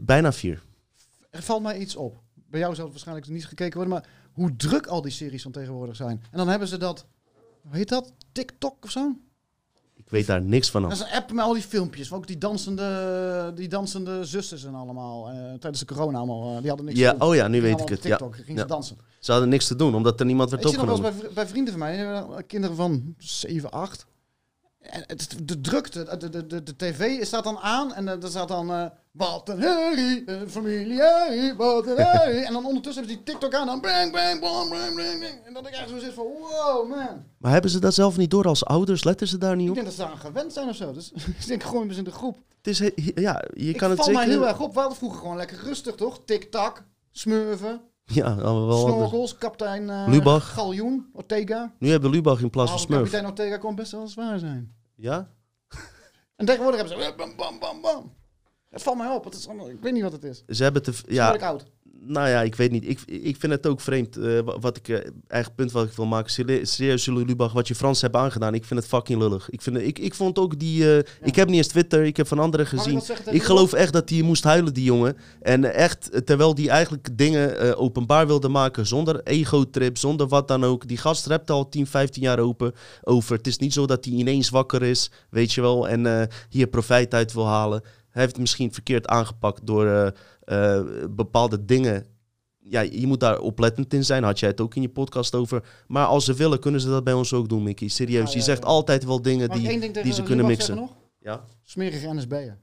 Bijna 0.00 0.32
vier. 0.32 0.62
Er 1.30 1.42
valt 1.42 1.62
mij 1.62 1.78
iets 1.78 1.96
op. 1.96 2.22
Bij 2.50 2.60
jou 2.60 2.74
zal 2.74 2.84
het 2.84 2.92
waarschijnlijk 2.92 3.28
niet 3.28 3.46
gekeken 3.46 3.74
worden, 3.74 3.92
maar 3.92 4.08
hoe 4.32 4.56
druk 4.56 4.86
al 4.86 5.02
die 5.02 5.12
series 5.12 5.42
van 5.42 5.52
tegenwoordig 5.52 5.96
zijn. 5.96 6.22
En 6.30 6.38
dan 6.38 6.48
hebben 6.48 6.68
ze 6.68 6.76
dat, 6.76 7.06
hoe 7.62 7.76
heet 7.76 7.88
dat? 7.88 8.12
TikTok 8.32 8.84
of 8.84 8.90
zo? 8.90 9.16
Ik 10.14 10.20
weet 10.26 10.28
daar 10.28 10.42
niks 10.42 10.70
van 10.70 10.82
Dat 10.82 10.90
af. 10.90 10.96
is 10.98 11.04
een 11.04 11.12
app 11.16 11.32
met 11.32 11.44
al 11.44 11.52
die 11.52 11.62
filmpjes. 11.62 12.12
Ook 12.12 12.26
die 12.26 12.38
dansende, 12.38 13.52
die 13.54 13.68
dansende 13.68 14.24
zusters 14.24 14.64
en 14.64 14.74
allemaal. 14.74 15.28
eh, 15.28 15.34
tijdens 15.34 15.78
de 15.78 15.84
corona 15.94 16.18
allemaal. 16.18 16.54
eh, 16.54 16.58
die 16.60 16.68
hadden 16.68 16.86
niks 16.86 16.98
Ja, 16.98 17.12
te 17.12 17.18
doen. 17.18 17.28
oh 17.28 17.34
ja, 17.34 17.48
nu 17.48 17.60
weet 17.62 17.80
ik 17.80 17.88
het. 17.88 18.02
Ja. 18.02 18.08
TikTok, 18.16 18.36
Ja. 18.46 18.56
ze 18.58 18.66
dansen. 18.66 18.96
Ze 19.18 19.30
hadden 19.32 19.48
niks 19.50 19.66
te 19.66 19.76
doen, 19.76 19.94
omdat 19.94 20.20
er 20.20 20.26
niemand 20.26 20.50
werd 20.50 20.62
Ik 20.62 20.68
zie 20.68 20.78
nog 20.78 20.86
wel 20.86 20.96
eens 20.96 21.04
opgenomen. 21.06 21.34
bij, 21.34 21.44
bij 21.44 21.52
vrienden 21.52 21.72
van 21.72 21.82
mij, 21.82 22.12
eh, 22.12 22.22
kinderen 22.46 22.76
van 22.76 23.14
7, 23.18 23.70
8. 23.70 24.06
De 25.44 25.60
drukte, 25.60 26.16
de, 26.18 26.28
de, 26.30 26.46
de, 26.46 26.62
de 26.62 26.76
tv 26.76 27.24
staat 27.24 27.44
dan 27.44 27.58
aan 27.58 27.94
en 27.94 28.08
eh, 28.08 28.22
er 28.22 28.28
staat 28.28 28.48
dan... 28.48 28.70
eh, 28.72 28.84
wat 29.10 29.48
een 29.48 29.60
herrie, 29.60 30.22
een 30.30 30.50
familie, 30.50 31.00
herrie, 31.00 31.54
wat 31.54 31.86
een 31.86 31.96
herrie. 31.96 32.40
en 32.46 32.52
dan 32.52 32.66
ondertussen 32.66 33.02
hebben 33.04 33.10
ze 33.18 33.24
die 33.24 33.32
TikTok 33.34 33.54
aan, 33.60 33.66
dan 33.66 33.80
bang, 33.80 34.12
bang, 34.12 34.40
bang, 34.40 34.70
bang, 34.70 34.94
bang, 34.94 35.20
bang. 35.20 35.40
En 35.44 35.54
dat 35.54 35.66
ik 35.66 35.72
echt 35.74 35.88
zo 35.88 35.98
zit 35.98 36.12
van, 36.14 36.24
wow, 36.24 36.88
man. 36.88 37.24
Maar 37.38 37.52
hebben 37.52 37.70
ze 37.70 37.78
dat 37.80 37.94
zelf 37.94 38.16
niet 38.16 38.30
door 38.30 38.44
als 38.46 38.64
ouders? 38.64 39.04
Letten 39.04 39.28
ze 39.28 39.38
daar 39.38 39.56
niet 39.56 39.64
Ik 39.64 39.68
op? 39.70 39.74
denk 39.74 39.86
dat 39.86 39.96
ze 39.96 40.04
aan 40.12 40.18
gewend 40.18 40.52
zijn 40.52 40.68
of 40.68 40.76
zo. 40.76 40.92
Dus 40.92 41.12
ik 41.40 41.46
denk 41.46 41.62
gewoon 41.62 41.88
eens 41.88 41.96
in 41.96 42.04
de 42.04 42.10
groep. 42.10 42.36
Het 42.56 42.66
is, 42.66 42.78
he- 42.78 42.92
ja, 43.14 43.44
je 43.54 43.68
ik 43.68 43.76
kan 43.76 43.88
het 43.90 43.98
val 43.98 44.06
zeker... 44.06 44.20
mij 44.26 44.30
heel 44.30 44.46
erg 44.48 44.60
op. 44.60 44.74
We 44.74 44.78
hadden 44.80 44.98
vroeger 44.98 45.18
gewoon 45.20 45.36
lekker 45.36 45.58
rustig, 45.64 45.94
toch? 45.94 46.20
Tik-tak, 46.24 46.84
smurven, 47.10 47.80
Ja, 48.04 48.24
allemaal 48.24 48.66
wel 48.66 48.78
snorkels, 48.78 49.38
kapitein 49.38 49.90
eh, 49.90 50.04
Lubach. 50.08 50.52
Galjoen, 50.52 51.08
Ortega. 51.12 51.72
Nu 51.78 51.90
hebben 51.90 52.10
we 52.10 52.16
Lubach 52.16 52.40
in 52.40 52.50
plaats 52.50 52.70
van 52.70 52.80
Smurf. 52.80 52.98
kapitein 53.00 53.26
Ortega 53.26 53.56
kon 53.56 53.74
best 53.74 53.92
wel 53.92 54.08
zwaar 54.08 54.38
zijn. 54.38 54.74
Ja? 54.94 55.28
En 56.36 56.46
tegenwoordig 56.46 56.80
hebben 56.80 56.98
ze... 57.02 57.04
eh, 57.10 57.16
Bam, 57.16 57.36
bam, 57.36 57.58
bam, 57.58 57.80
bam. 57.80 58.12
Het 58.70 58.82
valt 58.82 58.96
mij 58.96 59.08
op. 59.08 59.24
Het 59.24 59.34
is 59.34 59.46
allemaal, 59.48 59.70
ik 59.70 59.80
weet 59.80 59.92
niet 59.92 60.02
wat 60.02 60.12
het 60.12 60.24
is. 60.24 60.42
Ze 60.46 60.62
hebben 60.62 60.82
te... 60.82 60.92
Ja, 61.06 61.36
oud. 61.36 61.64
Nou 62.06 62.28
ja, 62.28 62.42
ik 62.42 62.54
weet 62.54 62.70
niet. 62.70 62.88
Ik, 62.88 63.00
ik 63.06 63.36
vind 63.38 63.52
het 63.52 63.66
ook 63.66 63.80
vreemd. 63.80 64.14
wa- 64.16 64.58
wat 64.60 64.76
ik, 64.76 64.88
eh, 64.88 65.10
eigen 65.28 65.54
punt 65.54 65.72
wat 65.72 65.84
ik 65.86 65.92
wil 65.92 66.06
maken. 66.06 66.30
Serie- 66.30 66.64
Serieus, 66.64 67.06
Lubach, 67.06 67.52
wat 67.52 67.68
je 67.68 67.74
Frans 67.74 68.00
hebt 68.00 68.16
aangedaan. 68.16 68.54
Ik 68.54 68.64
vind 68.64 68.80
het 68.80 68.88
fucking 68.88 69.18
lullig. 69.20 69.50
Ik, 69.50 69.62
vind, 69.62 69.76
ik, 69.76 69.98
ik 69.98 70.14
vond 70.14 70.38
ook 70.38 70.58
die. 70.58 70.96
eh, 70.96 71.02
Ik 71.22 71.36
heb 71.36 71.48
niet 71.48 71.56
eens 71.56 71.66
Twitter. 71.66 72.04
Ik 72.04 72.16
heb 72.16 72.26
van 72.26 72.38
anderen 72.38 72.66
ik 72.66 72.72
gezien. 72.72 73.02
Ik 73.34 73.42
geloof 73.42 73.72
echt 73.72 73.92
dat 73.92 74.10
hij 74.10 74.22
moest 74.22 74.44
huilen, 74.44 74.74
die 74.74 74.84
jongen. 74.84 75.16
En 75.42 75.74
echt, 75.74 76.26
terwijl 76.26 76.54
hij 76.54 76.68
eigenlijk 76.68 77.08
dingen 77.18 77.76
openbaar 77.76 78.26
wilde 78.26 78.48
maken. 78.48 78.86
Zonder 78.86 79.20
ego-trip, 79.22 79.98
zonder 79.98 80.28
wat 80.28 80.48
dan 80.48 80.64
ook. 80.64 80.88
Die 80.88 80.96
gast 80.98 81.26
rept 81.26 81.50
al 81.50 81.68
10, 81.68 81.86
15 81.86 82.22
jaar 82.22 82.38
open 82.38 82.72
over. 83.02 83.36
Het 83.36 83.46
is 83.46 83.58
niet 83.58 83.72
zo 83.72 83.86
dat 83.86 84.04
hij 84.04 84.14
ineens 84.14 84.48
wakker 84.50 84.82
is, 84.82 85.10
weet 85.30 85.52
je 85.52 85.60
wel. 85.60 85.88
En 85.88 86.28
hier 86.48 86.66
profijt 86.66 87.14
uit 87.14 87.32
wil 87.32 87.46
halen. 87.46 87.82
Hij 88.10 88.22
heeft 88.22 88.34
het 88.34 88.40
misschien 88.44 88.72
verkeerd 88.72 89.06
aangepakt 89.06 89.66
door 89.66 90.12
eh, 90.44 90.82
bepaalde 91.10 91.64
dingen. 91.64 92.06
Ja, 92.58 92.80
je 92.80 93.06
moet 93.06 93.20
daar 93.20 93.38
oplettend 93.38 93.94
in 93.94 94.04
zijn. 94.04 94.22
Had 94.22 94.38
jij 94.38 94.48
het 94.48 94.60
ook 94.60 94.74
in 94.74 94.82
je 94.82 94.88
podcast 94.88 95.34
over. 95.34 95.64
Maar 95.86 96.06
als 96.06 96.24
ze 96.24 96.34
willen, 96.34 96.60
kunnen 96.60 96.80
ze 96.80 96.88
dat 96.88 97.04
bij 97.04 97.12
ons 97.12 97.32
ook 97.32 97.48
doen, 97.48 97.62
Mickey. 97.62 97.88
Serieus, 97.88 98.26
Ja, 98.26 98.32
je 98.32 98.38
ja, 98.38 98.44
zegt 98.44 98.64
altijd 98.64 99.04
wel 99.04 99.22
dingen 99.22 99.48
Mag 99.48 99.56
die, 99.56 99.68
ding 99.68 99.80
tegen 99.80 100.02
die 100.02 100.12
ze 100.12 100.22
kunnen 100.22 100.46
mixen. 100.46 100.76
nog? 100.76 100.90
Ja? 101.18 101.44
Smerige 101.62 102.14
NSB'er. 102.14 102.58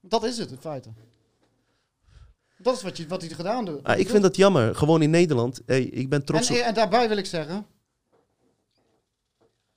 Dat 0.00 0.24
is 0.24 0.38
het 0.38 0.50
in 0.50 0.56
feite. 0.60 0.88
Dat 2.58 2.76
is 2.76 2.82
wat, 2.82 2.96
je, 2.96 3.06
wat 3.06 3.20
hij 3.20 3.30
gedaan 3.30 3.64
doet. 3.64 3.84
Ah, 3.84 3.98
ik 3.98 4.08
vind 4.08 4.22
dat 4.22 4.36
jammer. 4.36 4.74
Gewoon 4.74 5.02
in 5.02 5.10
Nederland. 5.10 5.60
Hey, 5.66 5.82
ik 5.82 6.08
ben 6.08 6.24
trots 6.24 6.48
en, 6.48 6.54
op... 6.56 6.60
en 6.60 6.74
daarbij 6.74 7.08
wil 7.08 7.16
ik 7.16 7.26
zeggen... 7.26 7.66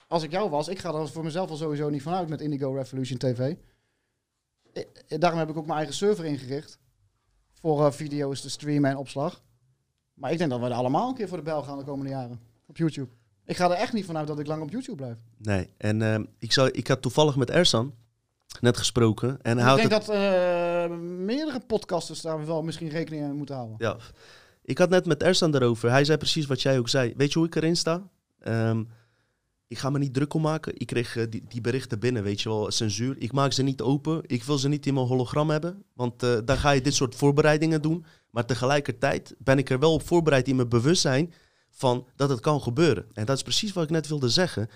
Als 0.08 0.24
ik 0.24 0.32
jou 0.32 0.50
was, 0.50 0.68
ik 0.68 0.80
ga 0.80 0.94
er 0.94 1.08
voor 1.10 1.24
mezelf 1.24 1.50
al 1.50 1.56
sowieso 1.56 1.89
niet 1.89 2.02
vanuit 2.02 2.30
met 2.30 2.42
Indigo 2.42 2.74
Revolution 2.74 3.18
TV. 3.18 3.39
Eh, 4.74 4.84
eh, 5.08 5.20
Daarom 5.20 5.39
heb 5.39 5.50
ik 5.50 5.58
ook 5.58 5.66
mijn 5.66 5.78
eigen 5.78 5.96
server 5.96 6.26
ingericht. 6.26 6.80
Voor 7.63 7.86
eh, 7.86 7.91
video's 7.91 8.41
te 8.41 8.49
streamen 8.49 8.89
en 8.89 8.97
opslag. 8.97 9.41
Maar 10.13 10.32
ik 10.32 10.38
denk 10.38 10.49
dat 10.49 10.60
we 10.60 10.65
er 10.65 10.71
allemaal 10.73 11.10
een 11.10 11.15
keer 11.15 11.28
voor 11.28 11.38
de 11.38 11.43
bel 11.43 11.63
gaan 11.63 11.78
de 11.78 11.84
komende 11.84 12.12
jaren. 12.12 12.39
Op 12.67 12.78
YouTube. 12.78 13.10
Ik 13.45 13.56
ga 13.56 13.65
er 13.65 13.71
echt 13.78 13.93
niet 13.93 14.06
vanuit 14.06 14.28
dat 14.28 14.39
ik 14.39 14.47
lang 14.47 14.62
op 14.62 14.69
YouTube 14.71 14.97
blijf. 14.97 15.17
Nee, 15.38 15.69
en 15.78 16.02
ehm, 16.02 16.23
ik, 16.39 16.52
zou, 16.52 16.69
ik 16.69 16.88
had 16.88 17.02
toevallig 17.02 17.36
met 17.36 17.49
Ersan 17.49 17.93
net 18.62 18.78
gesproken. 18.78 19.41
En 19.41 19.58
ik 19.60 19.65
denk 19.65 19.80
het- 19.80 19.89
dat 19.89 20.10
eh, 20.10 20.89
meerdere 20.99 21.60
podcasters 21.60 22.21
daar 22.21 22.45
wel 22.45 22.63
misschien 22.63 22.89
rekening 22.89 23.23
mee 23.23 23.34
moeten 23.34 23.56
houden. 23.56 23.76
Ja, 23.80 23.97
ik 24.62 24.78
had 24.78 24.89
net 24.89 25.06
met 25.06 25.23
Ersan 25.23 25.56
erover. 25.56 25.89
Hij 25.89 26.06
zei 26.06 26.17
precies 26.17 26.45
wat 26.45 26.62
jij 26.62 26.78
ook 26.80 26.89
zei. 26.89 27.13
Weet 27.17 27.34
je 27.34 27.39
hoe 27.39 27.47
ik 27.47 27.56
erin 27.56 27.76
sta? 27.78 28.10
Ehm, 28.39 28.84
ik 29.67 29.78
ga 29.78 29.89
me 29.89 29.99
niet 29.99 30.13
druk 30.13 30.34
om 30.34 30.41
maken. 30.41 30.73
Ik 30.78 30.88
kreeg 30.88 31.15
eh, 31.15 31.26
die, 31.30 31.43
die 31.47 31.62
berichten 31.62 31.99
binnen, 31.99 32.23
weet 32.23 32.41
je 32.41 32.49
wel, 32.49 32.71
censuur. 32.71 33.15
Ik 33.19 33.32
maak 33.32 33.52
ze 33.52 33.63
niet 33.63 33.82
open. 33.82 34.21
Ik 34.26 34.43
wil 34.43 34.58
ze 34.58 34.67
niet 34.67 34.86
in 34.86 34.93
mijn 34.93 35.06
hologram 35.06 35.49
hebben. 35.49 35.84
Want 35.93 36.23
eh, 36.23 36.38
dan 36.45 36.58
ga 36.58 36.71
je 36.71 36.82
dit 36.82 36.93
soort 36.93 37.15
voorbereidingen 37.15 37.82
doen. 37.82 38.06
Maar 38.30 38.45
tegelijkertijd 38.45 39.36
ben 39.38 39.58
ik 39.58 39.69
er 39.69 39.80
wel 39.80 39.93
op 39.93 40.08
voorbereid 40.08 40.47
in 40.47 40.56
mijn 40.56 40.69
bewustzijn 40.69 41.34
van 41.69 42.08
dat 42.15 42.30
het 42.30 42.39
kan 42.39 42.62
gebeuren. 42.62 43.06
En 43.13 43.26
dat 43.26 43.36
is 43.36 43.43
precies 43.43 43.73
wat 43.73 43.84
ik 43.84 43.89
net 43.89 44.08
wilde 44.08 44.30
zeggen. 44.30 44.69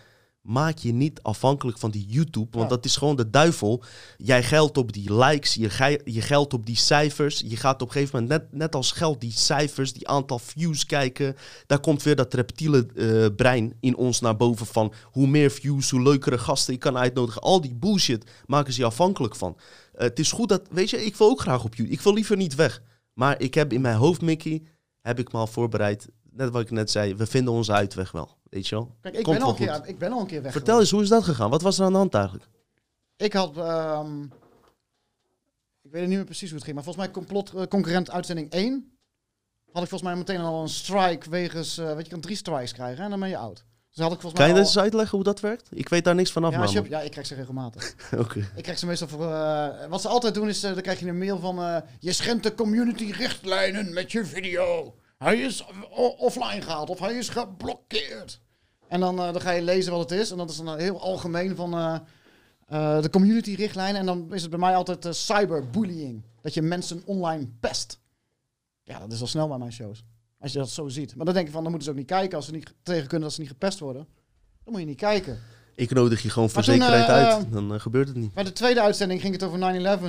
Maak 0.47 0.77
je 0.77 0.93
niet 0.93 1.21
afhankelijk 1.21 1.77
van 1.77 1.91
die 1.91 2.05
YouTube, 2.07 2.47
want 2.57 2.69
Ja. 2.69 2.75
dat 2.75 2.85
is 2.85 2.95
gewoon 2.97 3.15
de 3.15 3.29
duivel. 3.29 3.83
Jij 4.17 4.43
geldt 4.43 4.77
op 4.77 4.93
die 4.93 5.13
likes, 5.13 5.53
je, 5.53 5.69
ge- 5.69 6.01
je 6.05 6.21
geldt 6.21 6.53
op 6.53 6.65
die 6.65 6.75
cijfers. 6.75 7.41
Je 7.45 7.57
gaat 7.57 7.81
op 7.81 7.87
een 7.87 7.93
gegeven 7.93 8.21
moment, 8.21 8.41
net, 8.41 8.53
net 8.59 8.75
als 8.75 8.91
geld, 8.91 9.21
die 9.21 9.31
cijfers, 9.31 9.93
die 9.93 10.07
aantal 10.07 10.39
views 10.39 10.85
kijken. 10.85 11.35
Daar 11.65 11.79
komt 11.79 12.03
weer 12.03 12.15
dat 12.15 12.33
reptiele 12.33 12.87
eh, 12.95 13.35
brein 13.35 13.73
in 13.79 13.95
ons 13.95 14.19
naar 14.19 14.35
boven 14.37 14.65
van 14.65 14.93
hoe 15.03 15.27
meer 15.27 15.51
views, 15.51 15.89
hoe 15.89 16.01
leukere 16.01 16.37
gasten 16.37 16.73
ik 16.73 16.79
kan 16.79 16.97
uitnodigen. 16.97 17.41
Al 17.41 17.61
die 17.61 17.75
bullshit 17.75 18.29
maken 18.45 18.73
ze 18.73 18.79
je 18.79 18.85
afhankelijk 18.85 19.35
van. 19.35 19.57
Eh, 19.93 20.01
het 20.01 20.19
is 20.19 20.31
goed 20.31 20.49
dat, 20.49 20.61
weet 20.71 20.89
je, 20.89 21.05
ik 21.05 21.15
wil 21.15 21.29
ook 21.29 21.41
graag 21.41 21.63
op 21.63 21.75
YouTube. 21.75 21.95
Ik 21.97 22.01
wil 22.03 22.13
liever 22.13 22.37
niet 22.37 22.55
weg. 22.55 22.81
Maar 23.13 23.41
ik 23.41 23.53
heb 23.53 23.73
in 23.73 23.81
mijn 23.81 23.95
hoofd, 23.97 24.21
Mickey, 24.21 24.63
heb 25.01 25.19
ik 25.19 25.31
me 25.31 25.39
al 25.39 25.47
voorbereid. 25.47 26.07
Net 26.31 26.49
wat 26.49 26.61
ik 26.61 26.71
net 26.71 26.91
zei, 26.91 27.15
we 27.15 27.25
vinden 27.25 27.53
onze 27.53 27.71
uitweg 27.71 28.11
wel. 28.11 28.36
Weet 28.49 28.67
je 28.67 28.75
wel? 28.75 28.95
Kijk, 29.01 29.15
ik 29.15 29.23
Komt 29.23 29.37
ben, 29.37 29.45
al 29.45 29.51
een 29.51 29.55
keer, 29.57 29.81
ik 29.85 29.97
ben 29.97 30.11
al 30.11 30.19
een 30.19 30.27
keer 30.27 30.41
weg. 30.41 30.51
Vertel 30.51 30.73
geweest. 30.73 30.91
eens, 30.93 31.09
hoe 31.09 31.17
is 31.17 31.23
dat 31.25 31.35
gegaan? 31.35 31.49
Wat 31.49 31.61
was 31.61 31.79
er 31.79 31.85
aan 31.85 31.91
de 31.91 31.97
hand 31.97 32.13
eigenlijk? 32.13 32.45
Ik 33.17 33.33
had... 33.33 33.57
ehm, 33.57 34.23
ik 35.83 35.91
weet 35.91 36.07
niet 36.07 36.15
meer 36.17 36.25
precies 36.25 36.47
hoe 36.49 36.55
het 36.57 36.63
ging, 36.63 36.75
maar 36.75 36.83
volgens 36.85 37.05
mij 37.05 37.13
complot 37.13 37.53
eh, 37.53 37.63
concurrent 37.67 38.11
uitzending 38.11 38.51
1 38.51 38.91
had 39.71 39.83
ik 39.83 39.89
volgens 39.89 40.09
mij 40.09 40.15
meteen 40.19 40.39
al 40.39 40.61
een 40.61 40.69
strike 40.69 41.29
wegens... 41.29 41.77
eh, 41.77 41.93
weet 41.95 42.05
je, 42.05 42.11
kan 42.11 42.19
drie 42.19 42.35
strikes 42.35 42.73
krijgen 42.73 43.03
en 43.03 43.09
dan 43.09 43.19
ben 43.19 43.29
je 43.29 43.37
oud. 43.37 43.65
Dus 43.89 44.05
had 44.05 44.13
ik 44.15 44.21
volgens 44.21 44.41
Kan 44.41 44.49
je 44.51 44.57
al- 44.59 44.65
eens 44.65 44.77
uitleggen 44.79 45.15
hoe 45.15 45.23
dat 45.25 45.39
werkt? 45.39 45.67
Ik 45.71 45.89
weet 45.89 46.03
daar 46.03 46.15
niks 46.15 46.31
van 46.31 46.43
af, 46.43 46.51
ja, 46.73 46.81
je, 46.81 46.89
ja, 46.89 47.01
ik 47.01 47.11
krijg 47.11 47.27
ze 47.27 47.35
regelmatig. 47.35 47.95
Oké. 48.17 48.49
Ik 48.55 48.63
krijg 48.63 48.79
ze 48.79 48.85
meestal 48.85 49.07
voor. 49.07 49.31
eh, 49.31 49.85
wat 49.89 50.01
ze 50.01 50.07
altijd 50.07 50.33
doen 50.33 50.47
is, 50.47 50.59
dan 50.59 50.81
krijg 50.81 50.99
je 50.99 51.07
een 51.07 51.17
mail 51.17 51.39
van. 51.39 51.83
je 51.99 52.11
schendt 52.11 52.43
de 52.43 52.55
community 52.55 53.11
richtlijnen 53.11 53.93
met 53.93 54.11
je 54.11 54.25
video. 54.25 54.95
Hij 55.17 55.37
is 55.37 55.65
offline 56.17 56.61
gehaald 56.61 56.89
of 56.89 56.99
hij 56.99 57.17
is 57.17 57.29
geblokkeerd. 57.29 58.41
En 58.87 58.99
dan, 58.99 59.19
eh, 59.19 59.31
dan 59.31 59.41
ga 59.41 59.51
je 59.51 59.61
lezen 59.61 59.91
wat 59.91 60.09
het 60.09 60.19
is. 60.19 60.31
En 60.31 60.37
dat 60.37 60.49
is 60.49 60.57
dan 60.57 60.77
heel 60.77 61.01
algemeen 61.01 61.55
van 61.55 61.73
eh, 61.73 61.99
eh, 62.67 63.01
de 63.01 63.09
community 63.09 63.53
richtlijnen. 63.53 63.99
En 63.99 64.05
dan 64.05 64.33
is 64.33 64.41
het 64.41 64.49
bij 64.49 64.59
mij 64.59 64.75
altijd 64.75 65.05
eh, 65.05 65.11
cyberbullying. 65.11 66.23
Dat 66.41 66.53
je 66.53 66.61
mensen 66.61 67.01
online 67.05 67.47
pest. 67.59 67.99
Ja, 68.83 68.99
dat 68.99 69.11
is 69.11 69.21
al 69.21 69.27
snel 69.27 69.47
bij 69.47 69.57
mijn 69.57 69.71
shows. 69.71 70.03
Als 70.39 70.51
je 70.51 70.57
dat 70.57 70.69
zo 70.69 70.87
ziet. 70.87 71.15
Maar 71.15 71.25
dan 71.25 71.33
denk 71.33 71.47
je 71.47 71.53
van, 71.53 71.61
dan 71.61 71.71
moeten 71.71 71.89
ze 71.89 71.93
ook 71.93 71.99
niet 71.99 72.11
kijken. 72.11 72.37
Als 72.37 72.45
ze 72.45 72.51
niet 72.51 72.73
tegen 72.83 73.07
kunnen 73.07 73.27
dat 73.27 73.33
ze 73.35 73.41
niet 73.41 73.49
gepest 73.49 73.79
worden. 73.79 74.07
Dan 74.63 74.73
moet 74.73 74.81
je 74.81 74.87
niet 74.87 74.97
kijken. 74.97 75.39
Ik 75.75 75.93
nodig 75.93 76.21
je 76.21 76.29
gewoon 76.29 76.49
voor 76.49 76.63
Maar 76.65 76.77
toen, 76.77 76.81
zekerheid 76.81 77.09
eh, 77.09 77.35
uit. 77.35 77.51
Dan 77.51 77.73
eh, 77.73 77.79
gebeurt 77.79 78.07
het 78.07 78.17
niet. 78.17 78.33
Bij 78.33 78.43
de 78.43 78.51
tweede 78.51 78.81
uitzending 78.81 79.21
ging 79.21 79.33
het 79.33 79.43
over 79.43 79.59
9-11 79.59 79.61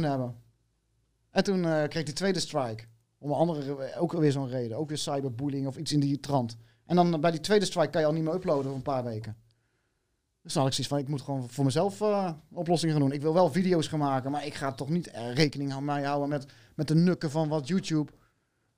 hebben. 0.03 0.35
En 1.31 1.45
toen 1.45 1.65
eh, 1.65 1.71
kreeg 1.71 2.01
ik 2.01 2.07
die 2.07 2.15
tweede 2.15 2.41
strike. 2.41 2.85
Om 3.19 3.31
een 3.31 3.37
andere, 3.37 3.97
ook 3.97 4.13
weer 4.13 4.33
zo'n 4.33 4.49
reden. 4.49 4.77
Ook 4.77 4.89
weer 4.89 4.99
cyberbullying 4.99 5.67
of 5.67 5.77
iets 5.77 5.93
in 5.93 6.01
die 6.01 6.21
trant. 6.21 6.57
En 6.89 6.97
dan 6.97 7.15
eh, 7.15 7.21
bij 7.21 7.31
die 7.31 7.41
tweede 7.41 7.65
strike 7.65 7.91
kan 7.91 8.01
je 8.01 8.07
al 8.07 8.13
niet 8.13 8.23
meer 8.23 8.35
uploaden 8.35 8.65
voor 8.65 8.75
een 8.75 8.83
paar 8.83 9.05
weken. 9.05 9.37
Dus 10.43 10.53
dan 10.53 10.63
had 10.63 10.71
ik 10.71 10.77
zoiets 10.77 10.95
van, 10.95 10.99
ik 10.99 11.09
moet 11.09 11.23
gewoon 11.23 11.49
voor 11.49 11.65
mezelf 11.65 12.01
eh, 12.01 12.33
oplossingen 12.53 12.95
gaan 12.95 13.05
doen. 13.05 13.15
Ik 13.15 13.23
wil 13.23 13.35
wel 13.35 13.53
video's 13.53 13.87
gaan 13.87 13.99
maken, 13.99 14.31
maar 14.31 14.47
ik 14.47 14.55
ga 14.55 14.73
toch 14.73 14.89
niet 14.89 15.11
eh, 15.11 15.35
rekening 15.35 15.73
aan 15.73 15.85
mij 15.85 16.03
houden 16.03 16.29
met, 16.29 16.47
met 16.75 16.89
de 16.89 16.95
nukken 16.95 17.31
van 17.31 17.49
wat 17.49 17.69
YouTube 17.69 18.13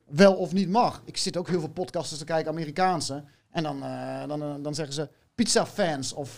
wel 0.07 0.35
of 0.35 0.53
niet 0.53 0.69
mag. 0.69 1.03
Ik 1.05 1.17
zit 1.17 1.37
ook 1.37 1.49
heel 1.49 1.61
veel 1.61 1.69
podcasters 1.69 2.19
te 2.19 2.25
kijken, 2.25 2.51
Amerikaanse. 2.51 3.25
En 3.51 3.63
dan, 3.63 3.81
dan, 4.29 4.63
dan 4.63 4.75
zeggen 4.75 4.95
ze 4.95 5.09
pizza 5.35 5.67
fans 5.67 6.13
of 6.13 6.35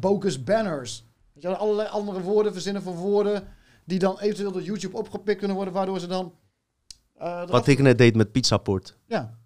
bogus 0.00 0.44
banners. 0.44 1.04
Weet 1.32 1.42
je, 1.42 1.56
allerlei 1.56 1.88
andere 1.88 2.22
woorden 2.22 2.52
verzinnen 2.52 2.82
voor 2.82 2.94
woorden 2.94 3.48
die 3.84 3.98
dan 3.98 4.18
eventueel 4.18 4.52
door 4.52 4.62
YouTube 4.62 4.96
opgepikt 4.96 5.38
kunnen 5.38 5.56
worden, 5.56 5.74
waardoor 5.74 6.00
ze 6.00 6.06
dan... 6.06 6.32
eh, 7.18 7.48
Wat 7.48 7.66
ik 7.66 7.78
net 7.78 7.98
deed 7.98 8.16
met 8.16 8.32
Pizzaport. 8.32 8.96
Ja. 9.06 9.36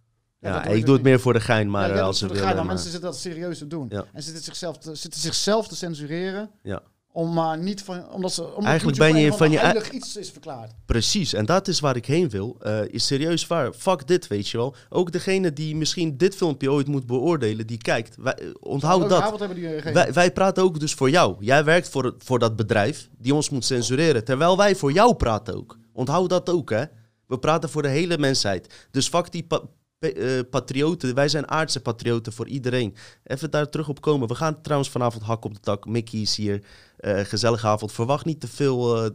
Ja, 0.41 0.65
ik 0.65 0.85
doe 0.85 0.95
het 0.95 1.03
meer 1.05 1.21
voor 1.21 1.33
de 1.33 1.41
gein, 1.41 1.71
maar 1.71 1.89
Ja, 1.89 1.95
eh, 1.95 2.03
als 2.03 2.19
ze 2.19 2.25
gein, 2.25 2.37
willen... 2.39 2.49
maar 2.49 2.57
maar- 2.57 2.67
mensen 2.75 2.91
zitten 2.91 3.11
dat 3.11 3.19
serieus 3.19 3.59
te 3.59 3.67
doen. 3.67 3.87
Ja. 3.89 4.05
En 4.13 4.23
zitten 4.23 4.43
zichzelf, 4.43 4.79
te, 4.79 4.95
zitten 4.95 5.21
zichzelf 5.21 5.69
te 5.69 5.77
censureren. 5.77 6.51
Ja. 6.63 6.83
Om 7.15 7.33
maar 7.33 7.59
niet 7.59 7.83
van, 7.83 8.11
omdat 8.11 8.33
ze 8.33 8.45
omdat 8.49 8.65
Eigenlijk 8.65 8.99
ben 8.99 9.17
je 9.17 9.33
van 9.33 9.51
je 9.51 9.57
ander 9.61 9.75
ei- 9.75 9.79
heilig 9.79 9.91
iets 9.91 10.17
is 10.17 10.31
verklaard. 10.31 10.73
Precies, 10.87 11.33
en 11.33 11.47
dat 11.47 11.69
is 11.69 11.81
waar 11.81 11.97
ik 11.97 12.07
heen 12.07 12.29
wil. 12.29 12.57
Eh, 12.61 12.81
is 12.87 13.07
serieus 13.07 13.47
waar. 13.47 13.73
Fuck 13.73 14.07
dit, 14.07 14.27
weet 14.27 14.49
je 14.49 14.57
wel. 14.57 14.75
Ook 14.89 15.13
degene 15.13 15.53
die 15.53 15.77
misschien 15.77 16.17
dit 16.17 16.35
filmpje 16.37 16.71
ooit 16.73 16.87
moet 16.89 17.07
beoordelen, 17.07 17.67
die 17.67 17.79
kijkt. 17.79 18.17
Wij, 18.19 18.33
eh, 18.35 18.49
onthoud 18.61 18.99
Leuke 19.11 19.15
dat. 19.39 19.51
eh. 19.51 19.93
Wij, 19.93 20.13
wij 20.13 20.33
praten 20.33 20.63
ook 20.63 20.81
dus 20.81 20.95
voor 20.95 21.11
jou. 21.11 21.37
Jij 21.41 21.65
werkt 21.65 21.89
voor, 21.89 22.15
voor 22.19 22.39
dat 22.39 22.57
bedrijf 22.57 23.09
die 23.19 23.35
ons 23.35 23.51
moet 23.51 23.65
censureren. 23.65 24.25
Terwijl 24.25 24.57
wij 24.57 24.77
voor 24.77 24.93
jou 24.93 25.15
praten 25.15 25.55
ook. 25.57 25.79
Onthoud 25.93 26.31
dat 26.31 26.51
ook, 26.51 26.71
hè. 26.71 26.85
We 27.33 27.39
praten 27.39 27.71
voor 27.71 27.83
de 27.83 27.89
hele 27.89 28.19
mensheid. 28.19 28.87
Dus 28.91 29.09
fuck 29.09 29.33
die 29.33 29.43
pa- 29.43 29.63
eh, 29.99 30.41
patrioten. 30.51 31.15
Wij 31.15 31.29
zijn 31.29 31.49
aardse 31.49 31.81
patrioten 31.81 32.33
voor 32.33 32.47
iedereen. 32.49 32.95
Even 33.25 33.51
daar 33.51 33.69
terug 33.69 33.89
op 33.89 34.01
komen. 34.01 34.29
We 34.29 34.35
gaan 34.35 34.61
trouwens 34.63 34.91
vanavond 34.91 35.23
hak 35.25 35.45
op 35.45 35.55
de 35.55 35.61
tak. 35.61 35.87
Mickey 35.87 36.21
is 36.21 36.37
hier. 36.37 36.63
Eh, 36.97 37.21
gezellige 37.25 37.67
avond. 37.67 37.93
Verwacht 37.93 38.25
niet 38.25 38.41
te 38.41 38.49
veel, 38.49 39.05
eh, 39.05 39.11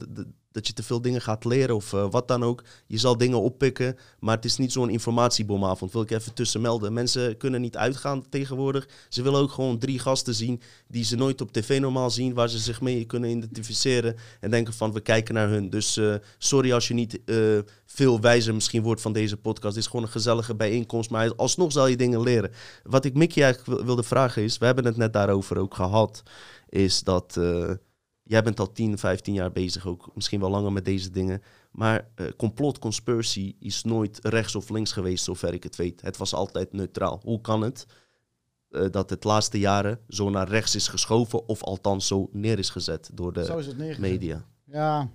dat 0.58 0.68
je 0.68 0.74
te 0.74 0.84
veel 0.84 1.02
dingen 1.02 1.22
gaat 1.22 1.46
leren 1.46 1.76
of 1.76 1.94
eh, 1.94 2.08
wat 2.10 2.28
dan 2.28 2.44
ook. 2.44 2.64
Je 2.88 2.98
zal 2.98 3.18
dingen 3.18 3.42
oppikken, 3.42 3.98
maar 4.20 4.36
het 4.36 4.46
is 4.46 4.58
niet 4.58 4.72
zo'n 4.72 4.90
informatiebomavond. 4.90 5.92
Wil 5.92 6.02
ik 6.02 6.12
even 6.12 6.34
tussen 6.34 6.62
melden. 6.62 6.94
Mensen 6.94 7.38
kunnen 7.38 7.62
niet 7.62 7.78
uitgaan 7.78 8.30
tegenwoordig. 8.30 8.88
Ze 9.10 9.22
willen 9.22 9.40
ook 9.40 9.52
gewoon 9.52 9.78
drie 9.80 10.00
gasten 10.00 10.34
zien 10.34 10.62
die 10.88 11.04
ze 11.04 11.16
nooit 11.16 11.42
op 11.42 11.52
tv 11.52 11.80
normaal 11.80 12.10
zien, 12.10 12.34
waar 12.34 12.50
ze 12.50 12.58
zich 12.58 12.82
mee 12.82 13.06
kunnen 13.06 13.30
identificeren 13.30 14.16
en 14.40 14.52
denken 14.52 14.74
van 14.74 14.94
we 14.94 15.00
kijken 15.00 15.34
naar 15.34 15.50
hun. 15.50 15.70
Dus 15.70 15.98
eh, 15.98 16.16
sorry 16.38 16.74
als 16.74 16.88
je 16.88 16.94
niet 16.94 17.24
eh, 17.26 17.38
veel 17.86 18.20
wijzer 18.20 18.54
misschien 18.54 18.82
wordt 18.84 19.02
van 19.02 19.14
deze 19.14 19.38
podcast. 19.38 19.76
Het 19.76 19.84
is 19.84 19.90
gewoon 19.90 20.06
een 20.06 20.12
gezellige 20.12 20.56
bijeenkomst, 20.56 21.10
maar 21.10 21.36
alsnog 21.36 21.72
zal 21.72 21.88
je 21.88 21.98
dingen 21.98 22.22
leren. 22.22 22.52
Wat 22.84 23.06
ik 23.06 23.14
Mickey 23.14 23.44
eigenlijk 23.44 23.78
wil- 23.78 23.86
wilde 23.86 24.04
vragen 24.04 24.44
is, 24.44 24.58
we 24.58 24.66
hebben 24.66 24.86
het 24.86 24.98
net 24.98 25.14
daarover 25.14 25.58
ook 25.58 25.76
gehad, 25.76 26.24
is 26.70 27.04
dat 27.04 27.38
jij 28.28 28.44
bent 28.44 28.60
al 28.60 28.72
10, 28.72 28.98
15 28.98 29.34
jaar 29.34 29.52
bezig, 29.52 29.88
ook 29.88 30.10
misschien 30.16 30.40
wel 30.40 30.50
langer 30.50 30.72
met 30.72 30.86
deze 30.86 31.10
dingen. 31.10 31.42
Maar 31.72 32.08
eh, 32.16 32.28
complot, 32.38 32.80
conspiracy 32.80 33.56
is 33.60 33.84
nooit 33.84 34.20
rechts 34.22 34.56
of 34.56 34.70
links 34.70 34.92
geweest, 34.92 35.24
zover 35.24 35.54
ik 35.54 35.64
het 35.64 35.76
weet. 35.76 36.02
Het 36.02 36.18
was 36.18 36.34
altijd 36.34 36.74
neutraal. 36.74 37.22
Hoe 37.24 37.42
kan 37.42 37.62
het 37.62 37.86
eh, 38.70 38.86
dat 38.92 39.10
het 39.10 39.24
laatste 39.24 39.60
jaren 39.60 40.00
zo 40.08 40.30
naar 40.30 40.50
rechts 40.50 40.76
is 40.76 40.88
geschoven, 40.88 41.48
of 41.48 41.64
althans 41.64 42.08
zo 42.08 42.30
neer 42.32 42.60
is 42.60 42.70
gezet 42.70 43.10
door 43.14 43.34
de 43.34 43.46
Zo 43.46 43.58
is 43.58 43.66
het 43.66 43.78
neergezet. 43.78 44.12
media? 44.12 44.46
Ja. 44.64 45.10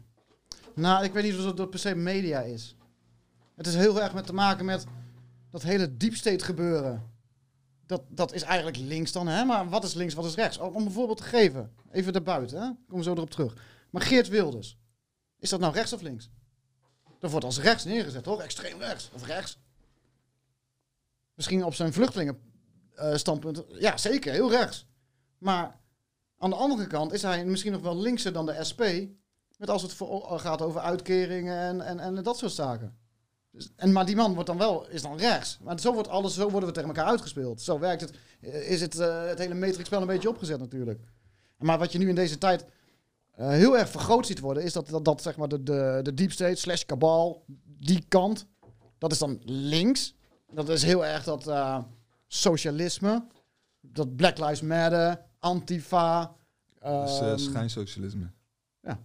Nou, 0.75 1.05
ik 1.05 1.12
weet 1.12 1.25
niet 1.25 1.38
of 1.38 1.53
dat 1.53 1.70
per 1.70 1.79
se 1.79 1.94
media 1.94 2.40
is. 2.40 2.77
Het 3.57 3.66
is 3.66 3.75
heel 3.75 4.03
erg 4.03 4.14
met 4.14 4.27
te 4.27 4.33
maken 4.35 4.64
met 4.64 4.85
dat 5.51 5.62
hele 5.62 5.96
deep 5.96 6.14
state 6.14 6.44
gebeuren. 6.44 7.12
Dat, 7.87 8.03
dat 8.09 8.33
is 8.33 8.42
eigenlijk 8.42 8.77
links 8.77 9.12
dan, 9.12 9.27
hè? 9.27 9.45
Maar 9.45 9.68
wat 9.68 9.85
is 9.85 9.95
links, 9.95 10.14
wat 10.14 10.25
is 10.25 10.35
rechts? 10.35 10.59
Om 10.59 10.75
om 10.75 10.87
een 10.87 10.92
voorbeeld 10.92 11.18
te 11.18 11.25
geven. 11.25 11.73
Even 11.90 12.12
daarbuiten, 12.12 12.62
hè? 12.62 12.71
Kom 12.88 12.99
we 12.99 13.05
zo 13.05 13.12
erop 13.12 13.31
terug. 13.31 13.57
Maar 13.90 14.03
Geert 14.03 14.29
Wilders. 14.29 14.79
Is 15.38 15.49
dat 15.49 15.61
nou 15.61 15.73
rechts 15.73 15.92
of 15.92 16.01
links? 16.01 16.31
Dat 17.18 17.31
wordt 17.31 17.47
als 17.47 17.61
rechts 17.61 17.85
neergezet, 17.85 18.23
toch? 18.23 18.40
Extreem 18.40 18.79
rechts. 18.79 19.11
Of 19.12 19.27
rechts. 19.27 19.59
Misschien 21.35 21.64
op 21.64 21.75
zijn 21.75 21.92
vluchtelingen 21.92 22.40
eh, 22.95 23.14
standpunt. 23.14 23.64
Ja, 23.68 23.97
zeker. 23.97 24.33
Heel 24.33 24.51
rechts. 24.51 24.87
Maar 25.38 25.81
aan 26.38 26.51
de 26.51 26.57
andere 26.57 26.87
kant 26.87 27.12
is 27.12 27.23
hij 27.23 27.45
misschien 27.45 27.73
nog 27.73 27.83
wel 27.83 27.97
linkser 27.97 28.33
dan 28.33 28.47
de 28.47 28.64
SP. 28.71 28.83
Met 29.57 29.71
als 29.71 29.83
het 29.83 29.97
gaat 30.40 30.62
over 30.62 30.81
uitkeringen 30.81 31.59
en, 31.59 31.81
en, 31.81 32.01
en 32.01 32.23
dat 32.23 32.38
soort 32.38 32.53
zaken. 32.53 33.02
Dus, 33.53 33.71
en, 33.77 33.93
maar 33.93 34.07
die 34.07 34.17
man 34.17 34.33
wordt 34.35 34.49
dan 34.49 34.59
wel, 34.59 34.88
is 34.88 35.03
dan 35.03 35.17
rechts. 35.17 35.59
Maar 35.62 35.81
zo 35.81 35.93
wordt 35.93 36.09
alles, 36.09 36.35
zo 36.35 36.51
worden 36.51 36.69
we 36.69 36.75
tegen 36.75 36.88
elkaar 36.88 37.07
uitgespeeld. 37.07 37.61
Zo 37.61 37.79
werkt 37.79 38.01
het. 38.01 38.12
Eh, 38.41 38.71
Is 38.71 38.81
het, 38.81 38.99
eh, 38.99 39.25
het 39.25 39.38
hele 39.38 39.55
matrixspel 39.55 40.01
een 40.01 40.07
beetje 40.07 40.29
opgezet 40.29 40.59
natuurlijk. 40.59 41.01
Maar 41.59 41.79
wat 41.79 41.93
je 41.93 41.99
nu 41.99 42.09
in 42.09 42.15
deze 42.15 42.38
tijd 42.38 42.65
eh, 43.33 43.49
heel 43.49 43.79
erg 43.79 43.88
vergroot 43.88 44.27
ziet 44.27 44.41
worden, 44.41 44.62
is 44.62 44.73
dat, 44.73 44.88
dat, 44.88 45.05
dat 45.05 45.23
zeg 45.23 45.37
maar 45.37 45.49
de, 45.49 45.62
de, 45.62 46.01
de 46.03 46.15
deep 46.15 46.33
state 46.33 46.55
slash 46.55 46.83
kabal, 46.83 47.45
die 47.65 48.05
kant, 48.09 48.47
dat 48.99 49.12
is 49.12 49.19
dan 49.19 49.41
links. 49.45 50.15
Dat 50.53 50.69
is 50.69 50.83
heel 50.83 51.07
erg 51.07 51.25
dat 51.25 51.51
socialisme, 52.27 53.27
dat 53.81 54.17
Black 54.17 54.38
Lives 54.38 54.61
Matter, 54.61 55.25
Antifa. 55.38 56.35
Dat 56.81 57.09
is 57.09 57.19
eh, 57.19 57.29
ehm, 57.29 57.38
schijnsocialisme. 57.38 58.31
ja. 58.81 59.01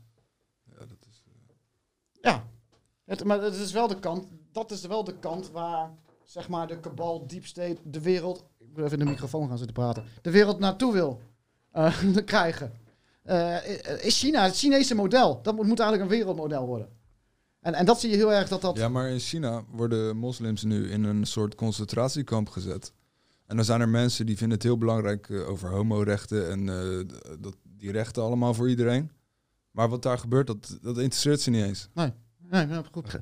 Ja, 0.63 0.77
dat 0.79 0.97
is, 1.09 1.23
Ja, 2.21 2.47
het, 3.05 3.23
maar 3.23 3.41
het 3.41 3.55
is 3.55 3.71
wel 3.71 3.87
de 3.87 3.99
kant, 3.99 4.27
dat 4.57 4.71
is 4.71 4.85
wel 4.85 5.03
de 5.03 5.19
kant 5.19 5.51
waar 5.51 5.91
zeg 6.23 6.49
maar 6.49 6.67
de 6.67 6.79
kabal, 6.79 7.27
deep 7.27 7.45
state, 7.45 7.77
de 7.83 8.01
wereld 8.01 8.45
ik 8.57 8.67
moet 8.67 8.85
even 8.85 8.99
in 8.99 9.05
de 9.05 9.11
microfoon 9.11 9.47
gaan 9.47 9.57
zitten 9.57 9.75
praten, 9.75 10.03
de 10.21 10.31
wereld 10.31 10.59
naartoe 10.59 10.93
wil 10.93 11.21
eh, 11.71 11.97
krijgen. 12.25 12.71
Eh, 13.23 14.05
is 14.05 14.19
China 14.19 14.43
het 14.43 14.57
Chinese 14.57 14.95
model. 14.95 15.39
Dat 15.41 15.55
moet, 15.55 15.65
moet 15.65 15.79
eigenlijk 15.79 16.11
een 16.11 16.17
wereldmodel 16.17 16.65
worden. 16.65 16.89
En, 17.59 17.73
en 17.73 17.85
dat 17.85 17.99
zie 17.99 18.09
je 18.09 18.15
heel 18.15 18.33
erg 18.33 18.47
dat 18.47 18.61
dat... 18.61 18.77
Ja, 18.77 18.89
maar 18.89 19.09
in 19.09 19.19
China 19.19 19.63
worden 19.71 20.17
moslims 20.17 20.63
nu 20.63 20.89
in 20.89 21.03
een 21.03 21.25
soort 21.25 21.55
concentratiekamp 21.55 22.49
gezet. 22.49 22.93
En 23.45 23.55
dan 23.55 23.65
zijn 23.65 23.81
er 23.81 23.89
mensen 23.89 24.25
die 24.25 24.37
vinden 24.37 24.57
het 24.57 24.65
heel 24.65 24.77
belangrijk 24.77 25.29
eh, 25.29 25.49
over 25.49 25.69
homorechten 25.69 26.49
en 26.49 26.69
eh, 26.69 27.17
dat, 27.39 27.55
die 27.63 27.91
rechten 27.91 28.23
allemaal 28.23 28.53
voor 28.53 28.69
iedereen. 28.69 29.11
Maar 29.71 29.89
wat 29.89 30.03
daar 30.03 30.17
gebeurt, 30.17 30.47
dat, 30.47 30.77
dat 30.81 30.97
interesseert 30.97 31.41
ze 31.41 31.49
niet 31.49 31.63
eens. 31.63 31.89
Nee, 31.93 32.11
ja, 32.51 32.83
goed. 32.91 33.19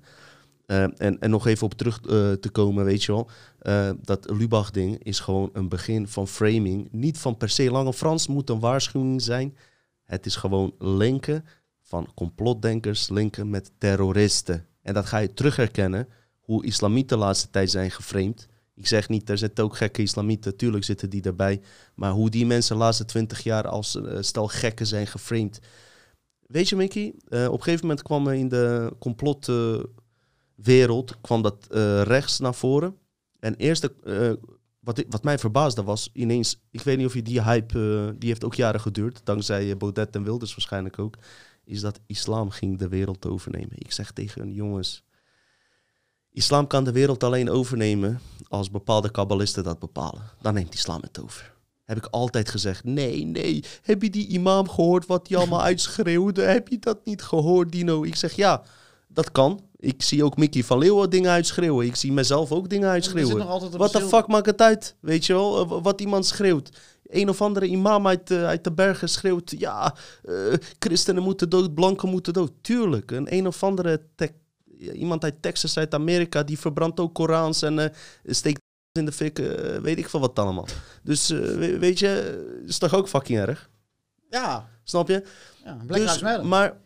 Eh, 0.65 0.83
en, 0.83 1.19
en 1.19 1.29
nog 1.29 1.47
even 1.47 1.65
op 1.65 1.73
terug 1.73 2.01
eh, 2.01 2.31
te 2.31 2.49
komen, 2.51 2.85
weet 2.85 3.03
je 3.03 3.11
wel. 3.11 3.29
eh, 3.59 3.89
dat 4.01 4.29
Lubach-ding 4.29 5.03
is 5.03 5.19
gewoon 5.19 5.49
een 5.53 5.69
begin 5.69 6.07
van 6.07 6.27
framing. 6.27 6.87
Niet 6.91 7.17
van 7.17 7.37
per 7.37 7.49
se 7.49 7.71
Lange 7.71 7.93
Frans 7.93 8.27
moet 8.27 8.49
een 8.49 8.59
waarschuwing 8.59 9.21
zijn. 9.21 9.57
Het 10.03 10.25
is 10.25 10.35
gewoon 10.35 10.73
linken 10.79 11.45
van 11.81 12.07
complotdenkers, 12.15 13.09
linken 13.09 13.49
met 13.49 13.71
terroristen. 13.77 14.65
En 14.81 14.93
dat 14.93 15.05
ga 15.05 15.17
je 15.17 15.33
terug 15.33 15.55
herkennen 15.55 16.07
hoe 16.39 16.65
islamieten 16.65 17.17
de 17.17 17.23
laatste 17.23 17.49
tijd 17.49 17.71
zijn 17.71 17.91
geframed. 17.91 18.47
Ik 18.75 18.87
zeg 18.87 19.09
niet, 19.09 19.29
er 19.29 19.37
zitten 19.37 19.63
ook 19.63 19.77
gekke 19.77 20.01
islamieten, 20.01 20.55
tuurlijk 20.55 20.83
zitten 20.83 21.09
die 21.09 21.21
erbij. 21.21 21.61
Maar 21.95 22.11
hoe 22.11 22.29
die 22.29 22.45
mensen 22.45 22.75
de 22.75 22.81
laatste 22.81 23.05
twintig 23.05 23.43
jaar 23.43 23.67
als 23.67 23.99
stel 24.19 24.47
gekken 24.47 24.87
zijn 24.87 25.07
geframed. 25.07 25.59
Weet 26.47 26.69
je, 26.69 26.75
Mickey, 26.75 27.13
op 27.25 27.31
een 27.31 27.63
gegeven 27.63 27.87
moment 27.87 28.01
kwam 28.01 28.27
er 28.27 28.33
in 28.33 28.49
de 28.49 28.95
complot... 28.99 29.49
wereld 30.55 31.21
kwam 31.21 31.41
dat 31.41 31.67
eh, 31.69 32.01
rechts 32.01 32.39
naar 32.39 32.55
voren. 32.55 32.97
En 33.39 33.55
eerst, 33.55 33.83
eh, 33.83 34.31
wat, 34.79 35.03
wat 35.09 35.23
mij 35.23 35.39
verbaasde 35.39 35.83
was 35.83 36.09
ineens, 36.13 36.61
ik 36.71 36.81
weet 36.81 36.97
niet 36.97 37.05
of 37.05 37.13
je 37.13 37.21
die 37.21 37.41
hype, 37.41 38.07
eh, 38.07 38.19
die 38.19 38.29
heeft 38.29 38.43
ook 38.43 38.55
jaren 38.55 38.81
geduurd, 38.81 39.21
dankzij 39.23 39.77
Baudet 39.77 40.15
en 40.15 40.23
Wilders 40.23 40.51
waarschijnlijk 40.51 40.99
ook, 40.99 41.17
is 41.63 41.81
dat 41.81 41.99
islam 42.05 42.49
ging 42.49 42.77
de 42.77 42.87
wereld 42.87 43.25
overnemen. 43.25 43.75
Ik 43.75 43.91
zeg 43.91 44.11
tegen 44.11 44.41
hun, 44.41 44.53
jongens, 44.53 45.03
islam 46.31 46.67
kan 46.67 46.83
de 46.83 46.91
wereld 46.91 47.23
alleen 47.23 47.49
overnemen 47.49 48.19
als 48.47 48.71
bepaalde 48.71 49.11
kabbalisten 49.11 49.63
dat 49.63 49.79
bepalen. 49.79 50.21
Dan 50.41 50.53
neemt 50.53 50.73
islam 50.73 51.01
het 51.01 51.21
over. 51.21 51.53
Heb 51.83 51.97
ik 51.97 52.05
altijd 52.05 52.49
gezegd, 52.49 52.83
nee, 52.83 53.25
nee, 53.25 53.63
heb 53.81 54.01
je 54.01 54.09
die 54.09 54.27
imam 54.27 54.69
gehoord 54.69 55.05
wat 55.05 55.27
hij 55.27 55.37
allemaal 55.37 55.61
uitschreeuwde? 55.71 56.41
Heb 56.41 56.67
je 56.67 56.79
dat 56.79 57.05
niet 57.05 57.21
gehoord, 57.21 57.71
Dino? 57.71 58.03
Ik 58.03 58.15
zeg, 58.15 58.33
ja, 58.33 58.63
dat 59.07 59.31
kan. 59.31 59.61
Ik 59.85 60.01
zie 60.03 60.23
ook 60.23 60.37
Mickey 60.37 60.63
van 60.63 60.77
Leeuwen 60.77 61.09
dingen 61.09 61.31
uitschreeuwen. 61.31 61.85
Ik 61.85 61.95
zie 61.95 62.11
mezelf 62.11 62.51
ook 62.51 62.69
dingen 62.69 62.89
uitschreeuwen. 62.89 63.47
Wat 63.77 63.91
de 63.91 64.01
fuck 64.01 64.27
maakt 64.27 64.45
het 64.45 64.61
uit? 64.61 64.95
Weet 64.99 65.25
je 65.25 65.33
wel, 65.33 65.61
Eh, 65.61 65.81
wat 65.83 66.01
iemand 66.01 66.25
schreeuwt. 66.25 66.69
Een 67.03 67.29
of 67.29 67.41
andere 67.41 67.65
imam 67.67 68.07
uit, 68.07 68.31
eh, 68.31 68.45
uit 68.45 68.63
de 68.63 68.71
bergen 68.71 69.09
schreeuwt... 69.09 69.53
ja, 69.57 69.95
eh, 70.23 70.33
christenen 70.79 71.23
moeten 71.23 71.49
dood, 71.49 71.73
blanken 71.73 72.09
moeten 72.09 72.33
dood. 72.33 72.51
Tuurlijk, 72.61 73.11
een 73.11 73.33
een 73.33 73.47
of 73.47 73.63
andere... 73.63 74.01
iemand 74.93 75.23
uit 75.23 75.41
Texas, 75.41 75.77
uit 75.77 75.93
Amerika... 75.93 76.43
die 76.43 76.59
verbrandt 76.59 76.99
ook 76.99 77.13
Korans 77.13 77.61
en 77.61 77.93
steekt 78.25 78.61
in 78.91 79.05
de 79.05 79.11
fik... 79.11 79.37
weet 79.81 79.97
ik 79.97 80.09
veel 80.09 80.19
wat 80.19 80.39
allemaal. 80.39 80.67
Dus 81.03 81.27
we- 81.27 81.77
weet 81.79 81.99
je, 81.99 82.63
is 82.67 82.77
toch 82.77 82.93
ook 82.93 83.07
fucking 83.09 83.39
erg? 83.39 83.69
Ja, 84.29 84.67
Snap 84.83 85.07
je? 85.07 85.23
ja 85.63 85.77
Black 85.85 86.21
Matter. 86.21 86.45
maar, 86.45 86.77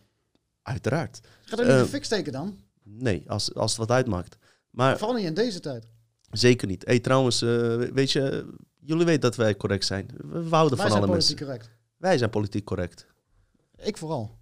uiteraard. 0.61 1.19
Gaat 1.45 1.59
er 1.59 1.65
niet 1.65 1.73
eh, 1.75 1.81
de 1.81 1.87
fik 1.87 2.03
steken 2.03 2.31
dan? 2.31 2.57
Nee, 2.99 3.23
als, 3.29 3.53
als 3.53 3.69
het 3.71 3.79
wat 3.79 3.91
uitmaakt. 3.91 4.37
Maar 4.69 4.97
Vooral 4.97 5.15
niet 5.17 5.25
in 5.25 5.33
deze 5.33 5.59
tijd. 5.59 5.85
zeker 6.31 6.67
niet. 6.67 6.85
Hey, 6.85 6.99
trouwens, 6.99 7.41
eh, 7.41 7.75
weet 7.75 8.11
je, 8.11 8.53
jullie 8.79 9.05
weten 9.05 9.21
dat 9.21 9.35
wij 9.35 9.55
correct 9.55 9.85
zijn. 9.85 10.05
We 10.17 10.43
we 10.43 10.55
houden 10.55 10.77
Wij 10.77 10.87
van 10.87 10.89
zijn 10.89 11.03
alle 11.03 11.05
politiek 11.11 11.39
mensen. 11.39 11.45
correct. 11.57 11.69
Wij 11.97 12.17
zijn 12.17 12.29
politiek 12.29 12.65
correct. 12.65 13.05
Ik 13.77 13.97
vooral. 13.97 14.37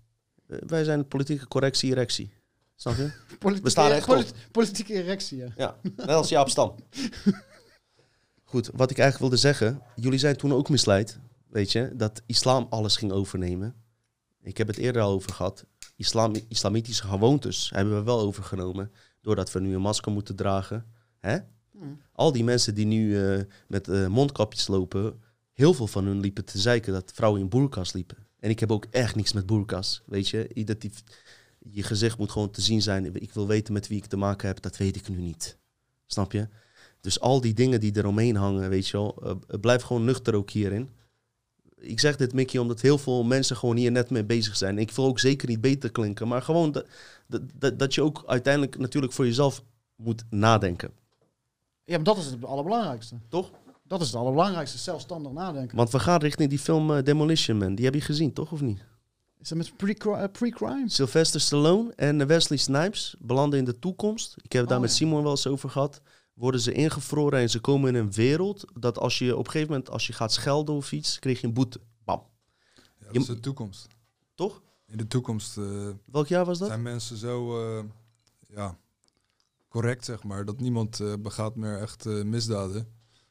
Eh, 0.47 0.57
wij 0.67 0.83
zijn 0.83 1.07
politieke 1.07 1.47
correctie-erectie. 1.47 2.31
Snap 2.75 2.95
je? 2.95 3.11
Politieke, 3.39 3.69
staan 3.69 3.89
rechtop. 3.89 4.15
polit- 4.15 4.33
politieke 4.51 4.93
erectie, 4.93 5.37
ja. 5.37 5.47
Ja, 5.57 5.77
net 5.95 6.07
als 6.07 6.29
Jaap 6.29 6.49
Stam. 6.49 6.75
Goed, 8.43 8.69
wat 8.73 8.91
ik 8.91 8.97
eigenlijk 8.97 9.19
wilde 9.19 9.37
zeggen. 9.37 9.81
Jullie 9.95 10.19
zijn 10.19 10.35
toen 10.37 10.53
ook 10.53 10.69
misleid, 10.69 11.19
weet 11.49 11.71
je, 11.71 11.91
dat 11.95 12.21
islam 12.25 12.67
alles 12.69 12.97
ging 12.97 13.11
overnemen. 13.11 13.75
Ik 14.41 14.57
heb 14.57 14.67
het 14.67 14.77
eerder 14.77 15.01
al 15.01 15.11
over 15.11 15.33
gehad. 15.33 15.65
Islam, 15.97 16.33
islamitische 16.47 17.03
gewoontes 17.03 17.69
hebben 17.73 17.95
we 17.95 18.03
wel 18.03 18.19
overgenomen. 18.19 18.91
Doordat 19.21 19.51
we 19.51 19.59
nu 19.59 19.75
een 19.75 19.81
masker 19.81 20.11
moeten 20.11 20.35
dragen. 20.35 20.85
Hè? 21.19 21.37
Hmm. 21.71 22.01
Al 22.11 22.31
die 22.31 22.43
mensen 22.43 22.75
die 22.75 22.85
nu 22.85 23.23
eh, 23.23 23.43
met 23.67 23.87
eh, 23.87 24.07
mondkapjes 24.07 24.67
lopen, 24.67 25.21
heel 25.53 25.73
veel 25.73 25.87
van 25.87 26.05
hun 26.05 26.19
liepen 26.19 26.45
te 26.45 26.59
zeiken 26.59 26.93
dat 26.93 27.11
vrouwen 27.13 27.41
in 27.41 27.49
boerkas 27.49 27.93
liepen. 27.93 28.17
En 28.39 28.49
ik 28.49 28.59
heb 28.59 28.71
ook 28.71 28.85
echt 28.91 29.15
niks 29.15 29.33
met 29.33 29.45
boerkas, 29.45 30.03
weet 30.05 30.29
je. 30.29 30.53
Identif 30.53 31.03
je 31.71 31.83
gezicht 31.83 32.17
moet 32.17 32.31
gewoon 32.31 32.51
te 32.51 32.61
zien 32.61 32.81
zijn. 32.81 33.15
Ik 33.15 33.33
wil 33.33 33.47
weten 33.47 33.73
met 33.73 33.87
wie 33.87 33.97
ik 33.97 34.05
te 34.05 34.17
maken 34.17 34.47
heb, 34.47 34.61
dat 34.61 34.77
weet 34.77 34.95
ik 34.95 35.09
nu 35.09 35.17
niet. 35.17 35.57
Snap 36.05 36.31
je? 36.31 36.47
Dus 37.01 37.19
al 37.19 37.41
die 37.41 37.53
dingen 37.53 37.79
die 37.79 37.97
eromheen 37.97 38.35
hangen, 38.35 38.69
weet 38.69 38.87
je 38.87 38.97
wel, 38.97 39.17
eh, 39.23 39.59
blijf 39.59 39.81
gewoon 39.81 40.05
nuchter 40.05 40.35
ook 40.35 40.49
hierin. 40.49 40.89
Ik 41.79 41.99
zeg 41.99 42.15
dit, 42.15 42.33
Mickey, 42.33 42.59
omdat 42.59 42.81
heel 42.81 42.97
veel 42.97 43.23
mensen 43.23 43.55
gewoon 43.55 43.75
hier 43.75 43.91
net 43.91 44.09
mee 44.09 44.23
bezig 44.23 44.57
zijn. 44.57 44.77
Ik 44.77 44.91
wil 44.91 45.05
ook 45.05 45.19
zeker 45.19 45.47
niet 45.47 45.61
beter 45.61 45.91
klinken, 45.91 46.27
maar 46.27 46.41
gewoon 46.41 46.71
dat, 46.71 46.85
dat, 47.27 47.79
dat, 47.79 47.93
je 47.93 48.01
ook 48.01 48.23
uiteindelijk 48.27 48.77
natuurlijk 48.77 49.13
voor 49.13 49.25
jezelf 49.25 49.63
moet 49.95 50.23
nadenken. 50.29 50.91
Ja, 51.83 51.95
maar 51.95 52.03
dat 52.03 52.17
is 52.17 52.25
het 52.25 52.45
allerbelangrijkste. 52.45 53.15
Toch? 53.29 53.51
Dat 53.83 54.01
is 54.01 54.07
het 54.07 54.15
allerbelangrijkste, 54.15 54.77
zelfstandig 54.77 55.31
nadenken. 55.31 55.77
Want 55.77 55.91
we 55.91 55.99
gaan 55.99 56.19
richting 56.19 56.49
die 56.49 56.59
film 56.59 56.91
eh, 56.91 57.03
Demolition 57.03 57.57
Man. 57.57 57.75
Die 57.75 57.85
heb 57.85 57.93
je 57.93 58.01
gezien, 58.01 58.33
toch? 58.33 58.51
Of 58.51 58.61
niet? 58.61 58.79
Is 59.39 59.49
dat 59.49 59.57
met 59.57 59.71
eh, 60.01 60.23
pre-crime? 60.31 60.89
Sylvester 60.89 61.41
Stallone 61.41 61.93
en 61.95 62.27
Wesley 62.27 62.57
Snipes 62.57 63.15
belanden 63.19 63.59
in 63.59 63.65
de 63.65 63.79
toekomst. 63.79 64.35
Ik 64.41 64.51
heb 64.51 64.61
het 64.61 64.69
daar 64.69 64.77
Oh, 64.77 64.83
met. 64.83 64.93
Simon 64.93 65.21
wel 65.21 65.31
eens 65.31 65.47
over 65.47 65.69
gehad. 65.69 66.01
Worden 66.37 66.61
ze 66.61 66.71
ingevroren 66.71 67.39
en 67.39 67.49
ze 67.49 67.59
komen 67.59 67.89
in 67.89 67.95
een 68.01 68.11
wereld 68.11 68.65
dat 68.73 68.97
als 68.97 69.17
je 69.17 69.35
op 69.37 69.45
een 69.45 69.51
gegeven 69.51 69.71
moment 69.73 69.89
als 69.89 70.07
je 70.07 70.13
gaat 70.13 70.33
schelden 70.33 70.75
of 70.75 70.91
iets, 70.91 71.19
kreeg 71.19 71.41
je 71.41 71.47
een 71.47 71.53
boete. 71.53 71.79
Bam. 72.03 72.23
Ja, 72.75 73.05
dat 73.05 73.15
is 73.15 73.25
de 73.25 73.39
toekomst. 73.39 73.87
Toch? 74.35 74.61
In 74.87 74.97
de 74.97 75.07
toekomst 75.07 75.57
eh, 75.57 75.89
Welk 76.05 76.27
jaar 76.27 76.45
was 76.45 76.57
dat? 76.59 76.67
zijn 76.67 76.81
mensen 76.81 77.17
zo 77.17 77.61
eh, 77.77 77.83
ja, 78.47 78.77
correct, 79.67 80.05
zeg 80.05 80.23
maar, 80.23 80.45
dat 80.45 80.59
niemand 80.59 80.99
eh, 80.99 81.13
begaat 81.19 81.55
meer 81.55 81.81
echt 81.81 82.05
eh, 82.05 82.23
misdaden. 82.23 82.87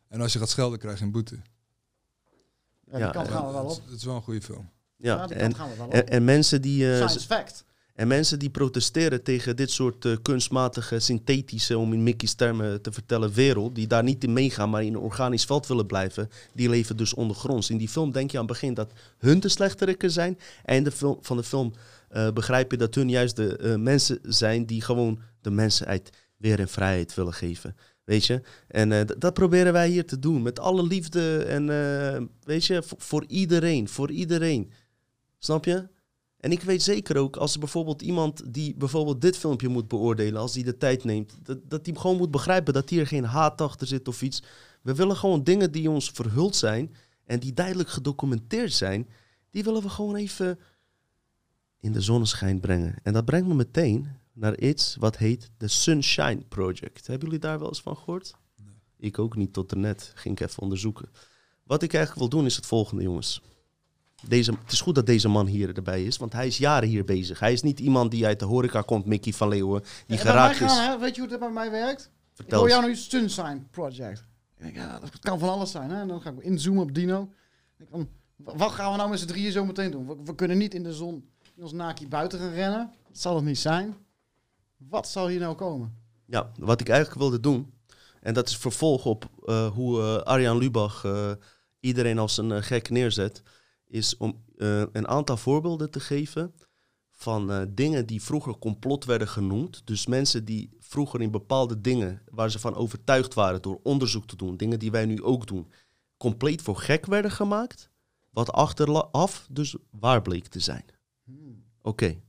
En 0.08 0.20
als 0.20 0.32
je 0.32 0.38
gaat 0.38 0.48
schelden, 0.48 0.78
krijg 0.78 0.98
je 0.98 1.04
een 1.04 1.12
boete. 1.12 1.34
Ja, 1.34 2.92
die 2.92 2.98
Ja, 3.00 3.10
kant 3.10 3.28
gaan 3.28 3.46
we 3.46 3.52
wel 3.52 3.68
het, 3.68 3.78
op. 3.78 3.84
is- 3.84 3.90
het 3.90 3.98
is 3.98 4.04
wel 4.04 4.14
een 4.16 4.22
goede 4.22 4.42
film. 4.42 4.70
Ja, 4.96 5.14
Ja, 5.16 5.26
die 5.26 5.36
en, 5.36 5.42
kant 5.42 5.54
gaan 5.56 5.70
we 5.70 5.76
wel 5.76 5.86
op. 5.86 5.92
en, 5.92 6.08
en 6.08 6.24
mensen 6.24 6.62
die, 6.62 6.90
eh, 6.90 6.94
Science 7.06 7.26
fact. 7.26 7.64
En 7.96 8.08
mensen 8.08 8.38
die 8.38 8.50
protesteren 8.50 9.22
tegen 9.22 9.56
dit 9.56 9.70
soort 9.70 10.04
eh, 10.04 10.16
kunstmatige, 10.22 10.98
synthetische, 10.98 11.78
om 11.78 11.92
in 11.92 12.02
Mickey's 12.02 12.34
termen 12.34 12.82
te 12.82 12.92
vertellen, 12.92 13.32
wereld, 13.32 13.74
die 13.74 13.86
daar 13.86 14.02
niet 14.02 14.24
in 14.24 14.32
meegaan, 14.32 14.70
maar 14.70 14.84
in 14.84 14.94
een 14.94 15.00
organisch 15.00 15.44
veld 15.44 15.66
willen 15.66 15.86
blijven, 15.86 16.30
die 16.54 16.68
leven 16.68 16.96
dus 16.96 17.14
ondergronds. 17.14 17.70
In 17.70 17.76
die 17.76 17.88
film 17.88 18.12
denk 18.12 18.30
je 18.30 18.38
aan 18.38 18.44
het 18.44 18.52
begin 18.52 18.74
dat 18.74 18.92
hun 19.18 19.40
de 19.40 19.48
slechterikken 19.48 20.10
zijn. 20.10 20.38
En 20.64 20.76
in 20.76 20.84
de 20.84 20.90
film, 20.90 21.18
van 21.20 21.36
de 21.36 21.42
film 21.42 21.72
eh, 22.08 22.30
begrijp 22.30 22.70
je 22.70 22.76
dat 22.76 22.94
hun 22.94 23.08
juist 23.08 23.36
de 23.36 23.56
eh, 23.56 23.74
mensen 23.74 24.18
zijn 24.22 24.66
die 24.66 24.82
gewoon 24.82 25.20
de 25.40 25.50
mensheid 25.50 26.10
weer 26.36 26.60
in 26.60 26.68
vrijheid 26.68 27.14
willen 27.14 27.34
geven. 27.34 27.76
Weet 28.04 28.26
je? 28.26 28.40
En 28.68 29.06
dat 29.18 29.34
proberen 29.34 29.72
wij 29.72 29.88
hier 29.88 30.06
te 30.06 30.18
doen. 30.18 30.42
Met 30.42 30.58
alle 30.58 30.82
liefde 30.82 31.38
en 31.38 31.66
weet 32.44 32.64
je, 32.64 32.82
voor 32.96 33.24
iedereen. 33.26 33.88
Voor 33.88 34.10
iedereen. 34.10 34.72
Snap 35.38 35.64
je? 35.64 35.94
En 36.36 36.52
ik 36.52 36.62
weet 36.62 36.82
zeker 36.82 37.16
ook, 37.16 37.36
als 37.36 37.52
er 37.52 37.58
bijvoorbeeld 37.58 38.02
iemand 38.02 38.54
die 38.54 38.74
bijvoorbeeld 38.74 39.20
dit 39.20 39.36
filmpje 39.36 39.68
moet 39.68 39.88
beoordelen, 39.88 40.40
als 40.40 40.54
hij 40.54 40.62
de 40.62 40.76
tijd 40.76 41.04
neemt, 41.04 41.38
dat, 41.42 41.58
dat 41.70 41.86
hij 41.86 41.94
gewoon 41.94 42.16
moet 42.16 42.30
begrijpen 42.30 42.72
dat 42.74 42.90
hier 42.90 43.06
geen 43.06 43.24
haat 43.24 43.60
achter 43.60 43.86
zit 43.86 44.08
of 44.08 44.22
iets. 44.22 44.42
We 44.82 44.94
willen 44.94 45.16
gewoon 45.16 45.44
dingen 45.44 45.72
die 45.72 45.90
ons 45.90 46.10
verhuld 46.10 46.56
zijn 46.56 46.94
en 47.24 47.40
die 47.40 47.52
duidelijk 47.52 47.88
gedocumenteerd 47.88 48.72
zijn, 48.72 49.08
die 49.50 49.64
willen 49.64 49.82
we 49.82 49.88
gewoon 49.88 50.14
even 50.14 50.58
in 51.80 51.92
de 51.92 52.00
zonneschijn 52.00 52.60
brengen. 52.60 52.94
En 53.02 53.12
dat 53.12 53.24
brengt 53.24 53.48
me 53.48 53.54
meteen 53.54 54.08
naar 54.32 54.58
iets 54.58 54.96
wat 54.98 55.16
heet 55.16 55.50
de 55.56 55.68
Sunshine 55.68 56.40
Project. 56.48 57.06
Hebben 57.06 57.26
jullie 57.26 57.42
daar 57.42 57.58
wel 57.58 57.68
eens 57.68 57.82
van 57.82 57.96
gehoord? 57.96 58.34
Ik 58.96 59.18
ook 59.18 59.36
niet 59.36 59.52
tot 59.52 59.74
net. 59.74 60.12
Ging 60.14 60.40
ik 60.40 60.48
even 60.48 60.62
onderzoeken. 60.62 61.08
Wat 61.62 61.82
ik 61.82 61.94
eigenlijk 61.94 62.20
wil 62.30 62.38
doen 62.38 62.46
is 62.46 62.56
het 62.56 62.66
volgende, 62.66 63.02
jongens. 63.02 63.42
Deze, 64.28 64.50
het 64.62 64.72
is 64.72 64.80
goed 64.80 64.94
dat 64.94 65.06
deze 65.06 65.28
man 65.28 65.46
hier 65.46 65.76
erbij 65.76 66.04
is, 66.04 66.16
want 66.16 66.32
hij 66.32 66.46
is 66.46 66.58
jaren 66.58 66.88
hier 66.88 67.04
bezig. 67.04 67.38
Hij 67.40 67.52
is 67.52 67.62
niet 67.62 67.80
iemand 67.80 68.10
die 68.10 68.26
uit 68.26 68.38
de 68.38 68.44
horeca 68.44 68.80
komt, 68.80 69.06
Mickey 69.06 69.32
van 69.32 69.48
Leeuwen, 69.48 69.82
die 70.06 70.16
Ja, 70.16 70.22
geraakt 70.22 70.60
is. 70.60 70.72
gaan, 70.72 71.00
weet 71.00 71.14
je 71.14 71.20
hoe 71.20 71.30
het 71.30 71.40
bij 71.40 71.50
mij 71.50 71.70
werkt? 71.70 72.02
Ik 72.02 72.10
Vertel 72.34 72.58
hoor 72.58 72.68
eens. 72.68 72.76
jou 72.76 72.88
nu 72.88 72.96
Sunshine 72.96 73.60
Project. 73.70 74.24
Ik 74.56 74.62
denk, 74.62 74.74
ja, 74.76 74.98
dat 74.98 75.18
kan 75.18 75.38
van 75.38 75.48
alles 75.48 75.70
zijn. 75.70 75.90
Hè? 75.90 76.00
En 76.00 76.08
dan 76.08 76.20
ga 76.20 76.30
ik 76.30 76.38
inzoomen 76.38 76.82
op 76.82 76.94
Dino. 76.94 77.28
Ik 77.78 77.86
denk 77.90 78.06
wat 78.36 78.70
gaan 78.72 78.90
we 78.90 78.96
nou 78.96 79.10
met 79.10 79.18
z'n 79.18 79.26
drieën 79.26 79.52
zo 79.52 79.64
meteen 79.64 79.90
doen? 79.90 80.06
We, 80.06 80.16
we 80.24 80.34
kunnen 80.34 80.58
niet 80.58 80.74
in 80.74 80.82
de 80.82 80.92
zon 80.92 81.28
in 81.56 81.62
ons 81.62 81.72
naki 81.72 82.08
buiten 82.08 82.38
gaan 82.38 82.52
rennen. 82.52 82.90
Dat 83.08 83.18
zal 83.18 83.34
het 83.36 83.44
niet 83.44 83.58
zijn. 83.58 83.96
Wat 84.76 85.08
zal 85.08 85.28
hier 85.28 85.40
nou 85.40 85.54
komen? 85.54 85.94
Ja, 86.26 86.50
wat 86.58 86.80
ik 86.80 86.88
eigenlijk 86.88 87.20
wilde 87.20 87.40
doen, 87.40 87.72
En 88.20 88.34
dat 88.34 88.48
is 88.48 88.56
vervolg 88.56 89.04
op 89.04 89.30
eh, 89.44 89.66
hoe 89.70 90.00
eh, 90.00 90.16
Arjan 90.16 90.58
Lubach 90.58 91.04
eh, 91.04 91.30
iedereen 91.80 92.18
als 92.18 92.36
een 92.36 92.62
gek 92.62 92.90
neerzet. 92.90 93.42
Is 93.86 94.16
om 94.16 94.44
eh, 94.56 94.82
een 94.92 95.08
aantal 95.08 95.36
voorbeelden 95.36 95.90
te 95.90 96.00
geven 96.00 96.54
van 97.10 97.50
eh, 97.50 97.62
dingen 97.68 98.06
die 98.06 98.22
vroeger 98.22 98.58
complot 98.58 99.04
werden 99.04 99.28
genoemd. 99.28 99.82
Dus 99.84 100.06
mensen 100.06 100.44
die 100.44 100.70
vroeger 100.78 101.20
in 101.20 101.30
bepaalde 101.30 101.80
dingen 101.80 102.22
waar 102.30 102.50
ze 102.50 102.58
van 102.58 102.74
overtuigd 102.74 103.34
waren 103.34 103.62
door 103.62 103.80
onderzoek 103.82 104.26
te 104.26 104.36
doen, 104.36 104.56
dingen 104.56 104.78
die 104.78 104.90
wij 104.90 105.06
nu 105.06 105.22
ook 105.22 105.46
doen, 105.46 105.72
compleet 106.16 106.62
voor 106.62 106.76
gek 106.76 107.06
werden 107.06 107.30
gemaakt. 107.30 107.90
Wat 108.30 108.52
achteraf 108.52 109.46
dus 109.50 109.76
waar 109.90 110.22
bleek 110.22 110.46
te 110.46 110.60
zijn. 110.60 110.84
Oké. 111.82 112.20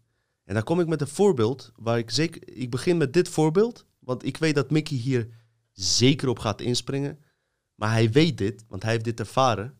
En 0.44 0.54
dan 0.54 0.64
kom 0.64 0.80
ik 0.80 0.88
met 0.88 1.02
een 1.02 1.08
voorbeeld 1.08 1.72
waar 1.76 1.98
ik 1.98 2.12
zeker. 2.12 2.58
Ik 2.58 2.70
begin 2.70 2.98
met 2.98 3.14
dit 3.14 3.30
voorbeeld, 3.30 3.86
want 4.00 4.26
ik 4.26 4.38
weet 4.38 4.56
dat 4.56 4.72
Mickey 4.72 4.98
hier 4.98 5.28
zeker 5.72 6.30
op 6.30 6.40
gaat 6.40 6.62
inspringen. 6.62 7.20
Maar 7.76 7.92
hij 7.92 8.12
weet 8.12 8.38
dit, 8.38 8.66
want 8.68 8.84
hij 8.84 8.92
heeft 8.92 9.04
dit 9.04 9.20
ervaren. 9.20 9.77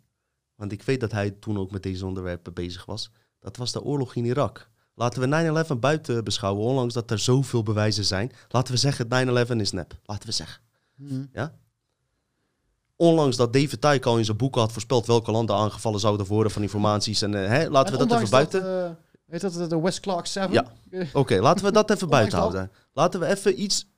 Want 0.58 0.72
ik 0.72 0.84
weet 0.84 1.00
dat 1.00 1.12
hij 1.12 1.32
toen 1.32 1.58
ook 1.58 1.72
met 1.72 1.84
deze 1.84 2.06
onderwerpen 2.06 2.54
bezig 2.54 2.86
was. 2.86 3.12
Dat 3.40 3.58
was 3.58 3.72
de 3.72 3.84
oorlog 3.84 4.16
in 4.16 4.26
Irak. 4.26 4.70
Laten 4.96 5.22
we 5.22 5.64
9-11 5.76 5.80
buiten 5.80 6.24
beschouwen, 6.24 6.66
ondanks 6.66 6.94
dat 6.94 7.12
er 7.12 7.20
zoveel 7.20 7.64
bewijzen 7.64 8.06
zijn. 8.06 8.32
Laten 8.50 8.74
we 8.74 8.80
zeggen, 8.80 9.08
9-11 9.48 9.52
is 9.60 9.72
nep. 9.72 10.00
Laten 10.06 10.28
we 10.28 10.34
zeggen. 10.34 10.62
Ja? 11.34 11.54
Ondanks 12.96 13.36
dat 13.36 13.54
David 13.54 13.86
Icke 13.86 14.10
al 14.10 14.18
in 14.18 14.26
zijn 14.26 14.38
boeken 14.38 14.62
had 14.62 14.72
voorspeld 14.72 15.06
welke 15.06 15.32
landen 15.32 15.56
aangevallen 15.56 16.00
zouden 16.00 16.26
worden 16.26 16.52
van 16.52 16.62
informaties. 16.62 17.22
En 17.22 17.44
eh, 17.44 17.48
hè, 17.50 17.70
laten 17.70 17.98
we 17.98 18.06
dat 18.06 18.18
even 18.18 18.30
buiten. 18.30 18.62
Dat, 18.62 18.86
eh, 18.86 18.92
heet 19.28 19.42
dat 19.42 19.54
de- 19.54 19.68
de 19.68 19.80
West 19.82 20.00
Clark 20.00 20.26
7? 20.26 20.52
Ja. 20.52 20.66
Oké, 21.14 21.40
laten 21.40 21.66
we 21.66 21.72
dat 21.72 21.90
even 21.92 22.10
buiten 22.10 22.38
houden. 22.38 22.72
Laten 22.94 23.20
we 23.20 23.26
even 23.26 23.62
iets 23.62 23.90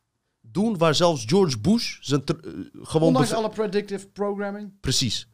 doen 0.41 0.77
waar 0.77 0.95
zelfs 0.95 1.23
George 1.25 1.59
Bush 1.59 1.97
zijn 2.01 2.23
eh, 2.23 2.35
gewoon... 2.81 3.07
Ondanks 3.07 3.33
alle 3.33 3.49
predictive 3.49 4.07
programming. 4.07 4.71
Precies. 4.79 5.27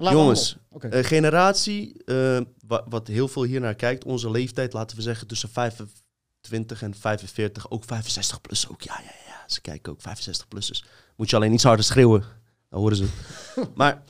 Laat 0.00 0.12
Jongens. 0.12 0.56
Een 0.78 1.04
generatie, 1.04 2.04
eh, 2.04 2.40
wa- 2.66 2.84
wat 2.88 3.06
heel 3.06 3.28
veel 3.28 3.42
hier 3.42 3.60
naar 3.60 3.74
kijkt, 3.74 4.04
onze 4.04 4.30
leeftijd, 4.30 4.72
laten 4.72 4.96
we 4.96 5.02
zeggen 5.02 5.26
tussen 5.26 5.48
25 5.48 6.82
en 6.82 6.94
45, 6.94 7.70
ook 7.70 7.84
65 7.84 8.40
plus 8.40 8.68
ook. 8.68 8.82
Ja, 8.82 9.00
ja, 9.04 9.10
ja, 9.26 9.44
ze 9.46 9.60
kijken 9.60 9.92
ook 9.92 10.00
65 10.00 10.48
plussers. 10.48 10.84
Moet 11.16 11.30
je 11.30 11.36
alleen 11.36 11.52
iets 11.52 11.62
harder 11.62 11.84
schreeuwen, 11.84 12.24
dan 12.68 12.80
horen 12.80 12.96
ze 12.96 13.02
het. 13.04 13.74
maar 13.76 14.02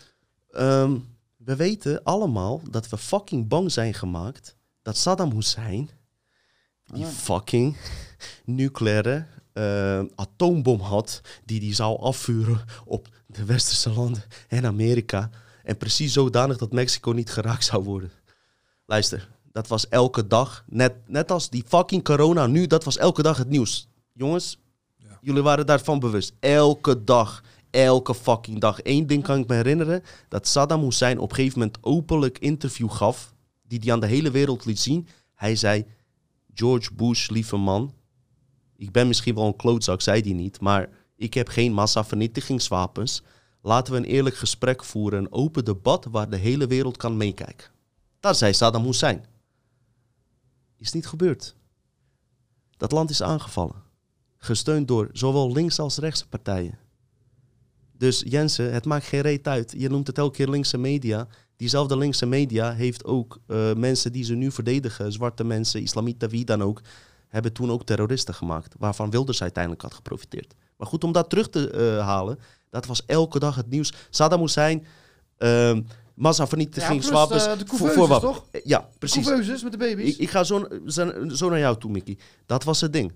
ehm, 0.51 0.99
we 1.37 1.57
weten 1.57 2.03
allemaal 2.03 2.61
dat 2.71 2.89
we 2.89 2.99
fucking 2.99 3.49
bang 3.49 3.73
zijn 3.73 3.95
gemaakt 3.95 4.57
dat 4.83 4.97
Saddam 4.97 5.33
Hussein 5.33 5.91
die 6.85 7.05
Ah. 7.05 7.11
fucking 7.11 7.77
nucleaire 8.45 9.27
eh, 9.53 10.03
atoombom 10.15 10.81
had 10.81 11.21
die 11.45 11.61
die 11.61 11.75
zou 11.75 12.01
afvuren 12.01 12.65
op 12.85 13.09
de 13.27 13.45
westerse 13.45 13.91
landen 13.91 14.23
en 14.49 14.67
Amerika. 14.67 15.31
En 15.69 15.77
precies 15.77 16.13
zodanig 16.13 16.57
dat 16.57 16.73
Mexico 16.73 17.11
niet 17.11 17.31
geraakt 17.31 17.65
zou 17.65 17.85
worden. 17.85 18.11
Luister, 18.87 19.29
dat 19.53 19.69
was 19.69 19.89
elke 19.89 20.27
dag, 20.27 20.65
net, 20.69 20.95
net 21.07 21.31
als 21.31 21.51
die 21.51 21.65
fucking 21.67 22.05
corona 22.05 22.47
nu, 22.47 22.67
dat 22.67 22.85
was 22.85 22.97
elke 22.97 23.23
dag 23.23 23.37
het 23.37 23.49
nieuws. 23.49 23.89
Jongens, 24.13 24.59
Ja. 24.97 25.19
jullie 25.23 25.43
waren 25.43 25.67
daarvan 25.67 25.99
bewust. 25.99 26.33
Elke 26.41 27.05
dag, 27.05 27.43
elke 27.71 28.15
fucking 28.15 28.61
dag. 28.61 28.79
Eén 28.83 29.07
ding 29.07 29.23
kan 29.23 29.39
ik 29.39 29.49
me 29.49 29.55
herinneren, 29.55 30.03
dat 30.29 30.49
Saddam 30.49 30.83
Hussein 30.83 31.19
op 31.19 31.31
een 31.31 31.37
gegeven 31.37 31.59
moment 31.59 31.79
openlijk 31.81 32.39
interview 32.39 32.91
gaf, 32.91 33.35
die 33.67 33.79
hij 33.83 33.93
aan 33.93 34.01
de 34.01 34.07
hele 34.07 34.31
wereld 34.31 34.65
liet 34.65 34.81
zien. 34.81 35.09
Hij 35.35 35.57
zei, 35.57 35.87
George 36.55 36.95
Bush, 36.95 37.29
lieve 37.29 37.57
man, 37.57 37.95
ik 38.77 38.93
ben 38.93 39.07
misschien 39.07 39.35
wel 39.35 39.47
een 39.47 39.57
klootzak, 39.57 40.01
zei 40.01 40.21
hij 40.21 40.33
niet, 40.33 40.61
maar 40.61 40.89
ik 41.17 41.35
heb 41.35 41.49
geen 41.49 41.73
massavernietigingswapens. 41.73 43.23
Laten 43.69 43.93
we 43.93 43.99
een 43.99 44.05
eerlijk 44.05 44.37
gesprek 44.37 44.85
voeren, 44.85 45.19
een 45.19 45.33
open 45.33 45.65
debat 45.65 46.05
waar 46.05 46.31
de 46.31 46.37
hele 46.37 46.67
wereld 46.67 46.97
kan 46.97 47.17
meekijken. 47.17 47.71
Dat 48.21 48.39
zei 48.39 48.53
Saddam 48.53 48.85
Hussein. 48.85 49.25
Is 50.77 50.93
niet 50.93 51.07
gebeurd. 51.07 51.55
Dat 52.77 52.93
land 52.93 53.11
is 53.11 53.23
aangevallen. 53.23 53.83
Gesteund 54.37 54.89
door 54.89 55.09
zowel 55.13 55.53
links 55.53 55.79
als 55.79 55.99
rechtse 55.99 56.29
partijen. 56.29 56.79
Dus 57.93 58.23
Jensen, 58.27 58.73
het 58.73 58.85
maakt 58.85 59.05
geen 59.05 59.21
reet 59.21 59.49
uit. 59.49 59.75
Je 59.77 59.89
noemt 59.89 60.07
het 60.07 60.19
elke 60.19 60.37
keer 60.37 60.49
linkse 60.49 60.79
media. 60.79 61.29
Diezelfde 61.57 61.97
linkse 61.97 62.27
media 62.27 62.73
heeft 62.73 63.05
ook 63.05 63.39
eh, 63.47 63.75
mensen 63.75 64.13
die 64.13 64.25
ze 64.25 64.35
nu 64.35 64.51
verdedigen, 64.51 65.13
zwarte 65.13 65.45
mensen, 65.45 65.83
islamieten, 65.83 66.29
wie 66.29 66.45
dan 66.45 66.63
ook, 66.63 66.81
hebben 67.29 67.53
toen 67.53 67.71
ook 67.71 67.85
terroristen 67.85 68.35
gemaakt, 68.35 68.75
waarvan 68.79 69.11
Wilders 69.11 69.43
uiteindelijk 69.43 69.83
had 69.83 69.95
geprofiteerd. 69.95 70.55
Maar 70.77 70.87
goed, 70.87 71.05
om 71.05 71.13
dat 71.13 71.29
terug 71.31 71.49
te 71.49 71.71
eh, 71.71 72.07
halen, 72.07 72.39
dat 72.71 72.87
was 72.87 73.05
elke 73.07 73.39
dag 73.39 73.55
het 73.57 73.71
nieuws. 73.71 73.93
Saddam 74.11 74.41
Hussein, 74.41 74.87
ehm 75.37 75.83
massavernietigingswapens. 76.15 77.45
Ja, 77.45 77.55
plus, 77.57 77.63
eh, 77.63 77.79
de 77.79 77.95
voor- 77.95 78.21
toch? 78.21 78.45
Eh, 78.51 78.61
Ja, 78.65 78.89
precies. 78.99 79.25
Couveuses 79.27 79.63
met 79.63 79.73
de 79.73 79.79
baby's. 79.79 80.13
Ik, 80.15 80.19
ik 80.19 80.31
ga 80.31 80.45
zo, 80.45 80.69
zo, 80.87 81.13
zo 81.29 81.49
naar 81.49 81.59
jou 81.59 81.79
toe, 81.79 81.91
Mickey. 81.91 82.19
Dat 82.47 82.65
was 82.65 82.81
het 82.81 82.93
ding. 82.93 83.13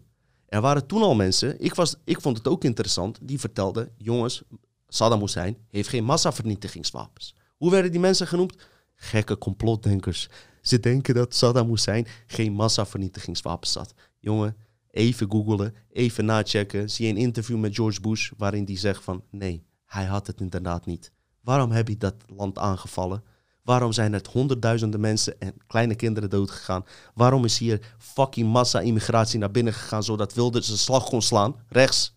Er 0.46 0.60
waren 0.60 0.86
toen 0.86 1.02
al 1.02 1.14
mensen, 1.14 1.60
ik, 1.60 1.74
was, 1.74 1.94
ik 2.04 2.20
vond 2.20 2.36
het 2.36 2.48
ook 2.48 2.64
interessant, 2.64 3.18
die 3.22 3.40
vertelden: 3.40 3.88
jongens, 3.96 4.42
Saddam 4.88 5.20
Hussein 5.20 5.56
heeft 5.70 5.88
geen 5.88 6.04
massavernietigingswapens. 6.04 7.34
Hoe 7.56 7.70
werden 7.70 7.90
die 7.90 8.00
mensen 8.00 8.26
genoemd? 8.26 8.54
Gekke 8.94 9.38
complotdenkers. 9.38 10.28
Ze 10.62 10.80
denken 10.80 11.14
dat 11.14 11.34
Saddam 11.34 11.68
Hussein 11.68 12.06
geen 12.26 12.52
massavernietigingswapens 12.52 13.74
had. 13.74 13.94
Jongen, 14.18 14.56
even 14.90 15.30
googelen, 15.30 15.74
even 15.92 16.24
nachecken. 16.24 16.90
Zie 16.90 17.08
een 17.08 17.16
interview 17.16 17.58
met 17.58 17.74
George 17.74 18.00
Bush 18.00 18.30
waarin 18.36 18.64
die 18.64 18.78
zegt 18.78 19.02
van 19.02 19.24
nee, 19.30 19.64
hij 19.86 20.04
had 20.04 20.26
het 20.26 20.40
inderdaad 20.40 20.86
niet. 20.86 21.12
Waarom 21.40 21.70
heb 21.70 21.88
je 21.88 21.96
dat 21.96 22.14
land 22.26 22.58
aangevallen? 22.58 23.22
Waarom 23.62 23.92
zijn 23.92 24.12
er 24.12 24.22
honderdduizenden 24.30 25.00
mensen 25.00 25.40
en 25.40 25.54
kleine 25.66 25.94
kinderen 25.94 26.30
doodgegaan? 26.30 26.84
Waarom 27.14 27.44
is 27.44 27.58
hier 27.58 27.94
fucking 27.98 28.52
massa-immigratie 28.52 29.38
naar 29.38 29.50
binnen 29.50 29.72
gegaan 29.72 30.04
zodat 30.04 30.34
Wilders 30.34 30.68
een 30.68 30.78
slag 30.78 31.04
kon 31.04 31.22
slaan? 31.22 31.56
Rechts. 31.68 32.16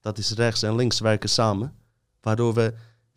Dat 0.00 0.18
is 0.18 0.30
rechts 0.32 0.62
en 0.62 0.74
links 0.74 1.00
werken 1.00 1.28
samen. 1.28 1.74
Waardoor 2.20 2.54
we 2.54 2.74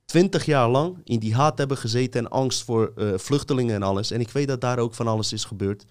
twintig 0.10 0.45
jaar 0.45 0.70
lang 0.70 0.97
in 1.03 1.20
die 1.20 1.36
haat 1.36 1.57
hebben 1.57 1.78
gezeten 1.78 2.20
en 2.20 2.32
angst 2.32 2.64
voor 2.64 2.93
eh, 2.95 3.18
vluchtelingen 3.18 3.76
en 3.76 3.84
alles. 3.84 4.12
En 4.12 4.20
ik 4.20 4.30
weet 4.30 4.47
dat 4.47 4.62
daar 4.62 4.80
ook 4.80 4.93
van 4.93 5.07
alles 5.07 5.34
is 5.34 5.43
gebeurd. 5.43 5.86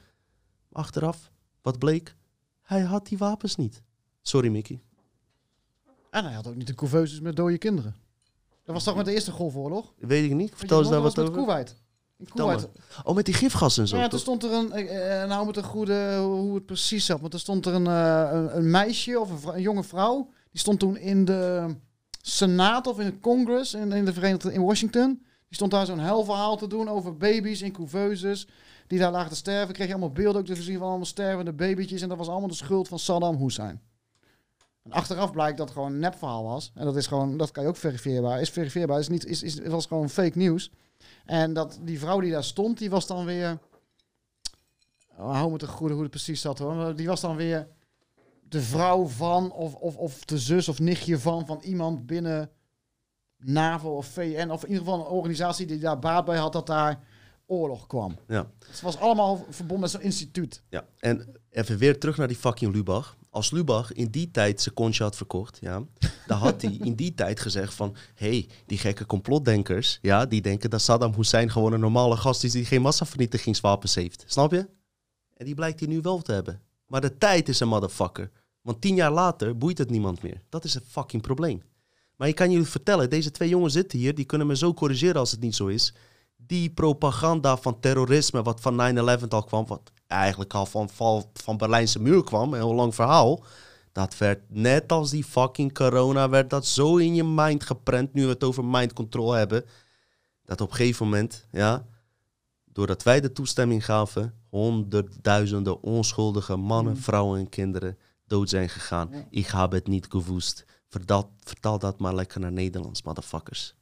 Achteraf, 0.72 1.30
wat 1.62 1.78
bleek? 1.78 2.14
Hij 2.62 2.80
had 2.80 3.06
die 3.06 3.18
wapens 3.18 3.56
niet. 3.56 3.82
Sorry, 4.22 4.48
Mickey. 4.48 4.80
En 6.10 6.24
hij 6.24 6.34
had 6.34 6.46
ook 6.46 6.54
niet 6.54 6.66
de 6.66 6.74
couveuses 6.74 7.20
met 7.20 7.36
dode 7.36 7.58
kinderen. 7.58 7.96
Dat 8.64 8.74
was 8.74 8.84
toch 8.84 8.96
met 8.96 9.04
de 9.04 9.12
eerste 9.12 9.30
golfoorlog? 9.30 9.92
Weet 9.98 10.24
ik 10.24 10.34
niet. 10.34 10.52
Vertel 10.54 10.78
eens 10.78 10.88
daar 10.88 11.00
wat 11.00 11.18
over. 11.18 11.32
Kuwait. 11.32 11.76
In 12.16 12.28
Kuwait. 12.34 12.68
Oh, 13.04 13.14
met 13.14 13.24
die 13.24 13.34
gifgas 13.34 13.78
en 13.78 13.88
zo. 13.88 13.96
Ja, 13.96 14.02
toen 14.02 14.10
toch? 14.10 14.20
stond 14.20 14.44
er 14.44 14.52
een, 14.52 14.72
eh, 14.72 15.22
eh, 15.22 15.28
nou 15.28 15.46
met 15.46 15.56
een 15.56 15.62
goede, 15.62 16.18
hoe 16.18 16.54
het 16.54 16.66
precies 16.66 17.06
zat, 17.06 17.20
want 17.20 17.34
er 17.34 17.40
stond 17.40 17.66
er 17.66 17.74
een, 17.74 17.86
een, 17.86 18.56
een 18.56 18.70
meisje 18.70 19.20
of 19.20 19.44
een 19.44 19.62
jonge 19.62 19.84
vrouw, 19.84 20.30
die 20.50 20.60
stond 20.60 20.78
toen 20.78 20.96
in 20.96 21.24
de 21.24 21.74
Senaat 22.28 22.86
of 22.86 22.98
in 22.98 23.04
het 23.04 23.20
Congress 23.20 23.74
in, 23.74 23.92
in 23.92 24.04
de 24.04 24.12
Verenigde 24.12 24.52
in 24.52 24.62
Washington. 24.62 25.22
Die 25.22 25.56
stond 25.56 25.70
daar 25.70 25.86
zo'n 25.86 25.98
hel 25.98 26.24
verhaal 26.24 26.56
te 26.56 26.66
doen 26.66 26.88
over 26.88 27.16
baby's 27.16 27.62
in 27.62 27.72
couveuses 27.72 28.48
die 28.86 28.98
daar 28.98 29.10
lagen 29.10 29.30
te 29.30 29.36
sterven. 29.36 29.74
Kreeg 29.74 29.86
je 29.86 29.92
allemaal 29.92 30.12
beelden 30.12 30.40
ook 30.40 30.46
te 30.46 30.62
zien 30.62 30.78
van 30.78 30.86
allemaal 30.88 31.06
stervende 31.06 31.52
babytjes 31.52 32.02
en 32.02 32.08
dat 32.08 32.18
was 32.18 32.28
allemaal 32.28 32.48
de 32.48 32.54
schuld 32.54 32.88
van 32.88 32.98
Saddam 32.98 33.36
Hussein. 33.36 33.80
En 34.82 34.92
achteraf 34.92 35.32
blijkt 35.32 35.58
dat 35.58 35.66
het 35.66 35.76
gewoon 35.76 35.92
een 35.92 35.98
nepverhaal 35.98 36.44
was. 36.44 36.72
En 36.74 36.84
dat 36.84 36.96
is 36.96 37.06
gewoon, 37.06 37.36
dat 37.36 37.50
kan 37.50 37.62
je 37.62 37.68
ook 37.68 37.76
verifieerbaar. 37.76 38.40
Is 38.40 38.50
verifieerbaar, 38.50 38.98
is 38.98 39.08
niet, 39.08 39.26
is, 39.26 39.42
is, 39.42 39.58
was 39.58 39.86
gewoon 39.86 40.10
fake 40.10 40.38
nieuws. 40.38 40.70
En 41.24 41.52
dat 41.52 41.78
die 41.82 41.98
vrouw 41.98 42.20
die 42.20 42.30
daar 42.30 42.44
stond, 42.44 42.78
die 42.78 42.90
was 42.90 43.06
dan 43.06 43.24
weer. 43.24 43.58
Oh, 45.16 45.32
hou 45.32 45.50
me 45.50 45.58
te 45.58 45.66
goede 45.66 45.92
hoe 45.94 46.02
het 46.02 46.10
precies 46.10 46.40
zat 46.40 46.58
hoor. 46.58 46.96
Die 46.96 47.06
was 47.06 47.20
dan 47.20 47.36
weer 47.36 47.68
de 48.48 48.62
vrouw 48.62 49.06
van, 49.06 49.52
of, 49.52 49.74
of, 49.74 49.96
of 49.96 50.24
de 50.24 50.38
zus 50.38 50.68
of 50.68 50.78
nichtje 50.78 51.18
van, 51.18 51.46
van 51.46 51.60
iemand 51.62 52.06
binnen 52.06 52.50
NAVO 53.36 53.96
of 53.96 54.06
VN. 54.06 54.50
Of 54.50 54.62
in 54.62 54.68
ieder 54.68 54.84
geval 54.84 55.00
een 55.00 55.12
organisatie 55.12 55.66
die 55.66 55.78
daar 55.78 55.98
baat 55.98 56.24
bij 56.24 56.38
had 56.38 56.52
dat 56.52 56.66
daar 56.66 57.00
oorlog 57.46 57.86
kwam. 57.86 58.16
Ja. 58.28 58.50
Het 58.66 58.80
was 58.80 58.98
allemaal 58.98 59.46
verbonden 59.48 59.80
met 59.80 59.90
zo'n 59.90 60.00
instituut. 60.00 60.62
Ja, 60.68 60.86
en 60.98 61.36
even 61.50 61.78
weer 61.78 61.98
terug 61.98 62.16
naar 62.16 62.28
die 62.28 62.36
fucking 62.36 62.74
Lubach. 62.74 63.16
Als 63.30 63.50
Lubach 63.50 63.92
in 63.92 64.10
die 64.10 64.30
tijd 64.30 64.60
zijn 64.60 64.74
kontje 64.74 65.02
had 65.02 65.16
verkocht, 65.16 65.58
ja, 65.60 65.82
dan 66.26 66.38
had 66.38 66.62
hij 66.62 66.72
in 66.72 66.94
die 66.94 67.14
tijd 67.14 67.40
gezegd 67.40 67.74
van... 67.74 67.96
hé, 68.14 68.28
hey, 68.28 68.48
die 68.66 68.78
gekke 68.78 69.06
complotdenkers, 69.06 69.98
ja, 70.02 70.26
die 70.26 70.42
denken 70.42 70.70
dat 70.70 70.80
Saddam 70.80 71.14
Hussein 71.14 71.50
gewoon 71.50 71.72
een 71.72 71.80
normale 71.80 72.16
gast 72.16 72.44
is... 72.44 72.52
die 72.52 72.64
geen 72.64 72.82
massavernietigingswapens 72.82 73.94
heeft. 73.94 74.24
Snap 74.26 74.52
je? 74.52 74.68
En 75.34 75.44
die 75.44 75.54
blijkt 75.54 75.80
hij 75.80 75.88
nu 75.88 76.00
wel 76.00 76.20
te 76.20 76.32
hebben. 76.32 76.60
Maar 76.86 77.00
de 77.00 77.18
tijd 77.18 77.48
is 77.48 77.60
een 77.60 77.68
motherfucker. 77.68 78.30
Want 78.68 78.80
tien 78.80 78.94
jaar 78.94 79.12
later 79.12 79.56
boeit 79.56 79.78
het 79.78 79.90
niemand 79.90 80.22
meer. 80.22 80.42
Dat 80.48 80.64
is 80.64 80.74
het 80.74 80.84
fucking 80.88 81.22
probleem. 81.22 81.62
Maar 82.16 82.28
ik 82.28 82.34
kan 82.34 82.50
jullie 82.50 82.66
vertellen, 82.66 83.10
deze 83.10 83.30
twee 83.30 83.48
jongens 83.48 83.72
zitten 83.72 83.98
hier... 83.98 84.14
die 84.14 84.24
kunnen 84.24 84.46
me 84.46 84.56
zo 84.56 84.74
corrigeren 84.74 85.16
als 85.16 85.30
het 85.30 85.40
niet 85.40 85.54
zo 85.54 85.66
is 85.66 85.94
die 86.36 86.70
propaganda 86.70 87.56
van 87.56 87.80
terrorisme, 87.80 88.42
wat 88.42 88.60
van 88.60 88.96
9-11 89.20 89.28
al 89.28 89.44
kwam, 89.44 89.66
wat 89.66 89.92
eigenlijk 90.06 90.54
al 90.54 90.66
van 90.66 90.88
val 90.88 91.30
van 91.32 91.56
Berlijnse 91.56 92.00
muur 92.00 92.24
kwam, 92.24 92.52
een 92.52 92.60
heel 92.60 92.74
lang 92.74 92.94
verhaal, 92.94 93.44
Dat 93.92 94.18
werd 94.18 94.40
net 94.48 94.92
als 94.92 95.10
die 95.10 95.24
fucking 95.24 95.74
corona, 95.74 96.28
werd 96.28 96.50
dat 96.50 96.66
zo 96.66 96.96
in 96.96 97.14
je 97.14 97.24
mind 97.24 97.64
geprent, 97.64 98.12
nu 98.12 98.22
we 98.22 98.28
het 98.28 98.44
over 98.44 98.64
mind 98.64 98.92
control 98.92 99.32
hebben, 99.32 99.64
dat 100.44 100.60
op 100.60 100.70
een 100.70 100.76
gegeven 100.76 101.04
moment, 101.04 101.46
ja, 101.50 101.86
doordat 102.64 103.02
wij 103.02 103.20
de 103.20 103.32
toestemming 103.32 103.84
gaven, 103.84 104.34
honderdduizenden 104.48 105.82
onschuldige 105.82 106.56
mannen, 106.56 106.92
Mm. 106.92 107.00
vrouwen 107.00 107.38
en 107.38 107.48
kinderen 107.48 107.98
dood 108.28 108.48
zijn 108.48 108.68
gegaan. 108.68 109.08
Ja. 109.12 109.24
Ik 109.30 109.46
heb 109.46 109.70
het 109.72 109.86
niet 109.86 110.06
gewoest. 110.08 110.64
Vertaal, 110.88 111.32
vertaal 111.38 111.78
dat 111.78 111.98
maar 111.98 112.14
lekker 112.14 112.40
naar 112.40 112.52
Nederlands, 112.52 113.02
motherfuckers. 113.02 113.74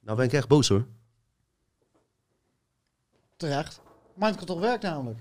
Nou 0.00 0.16
ben 0.16 0.26
ik 0.26 0.32
echt 0.32 0.48
boos 0.48 0.68
hoor. 0.68 0.86
Terecht. 3.36 3.80
Mind 4.14 4.36
control 4.36 4.60
werkt 4.60 4.82
namelijk. 4.82 5.18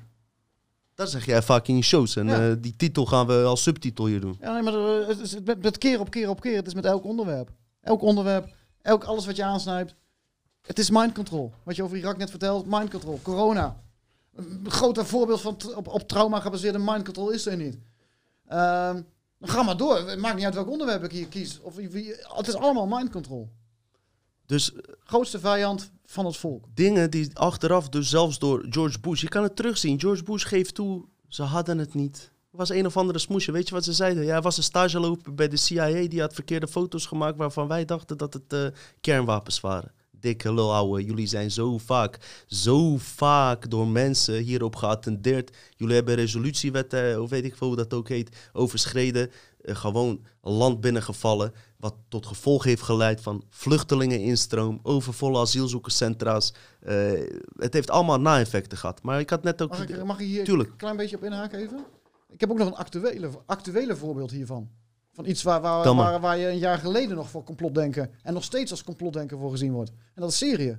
Dat 0.95 1.09
zeg 1.09 1.25
jij 1.25 1.41
vaak 1.41 1.67
in 1.67 1.75
je 1.75 1.81
shows. 1.81 2.15
En 2.15 2.27
Ja. 2.27 2.49
eh, 2.49 2.55
die 2.59 2.75
titel 2.75 3.05
gaan 3.05 3.27
we 3.27 3.43
als 3.43 3.63
subtitel 3.63 4.05
hier 4.05 4.19
doen. 4.21 4.37
Ja, 4.41 4.53
nee, 4.53 4.61
maar 4.61 4.73
eh, 4.73 5.07
het 5.07 5.19
is 5.19 5.39
met, 5.43 5.61
met 5.61 5.77
keer 5.77 5.99
op 5.99 6.09
keer 6.09 6.29
op 6.29 6.41
keer. 6.41 6.55
Het 6.55 6.67
is 6.67 6.73
met 6.73 6.85
elk 6.85 7.03
onderwerp. 7.03 7.51
Elk 7.81 8.01
onderwerp, 8.01 8.55
elk 8.81 9.03
alles 9.03 9.25
wat 9.25 9.35
je 9.35 9.43
aansnijpt. 9.43 9.95
Het 10.61 10.79
is 10.79 10.89
mind 10.89 11.13
control. 11.13 11.53
Wat 11.63 11.75
je 11.75 11.83
over 11.83 11.97
Irak 11.97 12.17
net 12.17 12.29
vertelt, 12.29 12.65
mind 12.65 12.89
control. 12.89 13.19
Corona. 13.21 13.81
Een 14.35 14.65
groter 14.71 15.05
voorbeeld 15.05 15.41
van 15.41 15.57
op, 15.75 15.87
op 15.87 16.07
trauma 16.07 16.39
gebaseerde 16.39 16.79
mind 16.79 17.03
control 17.03 17.29
is 17.29 17.45
er 17.45 17.57
niet. 17.57 17.77
Ehm, 18.49 19.01
dan 19.37 19.49
ga 19.49 19.63
maar 19.63 19.77
door. 19.77 20.09
Het 20.09 20.19
maakt 20.19 20.35
niet 20.35 20.45
uit 20.45 20.53
welk 20.53 20.69
onderwerp 20.69 21.03
ik 21.03 21.11
hier 21.11 21.27
kies. 21.27 21.59
Of 21.61 21.75
het 22.35 22.47
is 22.47 22.55
allemaal 22.55 22.87
mind 22.87 23.09
control. 23.09 23.49
Dus 24.45 24.71
Grootste 25.03 25.39
vijand 25.39 25.91
van 26.05 26.25
het 26.25 26.37
volk. 26.37 26.65
dingen 26.73 27.11
die 27.11 27.37
achteraf, 27.37 27.89
dus 27.89 28.09
zelfs 28.09 28.39
door 28.39 28.65
George 28.69 28.99
Bush, 28.99 29.21
je 29.21 29.27
kan 29.27 29.43
het 29.43 29.55
terugzien. 29.55 29.99
George 29.99 30.23
Bush 30.23 30.45
geeft 30.45 30.75
toe, 30.75 31.05
ze 31.27 31.43
hadden 31.43 31.77
het 31.77 31.93
niet. 31.93 32.31
Er 32.51 32.57
was 32.57 32.69
een 32.69 32.85
of 32.85 32.97
andere 32.97 33.19
smoesje. 33.19 33.51
Weet 33.51 33.67
je 33.67 33.73
wat 33.73 33.83
ze 33.83 33.93
zeiden? 33.93 34.23
Ja, 34.23 34.31
hij 34.31 34.41
was 34.41 34.57
een 34.57 34.63
stageloper 34.63 35.35
bij 35.35 35.47
de 35.47 35.57
CIA. 35.57 36.07
Die 36.07 36.21
had 36.21 36.33
verkeerde 36.33 36.67
foto's 36.67 37.05
gemaakt 37.05 37.37
waarvan 37.37 37.67
wij 37.67 37.85
dachten 37.85 38.17
dat 38.17 38.33
het 38.33 38.53
eh, 38.53 38.65
kernwapens 39.01 39.59
waren. 39.59 39.91
Dikke 40.19 40.53
lul, 40.53 40.73
ouwe. 40.73 41.03
Jullie 41.03 41.27
zijn 41.27 41.51
zo 41.51 41.77
vaak, 41.77 42.43
zo 42.47 42.97
vaak 42.97 43.69
door 43.69 43.87
mensen 43.87 44.41
hierop 44.41 44.75
geattendeerd. 44.75 45.57
Jullie 45.75 45.95
hebben 45.95 46.15
resolutiewetten, 46.15 47.21
of 47.21 47.29
weet 47.29 47.45
ik 47.45 47.55
veel 47.55 47.67
hoe 47.67 47.75
dat 47.75 47.93
ook 47.93 48.09
heet, 48.09 48.49
overschreden. 48.53 49.31
Eh, 49.61 49.75
gewoon 49.75 50.25
land 50.41 50.81
binnengevallen. 50.81 51.53
Wat 51.77 51.95
tot 52.07 52.25
gevolg 52.25 52.63
heeft 52.63 52.81
geleid 52.81 53.21
van 53.21 53.43
vluchtelingeninstroom, 53.49 54.79
overvolle 54.83 55.39
asielzoekerscentra's. 55.39 56.53
Eh, 56.79 57.11
het 57.55 57.73
heeft 57.73 57.89
allemaal 57.89 58.19
na-effecten 58.19 58.77
gehad. 58.77 59.03
Maar 59.03 59.19
ik 59.19 59.29
had 59.29 59.43
net 59.43 59.61
ook... 59.61 59.69
Mag 59.69 59.87
ik, 59.87 60.03
mag 60.03 60.19
ik 60.19 60.27
hier 60.27 60.43
Tuurlijk. 60.43 60.69
een 60.69 60.77
klein 60.77 60.97
beetje 60.97 61.15
op 61.15 61.23
inhaken 61.23 61.59
even? 61.59 61.85
Ik 62.31 62.39
heb 62.39 62.51
ook 62.51 62.57
nog 62.57 62.67
een 62.67 62.75
actuele, 62.75 63.29
actuele 63.45 63.95
voorbeeld 63.95 64.31
hiervan. 64.31 64.69
Van 65.19 65.27
iets 65.27 65.43
waar, 65.43 65.61
waar, 65.61 65.83
waar, 65.95 66.19
waar 66.19 66.37
je 66.37 66.47
een 66.47 66.57
jaar 66.57 66.77
geleden 66.77 67.15
nog 67.15 67.29
voor 67.29 67.43
complotdenken 67.43 68.11
en 68.23 68.33
nog 68.33 68.43
steeds 68.43 68.71
als 68.71 68.83
complotdenken 68.83 69.37
voor 69.37 69.51
gezien 69.51 69.71
wordt. 69.71 69.89
En 69.89 70.21
dat 70.21 70.29
is 70.29 70.37
Syrië. 70.37 70.69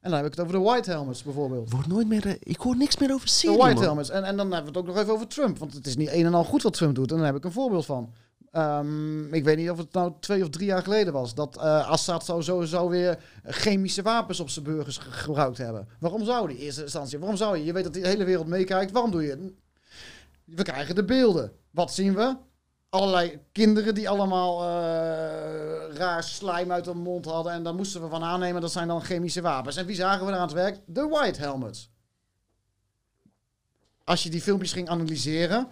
En 0.00 0.10
dan 0.10 0.12
heb 0.14 0.24
ik 0.24 0.30
het 0.30 0.40
over 0.40 0.52
de 0.52 0.60
White 0.64 0.90
Helmets 0.90 1.22
bijvoorbeeld. 1.22 1.70
Wordt 1.70 1.86
nooit 1.86 2.08
meer... 2.08 2.26
eh, 2.26 2.34
ik 2.38 2.56
hoor 2.56 2.76
niks 2.76 2.96
meer 2.98 3.12
over 3.12 3.26
De 3.26 3.32
Syrië, 3.32 3.56
White 3.56 3.74
man. 3.74 3.82
Helmets. 3.82 4.10
En, 4.10 4.24
en 4.24 4.36
dan 4.36 4.52
hebben 4.52 4.72
we 4.72 4.78
het 4.78 4.88
ook 4.88 4.94
nog 4.94 5.02
even 5.02 5.14
over 5.14 5.26
Trump. 5.26 5.58
Want 5.58 5.74
het 5.74 5.86
is 5.86 5.96
niet 5.96 6.12
een 6.12 6.26
en 6.26 6.34
al 6.34 6.44
goed 6.44 6.62
wat 6.62 6.72
Trump 6.72 6.94
doet. 6.94 7.10
En 7.10 7.16
daar 7.16 7.26
heb 7.26 7.36
ik 7.36 7.44
een 7.44 7.52
voorbeeld 7.52 7.86
van. 7.86 8.12
Ehm, 8.50 9.34
ik 9.34 9.44
weet 9.44 9.56
niet 9.56 9.70
of 9.70 9.78
het 9.78 9.92
nou 9.92 10.12
twee 10.20 10.42
of 10.42 10.48
drie 10.50 10.66
jaar 10.66 10.82
geleden 10.82 11.12
was. 11.12 11.34
Dat 11.34 11.56
eh, 11.56 11.88
Assad 11.90 12.24
zou 12.24 12.42
sowieso 12.42 12.88
weer 12.88 13.18
chemische 13.44 14.02
wapens 14.02 14.40
op 14.40 14.48
zijn 14.50 14.64
burgers 14.64 14.98
ge- 14.98 15.10
gebruikt 15.10 15.58
hebben. 15.58 15.88
Waarom 16.00 16.24
zou 16.24 16.48
die? 16.48 16.56
Eerste 16.58 16.82
instantie. 16.82 17.18
Waarom 17.18 17.36
zou 17.36 17.56
je? 17.56 17.64
Je 17.64 17.72
weet 17.72 17.84
dat 17.84 17.94
de 17.94 18.06
hele 18.08 18.24
wereld 18.24 18.46
meekijkt. 18.46 18.92
Waarom 18.92 19.10
doe 19.10 19.22
je 19.22 19.30
het? 19.30 19.40
We 20.44 20.62
krijgen 20.62 20.94
de 20.94 21.04
beelden. 21.04 21.52
Wat 21.70 21.92
zien 21.94 22.14
we? 22.14 22.36
Allerlei 22.90 23.38
kinderen 23.52 23.94
die 23.94 24.08
allemaal 24.08 24.60
eh, 24.62 25.96
raar 25.96 26.22
slijm 26.22 26.72
uit 26.72 26.86
hun 26.86 26.96
mond 26.98 27.24
hadden. 27.24 27.52
En 27.52 27.62
daar 27.62 27.74
moesten 27.74 28.02
we 28.02 28.08
van 28.08 28.22
aannemen. 28.22 28.60
Dat 28.60 28.72
zijn 28.72 28.88
dan 28.88 29.02
chemische 29.04 29.40
wapens. 29.40 29.76
En 29.76 29.86
wie 29.86 29.94
zagen 29.96 30.24
we 30.24 30.30
daar 30.30 30.40
aan 30.40 30.46
het 30.46 30.56
werk? 30.56 30.80
De 30.86 31.06
White 31.08 31.40
Helmets 31.40 31.90
als 34.04 34.22
je 34.22 34.30
die 34.30 34.40
filmpjes 34.42 34.72
ging 34.72 34.88
analyseren. 34.88 35.68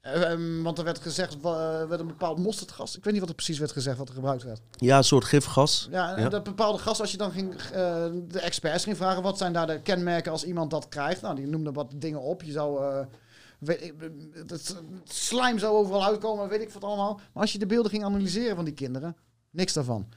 eh, 0.00 0.30
ehm, 0.30 0.62
want 0.62 0.78
er 0.78 0.84
werd 0.84 0.98
gezegd, 0.98 1.34
eh, 1.34 1.84
werd 1.88 2.00
een 2.00 2.06
bepaald 2.06 2.38
mosterdgas. 2.38 2.96
Ik 2.96 3.02
weet 3.04 3.12
niet 3.12 3.20
wat 3.20 3.28
er 3.30 3.34
precies 3.36 3.58
werd 3.58 3.72
gezegd, 3.72 3.98
wat 3.98 4.08
er 4.08 4.14
gebruikt 4.14 4.42
werd. 4.42 4.60
Ja, 4.76 4.96
een 4.96 5.04
soort 5.04 5.24
gifgas. 5.24 5.88
Ja, 5.90 6.14
en 6.16 6.22
Ja. 6.22 6.28
dat 6.28 6.42
bepaalde 6.42 6.78
gas, 6.78 7.00
als 7.00 7.10
je 7.10 7.16
dan 7.16 7.30
ging, 7.30 7.54
eh, 7.54 7.70
de 8.28 8.40
experts 8.40 8.84
ging 8.84 8.96
vragen, 8.96 9.22
wat 9.22 9.38
zijn 9.38 9.52
daar 9.52 9.66
de 9.66 9.80
kenmerken 9.82 10.32
als 10.32 10.44
iemand 10.44 10.70
dat 10.70 10.88
krijgt? 10.88 11.20
Nou, 11.22 11.34
die 11.34 11.46
noemden 11.46 11.72
wat 11.72 11.92
dingen 11.96 12.20
op. 12.20 12.42
Je 12.42 12.52
zou, 12.52 13.04
weet, 13.58 13.92
slijm 15.04 15.58
zou 15.58 15.76
overal 15.76 16.04
uitkomen, 16.04 16.48
weet 16.48 16.60
ik 16.60 16.70
wat 16.70 16.84
allemaal. 16.84 17.14
Maar 17.14 17.42
als 17.42 17.52
je 17.52 17.58
de 17.58 17.66
beelden 17.66 17.90
ging 17.90 18.04
analyseren 18.04 18.56
van 18.56 18.64
die 18.64 18.74
kinderen, 18.74 19.16
niks 19.50 19.72
daarvan. 19.72 20.08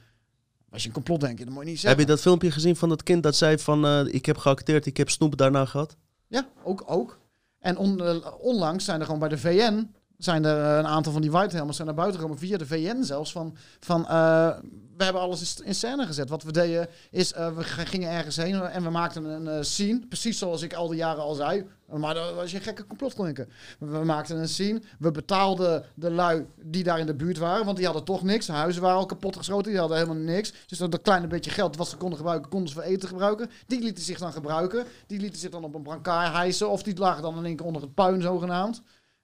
Als 0.70 0.82
je 0.82 0.88
een 0.88 0.94
complot 0.94 1.20
denkt, 1.20 1.44
dan 1.44 1.52
moet 1.52 1.62
je 1.64 1.68
niet 1.70 1.74
Heb 1.74 1.82
zeggen. 1.84 2.00
je 2.00 2.06
dat 2.06 2.20
filmpje 2.20 2.50
gezien 2.50 2.76
van 2.76 2.88
dat 2.88 3.02
kind 3.02 3.22
dat 3.22 3.36
zei 3.36 3.58
van... 3.58 3.84
eh, 3.86 4.04
ik 4.14 4.26
heb 4.26 4.36
geacteerd, 4.36 4.86
ik 4.86 4.96
heb 4.96 5.10
snoep 5.10 5.36
daarna 5.36 5.64
gehad? 5.64 5.96
Ja, 6.28 6.48
ook. 6.64 6.82
ook. 6.86 7.18
En 7.58 7.76
on- 7.76 8.00
eh, 8.04 8.16
onlangs 8.40 8.84
zijn 8.84 8.98
er 9.00 9.04
gewoon 9.04 9.20
bij 9.20 9.28
de 9.28 9.38
VN 9.38 9.90
zijn 10.24 10.44
er 10.44 10.64
eh, 10.64 10.76
een 10.78 10.86
aantal 10.86 11.12
van 11.12 11.20
die 11.22 11.30
white 11.30 11.54
helmets 11.56 11.76
zijn 11.76 11.88
naar 11.88 11.96
buiten 11.96 12.20
gekomen 12.20 12.40
via 12.40 12.58
de 12.58 12.66
VN 12.66 13.02
zelfs 13.02 13.32
van 13.32 13.56
van 13.80 14.06
eh, 14.08 14.50
we 14.96 15.04
hebben 15.04 15.22
alles 15.22 15.60
in- 15.60 15.74
scène 15.74 16.06
gezet. 16.06 16.28
Wat 16.28 16.42
we 16.42 16.52
deden 16.52 16.88
is 17.10 17.32
eh, 17.32 17.56
we 17.56 17.64
gingen 17.64 18.10
ergens 18.10 18.36
heen 18.36 18.54
en 18.62 18.82
we 18.82 18.90
maakten 18.90 19.24
een 19.24 19.64
scene, 19.64 20.06
precies 20.08 20.38
zoals 20.38 20.62
ik 20.62 20.74
al 20.74 20.88
die 20.88 20.96
jaren 20.96 21.22
al 21.22 21.34
zei. 21.34 21.64
Maar 21.86 22.14
dat 22.14 22.34
was 22.34 22.50
je 22.50 22.60
gekke 22.60 22.86
complotklinker. 22.86 23.46
We 23.78 24.04
maakten 24.04 24.36
een 24.38 24.48
scene. 24.48 24.82
We 24.98 25.10
betaalden 25.10 25.84
de 25.94 26.10
lui 26.10 26.46
die 26.64 26.82
daar 26.84 26.98
in 26.98 27.06
de 27.06 27.14
buurt 27.14 27.38
waren, 27.38 27.64
want 27.64 27.76
die 27.76 27.86
hadden 27.86 28.04
toch 28.04 28.22
niks. 28.22 28.46
De 28.46 28.52
huizen 28.52 28.82
waren 28.82 28.96
al 28.96 29.06
kapot 29.06 29.36
geschoten, 29.36 29.70
die 29.70 29.80
hadden 29.80 29.96
helemaal 29.98 30.22
niks. 30.22 30.52
Dus 30.66 30.78
dat, 30.78 30.90
dat 30.90 31.02
kleine 31.02 31.26
beetje 31.26 31.50
geld 31.50 31.76
wat 31.76 31.88
ze 31.88 31.96
konden 31.96 32.18
gebruiken, 32.18 32.50
konden 32.50 32.68
ze 32.68 32.74
voor 32.74 32.82
eten 32.84 33.08
gebruiken. 33.08 33.50
Die 33.66 33.80
lieten 33.80 34.04
zich 34.04 34.18
dan 34.18 34.32
gebruiken. 34.32 34.84
Die 35.06 35.20
lieten 35.20 35.40
zich 35.40 35.50
dan 35.50 35.64
op 35.64 35.74
een 35.74 35.82
brancard 35.82 36.32
hijsen 36.32 36.70
of 36.70 36.82
die 36.82 36.98
lagen 36.98 37.22
dan 37.22 37.36
in 37.38 37.44
één 37.44 37.56
keer 37.56 37.66
onder 37.66 37.82
het 37.82 37.94
puin 37.94 38.22
zogenaamd. 38.22 38.82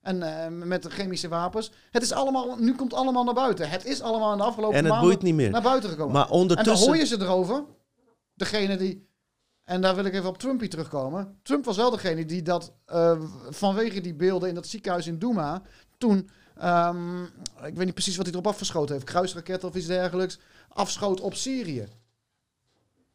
En 0.08 0.22
eh, 0.22 0.66
met 0.66 0.82
de 0.82 0.90
chemische 0.90 1.28
wapens. 1.28 1.72
Het 1.90 2.02
is 2.02 2.12
allemaal, 2.12 2.56
nu 2.56 2.74
komt 2.74 2.94
allemaal 2.94 3.24
naar 3.24 3.34
buiten. 3.34 3.70
Het 3.70 3.84
is 3.84 4.00
allemaal 4.00 4.32
in 4.32 4.38
de 4.38 4.44
afgelopen 4.44 4.76
En 4.76 4.84
het 4.84 4.92
maanden 4.92 5.08
boeit 5.08 5.22
niet 5.22 5.34
meer. 5.34 5.50
naar 5.50 5.62
buiten 5.62 5.90
gekomen. 5.90 6.12
Maar 6.12 6.22
En 6.22 6.28
dan 6.28 6.40
ondertussen... 6.40 6.86
hoor 6.86 6.96
je 6.96 7.06
ze 7.06 7.20
erover. 7.20 7.64
Degene 8.34 8.76
die. 8.76 9.08
En 9.64 9.80
daar 9.80 9.94
wil 9.94 10.04
ik 10.04 10.14
even 10.14 10.28
op 10.28 10.38
Trumpy 10.38 10.68
terugkomen. 10.68 11.38
Trump 11.42 11.64
was 11.64 11.76
wel 11.76 11.90
degene 11.90 12.24
die 12.24 12.42
dat 12.42 12.72
eh, 12.84 13.20
vanwege 13.48 14.00
die 14.00 14.14
beelden 14.14 14.48
in 14.48 14.54
dat 14.54 14.66
ziekenhuis 14.66 15.06
in 15.06 15.18
Douma. 15.18 15.62
Toen, 15.98 16.30
ehm, 16.56 17.22
ik 17.64 17.74
weet 17.74 17.84
niet 17.84 17.94
precies 17.94 18.16
wat 18.16 18.26
hij 18.26 18.34
erop 18.34 18.46
afgeschoten 18.46 18.94
heeft, 18.94 19.06
kruisraketten 19.06 19.68
of 19.68 19.74
iets 19.74 19.86
dergelijks. 19.86 20.38
Afschoot 20.68 21.20
op 21.20 21.34
Syrië. 21.34 21.88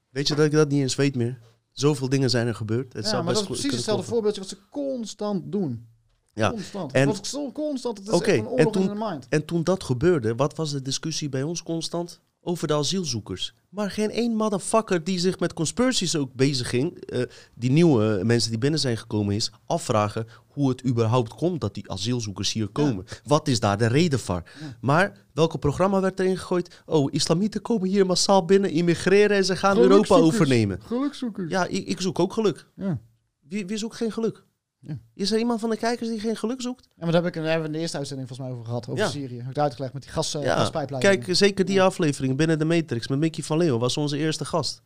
Weet 0.10 0.28
je 0.28 0.36
dat 0.36 0.46
ik 0.46 0.52
dat 0.52 0.70
niet 0.70 0.82
eens 0.82 0.96
weet 0.96 1.16
meer? 1.16 1.40
Zoveel 1.72 2.10
dingen 2.10 2.30
zijn 2.30 2.48
er 2.48 2.56
gebeurd. 2.56 2.94
Het 2.94 3.06
ja, 3.06 3.12
maar 3.12 3.24
best 3.24 3.36
dat 3.36 3.44
is 3.44 3.60
precies 3.60 3.76
hetzelfde 3.76 4.06
voorbeeldje 4.06 4.42
wat 4.42 4.50
ze 4.50 4.58
constant 4.70 5.52
doen. 5.52 5.92
Ja, 6.34 6.50
Constant. 6.50 6.92
en- 6.92 7.08
Het 7.08 7.18
was 7.18 7.30
zo 7.30 7.52
constant. 7.52 7.98
Het 7.98 8.08
is 8.08 8.14
echt 8.14 8.28
een 8.28 8.44
oorlog 8.46 8.60
en 8.60 8.72
toen- 8.72 8.82
in 8.82 8.88
de 8.88 9.06
mind. 9.10 9.26
En 9.30 9.46
toen 9.46 9.64
dat 9.64 9.84
gebeurde, 9.84 10.36
wat 10.36 10.56
was 10.56 10.72
de 10.72 10.82
discussie 10.82 11.30
bij 11.30 11.44
ons 11.44 11.64
constant? 11.64 12.22
Over 12.46 12.68
de 12.68 12.74
asielzoekers. 12.74 13.54
Maar 13.70 13.92
geen 13.92 14.12
één 14.12 14.36
motherfucker 14.36 15.04
die 15.04 15.20
zich 15.20 15.40
met 15.40 15.54
conspiracies 15.54 16.16
ook 16.16 16.34
bezig 16.34 16.70
ging, 16.70 16.98
eh, 17.02 17.22
die 17.56 17.72
nieuwe 17.72 18.20
mensen 18.24 18.50
die 18.50 18.60
binnen 18.60 18.80
zijn 18.80 18.98
gekomen 18.98 19.36
is, 19.36 19.52
afvragen 19.66 20.28
hoe 20.48 20.70
het 20.70 20.86
überhaupt 20.86 21.34
komt 21.34 21.62
dat 21.62 21.74
die 21.74 21.92
asielzoekers 21.92 22.54
hier 22.54 22.68
komen. 22.68 23.06
Wat 23.24 23.48
is 23.48 23.60
daar 23.60 23.78
de 23.78 23.88
reden 23.88 24.20
voor? 24.20 24.44
Maar 24.82 25.18
welke 25.34 25.58
programma 25.58 26.02
werd 26.02 26.20
erin 26.20 26.38
gegooid? 26.38 26.82
Oh, 26.86 27.14
islamieten 27.14 27.62
komen 27.62 27.88
hier 27.90 28.06
massaal 28.06 28.46
binnen, 28.46 28.72
immigreren 28.72 29.38
en 29.38 29.46
ze 29.46 29.56
gaan 29.56 29.78
Europa 29.78 30.16
overnemen. 30.16 30.82
Gelukzoekers. 30.82 31.52
Ja, 31.52 31.66
ik, 31.66 31.88
ik 31.88 32.02
zoek 32.02 32.20
ook 32.20 32.34
geluk. 32.34 32.68
Ja. 32.76 33.00
Wie, 33.48 33.66
wie 33.66 33.78
zoekt 33.78 33.96
geen 33.96 34.12
geluk? 34.12 34.44
Ja. 34.88 34.98
Is 35.14 35.32
er 35.32 35.40
iemand 35.40 35.60
van 35.60 35.70
de 35.70 35.78
kijkers 35.78 36.10
die 36.10 36.20
geen 36.20 36.36
geluk 36.36 36.62
zoekt? 36.62 36.88
En 36.98 37.06
daar 37.12 37.24
heb 37.24 37.26
ik, 37.26 37.34
daar 37.34 37.44
hebben 37.44 37.62
we 37.62 37.68
in 37.68 37.74
de 37.74 37.80
eerste 37.80 37.98
uitzending 37.98 38.28
volgens 38.28 38.48
mij 38.48 38.58
over 38.58 38.70
gehad. 38.70 38.88
Over 38.88 39.04
Ja. 39.04 39.10
Syrië. 39.10 39.34
Heb 39.36 39.42
ik 39.42 39.48
het 39.48 39.60
uitgelegd 39.60 39.94
met 39.94 40.02
die 40.02 40.12
gas, 40.12 40.36
uh, 40.36 40.44
Ja, 40.44 40.56
gaspijpleidingen. 40.58 41.20
Kijk, 41.26 41.38
zeker 41.38 41.66
die 41.66 41.82
aflevering 41.82 42.38
binnen 42.38 42.60
de 42.60 42.66
Matrix 42.66 43.08
met 43.08 43.20
Mickey 43.20 43.44
van 43.44 43.58
Leeuwen 43.58 43.80
was 43.80 43.98
onze 43.98 44.18
eerste 44.18 44.46
gast. 44.46 44.82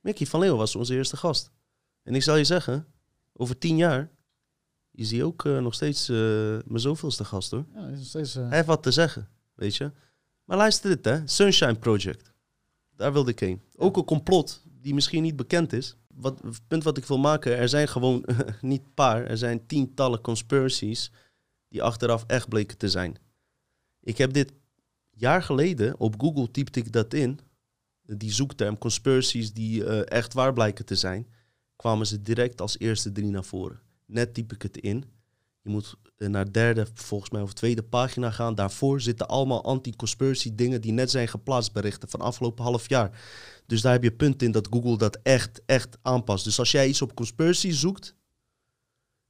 Mickey 0.00 0.26
van 0.26 0.40
Leeuwen 0.40 0.58
was 0.58 0.76
onze 0.76 0.94
eerste 0.94 1.16
gast. 1.16 1.50
En 2.02 2.14
ik 2.14 2.22
zal 2.22 2.36
je 2.36 2.44
zeggen, 2.44 2.86
over 3.32 3.58
tien 3.58 3.76
jaar 3.76 4.10
is 4.92 5.10
hij 5.10 5.22
ook 5.22 5.44
eh, 5.44 5.58
nog 5.58 5.74
steeds 5.74 6.08
eh, 6.08 6.16
mijn 6.64 6.80
zoveelste 6.80 7.24
gast 7.24 7.50
hoor. 7.50 7.64
Ja, 7.74 7.86
is 7.86 7.98
nog 7.98 8.06
steeds, 8.06 8.36
eh, 8.36 8.46
Hij 8.46 8.54
heeft 8.54 8.66
wat 8.66 8.82
te 8.82 8.90
zeggen, 8.90 9.28
weet 9.54 9.76
je. 9.76 9.92
Maar 10.44 10.56
luister 10.56 10.90
dit 10.90 11.04
hè, 11.04 11.26
Sunshine 11.28 11.74
Project. 11.74 12.32
Daar 12.96 13.12
wilde 13.12 13.30
ik 13.30 13.38
heen. 13.40 13.62
Ook 13.76 13.96
een 13.96 14.04
complot 14.04 14.62
die 14.80 14.94
misschien 14.94 15.22
niet 15.22 15.36
bekend 15.36 15.72
is. 15.72 15.96
Wat, 16.14 16.42
het 16.42 16.60
punt 16.68 16.84
wat 16.84 16.96
ik 16.96 17.04
wil 17.04 17.18
maken, 17.18 17.56
er 17.56 17.68
zijn 17.68 17.88
gewoon 17.88 18.24
niet 18.60 18.94
paar, 18.94 19.24
er 19.24 19.38
zijn 19.38 19.66
tientallen 19.66 20.20
conspiracies 20.20 21.12
die 21.68 21.82
achteraf 21.82 22.24
echt 22.26 22.48
bleken 22.48 22.78
te 22.78 22.88
zijn. 22.88 23.16
Ik 24.00 24.18
heb 24.18 24.32
dit 24.32 24.52
jaar 25.10 25.42
geleden 25.42 25.98
op 25.98 26.20
Google 26.20 26.50
typte 26.50 26.80
ik 26.80 26.92
dat 26.92 27.14
in. 27.14 27.40
Die 28.02 28.32
zoekterm 28.32 28.78
conspiracies 28.78 29.52
die 29.52 29.84
eh, 29.84 30.16
echt 30.16 30.32
waar 30.32 30.52
blijken 30.52 30.84
te 30.84 30.94
zijn, 30.94 31.26
kwamen 31.76 32.06
ze 32.06 32.22
direct 32.22 32.60
als 32.60 32.78
eerste 32.78 33.12
drie 33.12 33.30
naar 33.30 33.44
voren. 33.44 33.80
Net 34.06 34.34
typ 34.34 34.52
ik 34.52 34.62
het 34.62 34.76
in. 34.76 35.04
Je 35.62 35.70
moet 35.70 35.94
eh, 36.16 36.28
naar 36.28 36.52
derde, 36.52 36.86
volgens 36.94 37.30
mij, 37.30 37.42
of 37.42 37.52
tweede 37.52 37.82
pagina 37.82 38.30
gaan. 38.30 38.54
Daarvoor 38.54 39.00
zitten 39.00 39.28
allemaal 39.28 39.64
anti-conspiracy 39.64 40.54
dingen 40.54 40.80
die 40.80 40.92
net 40.92 41.10
zijn 41.10 41.28
geplaatst, 41.28 41.72
berichten 41.72 42.08
van 42.08 42.20
afgelopen 42.20 42.64
half 42.64 42.88
jaar. 42.88 43.20
Dus 43.66 43.80
daar 43.80 43.92
heb 43.92 44.02
je 44.02 44.12
punt 44.12 44.42
in 44.42 44.50
dat 44.50 44.68
Google 44.70 44.96
dat 44.98 45.18
echt, 45.22 45.62
echt 45.66 45.98
aanpast. 46.02 46.44
Dus 46.44 46.58
als 46.58 46.70
jij 46.70 46.88
iets 46.88 47.02
op 47.02 47.14
conspiracy 47.14 47.70
zoekt, 47.70 48.14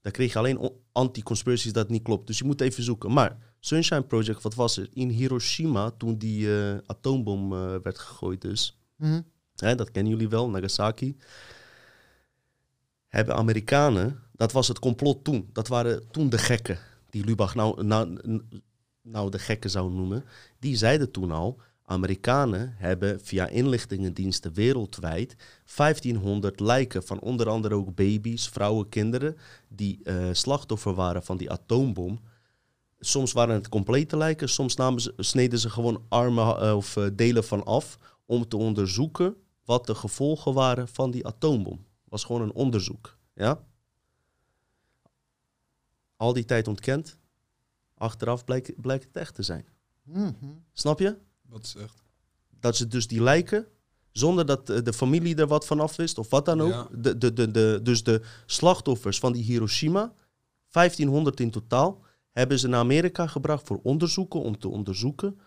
dan 0.00 0.12
kreeg 0.12 0.32
je 0.32 0.38
alleen 0.38 0.58
on- 0.58 0.76
anti-conspiracies 0.92 1.72
dat 1.72 1.88
niet 1.88 2.02
klopt. 2.02 2.26
Dus 2.26 2.38
je 2.38 2.44
moet 2.44 2.60
even 2.60 2.82
zoeken. 2.82 3.12
Maar 3.12 3.36
Sunshine 3.60 4.02
Project, 4.02 4.42
wat 4.42 4.54
was 4.54 4.76
er? 4.76 4.88
In 4.92 5.08
Hiroshima, 5.08 5.90
toen 5.90 6.18
die 6.18 6.58
eh, 6.58 6.78
atoombom 6.86 7.52
eh, 7.52 7.74
werd 7.82 7.98
gegooid 7.98 8.40
dus. 8.40 8.78
Mhm. 8.96 9.20
Hè, 9.54 9.74
dat 9.74 9.90
kennen 9.90 10.12
jullie 10.12 10.28
wel, 10.28 10.50
Nagasaki. 10.50 11.16
Hebben 13.10 13.34
Amerikanen, 13.34 14.22
dat 14.32 14.52
was 14.52 14.68
het 14.68 14.78
complot 14.78 15.24
toen. 15.24 15.50
Dat 15.52 15.68
waren 15.68 16.10
toen 16.10 16.28
de 16.28 16.38
gekken, 16.38 16.78
die 17.10 17.24
Lubach 17.24 17.54
nou, 17.54 17.84
nou, 17.84 18.18
nou 19.02 19.30
de 19.30 19.38
gekken 19.38 19.70
zou 19.70 19.92
noemen. 19.92 20.24
Die 20.58 20.76
zeiden 20.76 21.10
toen 21.10 21.30
al, 21.30 21.60
Amerikanen 21.90 22.74
hebben 22.76 23.20
via 23.20 23.46
inlichtingendiensten 23.46 24.52
wereldwijd 24.52 25.36
1500 25.76 26.60
lijken 26.60 27.02
van 27.02 27.20
onder 27.20 27.48
andere 27.48 27.74
ook 27.74 27.94
baby's, 27.94 28.48
vrouwen, 28.48 28.88
kinderen, 28.88 29.36
die 29.68 30.00
eh, 30.04 30.28
slachtoffer 30.32 30.94
waren 30.94 31.22
van 31.22 31.36
die 31.36 31.50
atoombom. 31.50 32.20
Soms 32.98 33.32
waren 33.32 33.54
het 33.54 33.68
complete 33.68 34.16
lijken, 34.16 34.48
soms 34.48 34.76
namen 34.76 35.00
ze, 35.00 35.12
sneden 35.16 35.58
ze 35.58 35.70
gewoon 35.70 36.02
armen 36.08 36.60
eh, 36.60 36.76
of 36.76 36.96
eh, 36.96 37.04
delen 37.12 37.44
van 37.44 37.64
af 37.64 37.98
om 38.26 38.48
te 38.48 38.56
onderzoeken 38.56 39.36
wat 39.64 39.86
de 39.86 39.94
gevolgen 39.94 40.54
waren 40.54 40.88
van 40.88 41.10
die 41.10 41.26
atoombom. 41.26 41.84
Was 42.10 42.24
gewoon 42.24 42.42
een 42.42 42.52
onderzoek. 42.52 43.18
Ja? 43.34 43.64
Al 46.16 46.32
die 46.32 46.44
tijd 46.44 46.68
ontkend. 46.68 47.18
Achteraf 47.94 48.44
blijkt, 48.44 48.80
blijkt 48.80 49.04
het 49.04 49.16
echt 49.16 49.34
te 49.34 49.42
zijn. 49.42 49.66
Mhm. 50.02 50.32
Snap 50.72 50.98
je? 50.98 51.18
Wat 51.42 51.64
is 51.64 51.74
echt? 51.74 52.02
Dat 52.60 52.76
ze 52.76 52.86
dus 52.86 53.06
die 53.06 53.22
lijken, 53.22 53.66
zonder 54.12 54.46
dat 54.46 54.70
eh, 54.70 54.82
de 54.82 54.92
familie 54.92 55.36
er 55.36 55.46
wat 55.46 55.66
van 55.66 55.80
af 55.80 55.96
wist, 55.96 56.18
of 56.18 56.30
wat 56.30 56.44
dan 56.44 56.60
ook. 56.60 56.70
Ja. 56.70 56.88
De, 56.92 57.18
de, 57.18 57.32
de, 57.32 57.50
de, 57.50 57.80
dus 57.82 58.02
de 58.02 58.22
slachtoffers 58.46 59.18
van 59.18 59.32
die 59.32 59.44
Hiroshima, 59.44 60.12
1500 60.70 61.40
in 61.40 61.50
totaal, 61.50 62.04
hebben 62.30 62.58
ze 62.58 62.68
naar 62.68 62.80
Amerika 62.80 63.26
gebracht 63.26 63.66
voor 63.66 63.80
onderzoeken, 63.82 64.40
om 64.40 64.58
te 64.58 64.68
onderzoeken 64.68 65.40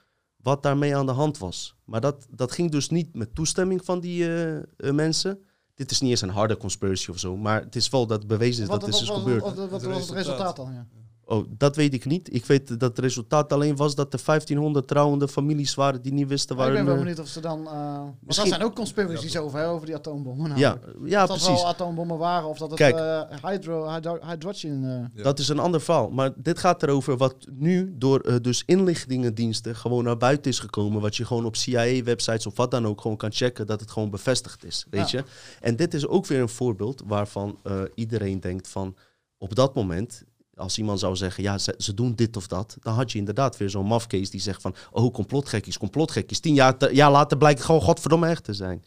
wat 0.43 0.63
daarmee 0.63 0.95
aan 0.95 1.05
de 1.05 1.11
hand 1.11 1.37
was. 1.37 1.75
Maar 1.85 2.01
dat, 2.01 2.27
dat 2.29 2.51
ging 2.51 2.71
dus 2.71 2.89
niet 2.89 3.15
met 3.15 3.35
toestemming 3.35 3.85
van 3.85 3.99
die 3.99 4.25
eh, 4.25 4.57
eh, 4.57 4.63
mensen. 4.77 5.45
Dit 5.75 5.91
is 5.91 5.99
niet 6.01 6.09
eens 6.09 6.21
een 6.21 6.29
harde 6.29 6.57
conspiracy 6.57 7.09
of 7.09 7.19
zo, 7.19 7.37
maar 7.37 7.61
het 7.61 7.75
is 7.75 7.89
wel 7.89 8.07
dat 8.07 8.27
bewezen 8.27 8.63
is 8.63 8.69
Wat, 8.69 8.81
dat 8.81 8.91
dit 8.91 9.01
is 9.01 9.09
gebeurd. 9.09 9.41
wat, 9.41 9.55
wat, 9.55 9.69
wat 9.69 9.81
Het 9.81 9.89
was 9.91 10.01
het 10.01 10.11
resultaat. 10.11 10.15
resultaat 10.17 10.55
dan? 10.55 10.73
Ja. 10.73 10.87
Oh, 11.25 11.45
dat 11.57 11.75
weet 11.75 11.93
ik 11.93 12.05
niet. 12.05 12.33
Ik 12.35 12.45
weet 12.45 12.67
dat 12.67 12.81
het 12.81 12.99
resultaat 12.99 13.53
alleen 13.53 13.75
was 13.75 13.95
dat 13.95 14.13
er 14.13 14.19
1500 14.25 14.87
trouwende 14.87 15.27
families 15.27 15.75
waren 15.75 16.01
die 16.01 16.13
niet 16.13 16.27
wisten 16.27 16.55
Maar 16.55 16.65
waar 16.65 16.75
ik 16.75 16.79
ben 16.85 16.87
wel 16.87 16.95
eh, 16.95 17.01
benieuwd 17.01 17.19
of 17.19 17.27
ze 17.27 17.39
dan... 17.39 17.67
eh 17.67 17.73
want 17.73 18.13
Misschien- 18.21 18.49
dat 18.49 18.55
zijn 18.57 18.67
ook 18.69 18.75
conspiracies 18.75 19.37
over, 19.37 19.59
hè, 19.59 19.67
over 19.69 19.85
die 19.85 19.95
atoombommen. 19.95 20.57
Ja, 20.57 20.73
namelijk. 20.73 21.09
ja 21.09 21.21
of 21.23 21.27
dat 21.29 21.37
precies. 21.37 21.61
wel 21.61 21.67
atoombommen 21.67 22.17
waren 22.17 22.47
of 22.49 22.57
dat 22.57 22.69
het 22.69 22.79
Kijk. 22.79 22.95
eh, 22.95 23.49
hydro, 23.49 23.89
hydro, 23.93 24.17
hydrogen... 24.27 24.83
eh, 24.83 25.17
Ja. 25.17 25.23
Dat 25.23 25.39
is 25.39 25.47
een 25.49 25.59
ander 25.59 25.81
verhaal. 25.81 26.09
Maar 26.09 26.31
dit 26.35 26.59
gaat 26.59 26.83
erover 26.83 27.17
wat 27.17 27.35
nu 27.51 27.93
door 27.97 28.19
eh, 28.19 28.35
dus 28.41 28.63
inlichtingendiensten 28.65 29.75
gewoon 29.75 30.03
naar 30.03 30.17
buiten 30.17 30.51
is 30.51 30.59
gekomen. 30.59 31.01
Wat 31.01 31.15
je 31.15 31.25
gewoon 31.25 31.45
op 31.45 31.55
CIA-websites 31.55 32.45
of 32.47 32.55
wat 32.57 32.71
dan 32.71 32.87
ook 32.87 33.01
gewoon 33.01 33.17
kan 33.17 33.31
checken 33.31 33.67
dat 33.67 33.79
het 33.79 33.91
gewoon 33.91 34.09
bevestigd 34.09 34.65
is. 34.65 34.85
Weet 34.89 35.09
Ja. 35.09 35.17
je? 35.19 35.25
En 35.61 35.75
dit 35.75 35.93
is 35.93 36.07
ook 36.07 36.25
weer 36.25 36.41
een 36.41 36.49
voorbeeld 36.49 37.03
waarvan 37.05 37.59
eh, 37.63 37.81
iedereen 37.95 38.39
denkt 38.39 38.67
van 38.67 38.95
op 39.37 39.55
dat 39.55 39.75
moment. 39.75 40.23
Als 40.55 40.77
iemand 40.77 40.99
zou 40.99 41.15
zeggen, 41.15 41.43
ja, 41.43 41.57
ze, 41.57 41.93
doen 41.93 42.15
dit 42.15 42.37
of 42.37 42.47
dat, 42.47 42.77
dan 42.79 42.93
had 42.93 43.11
je 43.11 43.17
inderdaad 43.17 43.57
weer 43.57 43.69
zo'n 43.69 43.85
mafcase 43.85 44.31
die 44.31 44.41
zegt 44.41 44.61
van, 44.61 44.75
oh, 44.91 45.13
complotgekkies, 45.13 45.77
complotgekkies. 45.77 46.39
Tien 46.39 46.53
jaar, 46.53 46.77
te- 46.77 46.95
jaar 46.95 47.11
later 47.11 47.37
blijkt 47.37 47.61
gewoon 47.61 47.81
godverdomme 47.81 48.27
echt 48.27 48.43
te 48.43 48.53
zijn. 48.53 48.83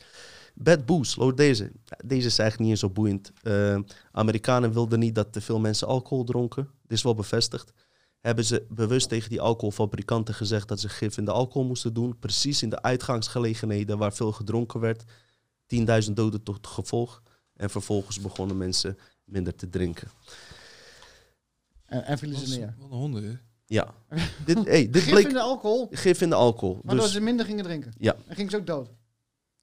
Bad 0.55 0.87
Boost, 0.87 1.17
load 1.17 1.37
deze. 1.37 1.73
Deze 2.05 2.27
is 2.27 2.39
eigenlijk 2.39 2.59
niet 2.59 2.71
eens 2.71 2.81
zo 2.81 2.91
boeiend. 2.91 3.33
Eh, 3.43 3.79
Amerikanen 4.13 4.73
wilden 4.73 4.99
niet 4.99 5.15
dat 5.15 5.33
te 5.33 5.41
veel 5.41 5.59
mensen 5.59 5.87
alcohol 5.87 6.25
dronken. 6.25 6.69
Dit 6.87 6.97
is 6.97 7.03
wel 7.03 7.15
bevestigd. 7.15 7.73
Hebben 8.21 8.45
ze 8.45 8.67
bewust 8.69 9.09
tegen 9.09 9.31
die 9.31 9.41
alcoholfabrikanten 9.41 10.35
gezegd 10.35 10.69
dat 10.69 10.81
ze 10.81 10.89
gif 10.89 11.17
in 11.17 11.25
de 11.25 11.31
alcohol 11.31 11.69
moesten 11.69 11.95
doen. 11.95 12.19
Precies 12.19 12.63
in 12.63 12.69
de 12.71 12.83
uitgangsgelegenheden 12.83 13.99
waar 13.99 14.13
veel 14.13 14.33
gedronken 14.33 14.81
werd. 14.81 15.05
10.000 16.07 16.13
doden 16.15 16.43
tot 16.43 16.67
gevolg. 16.67 17.23
En 17.57 17.71
vervolgens 17.71 18.21
begonnen 18.21 18.57
mensen 18.57 18.99
minder 19.25 19.55
te 19.55 19.69
drinken. 19.69 20.09
En, 21.87 22.05
en 22.05 22.19
vielen 22.19 22.39
ze 22.39 22.45
is- 22.45 22.57
neer. 22.57 22.75
Wat 22.79 22.91
een 22.91 22.97
honden, 22.97 23.25
hè? 23.25 23.35
Ja, 23.69 23.95
dit, 24.45 24.65
hey, 24.65 24.91
dit 24.91 25.03
Gif 25.03 25.11
bleek 25.13 25.27
in 25.27 25.33
de 25.33 25.41
alcohol, 25.41 25.89
gif 25.91 26.21
in 26.21 26.29
de 26.29 26.35
alcohol. 26.35 26.81
waardoor 26.83 27.05
Dus 27.05 27.13
ze 27.13 27.21
minder 27.21 27.47
gingen 27.47 27.65
drinken. 27.65 27.93
Ja. 27.99 28.17
En 28.27 28.35
gingen 28.35 28.51
ze 28.51 28.57
ook 28.57 28.67
dood. 28.67 28.89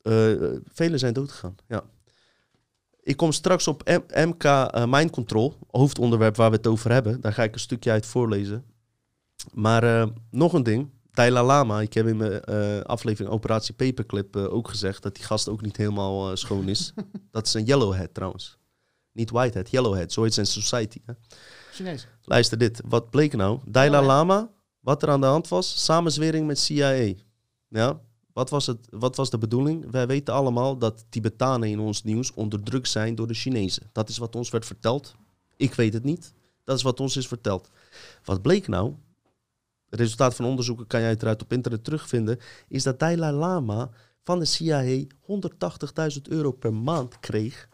eh, 0.02 0.58
velen 0.74 1.00
zijn 1.00 1.14
doodgegaan. 1.14 1.56
Ja. 1.68 1.84
Ik 3.02 3.18
kom 3.18 3.32
straks 3.32 3.68
op 3.68 3.84
M- 3.90 4.28
MK 4.28 4.44
eh, 4.44 4.86
Mind 4.88 5.12
Control, 5.12 5.54
hoofdonderwerp 5.72 6.36
waar 6.36 6.50
we 6.50 6.56
het 6.56 6.68
over 6.68 6.92
hebben. 6.92 7.22
Daar 7.22 7.34
ga 7.34 7.44
ik 7.44 7.54
een 7.54 7.60
stukje 7.60 7.92
uit 7.92 8.06
voorlezen. 8.06 8.66
Maar 9.54 9.84
eh, 10.02 10.08
nog 10.32 10.54
een 10.54 10.64
ding. 10.64 10.90
Dalai 11.12 11.46
Lama, 11.46 11.82
ik 11.82 11.94
heb 11.94 12.08
in 12.08 12.18
mijn 12.18 12.42
eh, 12.42 12.80
aflevering 12.82 13.34
Operatie 13.34 13.74
Paperclip 13.74 14.36
ook 14.36 14.68
gezegd 14.70 15.04
dat 15.04 15.16
die 15.16 15.24
gast 15.24 15.50
ook 15.50 15.62
niet 15.62 15.78
helemaal 15.78 16.38
schoon 16.38 16.70
is. 16.70 16.94
dat 17.32 17.48
is 17.48 17.54
een 17.54 17.64
yellowhead 17.66 18.14
trouwens. 18.14 18.58
Niet 19.12 19.30
whitehead, 19.30 19.70
yellowhead. 19.72 20.12
Zo 20.12 20.24
heet 20.24 20.34
zijn 20.34 20.46
society. 20.46 21.00
Hè? 21.06 21.14
Chinees. 21.74 22.08
Luister 22.24 22.58
dit. 22.58 22.82
Wat 22.86 23.10
bleek 23.10 23.34
nou? 23.34 23.60
Dalai 23.66 24.02
Ja. 24.02 24.08
Lama, 24.08 24.50
wat 24.80 25.04
er 25.04 25.10
aan 25.10 25.22
de 25.22 25.28
hand 25.28 25.48
was, 25.48 25.84
samenzwering 25.84 26.48
met 26.48 26.60
CIA. 26.60 27.14
Ja? 27.68 28.00
Wat 28.34 28.50
was, 28.50 28.66
het, 28.66 28.88
wat 28.90 29.16
was 29.16 29.30
de 29.30 29.38
bedoeling? 29.38 29.92
Wij 29.92 30.08
weten 30.08 30.34
allemaal 30.34 30.78
dat 30.78 31.06
Tibetanen 31.10 31.70
in 31.70 31.80
ons 31.80 32.04
nieuws 32.04 32.34
onderdrukt 32.34 32.90
zijn 32.90 33.16
door 33.16 33.28
de 33.28 33.34
Chinezen. 33.34 33.90
Dat 33.92 34.10
is 34.10 34.18
wat 34.18 34.36
ons 34.36 34.50
werd 34.50 34.66
verteld. 34.66 35.16
Ik 35.56 35.74
weet 35.74 35.94
het 35.94 36.04
niet. 36.04 36.34
Dat 36.64 36.78
is 36.78 36.84
wat 36.84 37.00
ons 37.00 37.18
is 37.18 37.28
verteld. 37.28 37.70
Wat 38.24 38.42
bleek 38.42 38.68
nou? 38.68 38.94
Het 39.90 40.00
resultaat 40.00 40.36
van 40.36 40.46
onderzoeken 40.46 40.88
kan 40.88 41.00
je 41.00 41.06
uiteraard 41.06 41.42
op 41.42 41.52
internet 41.52 41.84
terugvinden. 41.84 42.40
Is 42.68 42.84
dat 42.84 43.00
Dalai 43.00 43.34
Lama 43.34 43.90
van 44.24 44.40
de 44.40 44.46
CIA 44.46 45.04
180.000 46.16 46.22
euro 46.30 46.52
per 46.52 46.74
maand 46.74 47.20
kreeg. 47.20 47.70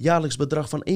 Jaarlijks 0.00 0.36
bedrag 0.36 0.68
van 0.68 0.86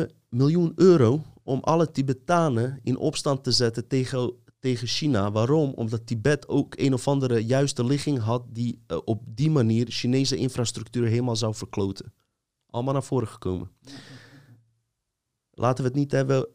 1,7 0.00 0.04
miljoen 0.28 0.72
euro 0.76 1.22
om 1.42 1.60
alle 1.60 1.90
Tibetanen 1.90 2.80
in 2.82 2.96
opstand 2.96 3.44
te 3.44 3.52
zetten 3.52 3.86
tegen, 3.86 4.32
tegen 4.58 4.86
China. 4.86 5.32
Waarom? 5.32 5.72
Omdat 5.72 6.06
Tibet 6.06 6.48
ook 6.48 6.74
een 6.78 6.92
of 6.92 7.08
andere 7.08 7.44
juiste 7.44 7.84
ligging 7.84 8.18
had 8.18 8.42
die 8.48 8.82
eh, 8.86 8.98
op 9.04 9.22
die 9.26 9.50
manier 9.50 9.86
Chinese 9.88 10.36
infrastructuur 10.36 11.06
helemaal 11.06 11.36
zou 11.36 11.54
verkloten. 11.54 12.12
Allemaal 12.70 12.92
naar 12.92 13.02
voren 13.02 13.28
gekomen. 13.28 13.70
Laten 15.50 15.84
we 15.84 15.90
het 15.90 15.98
niet 15.98 16.12
hebben, 16.12 16.48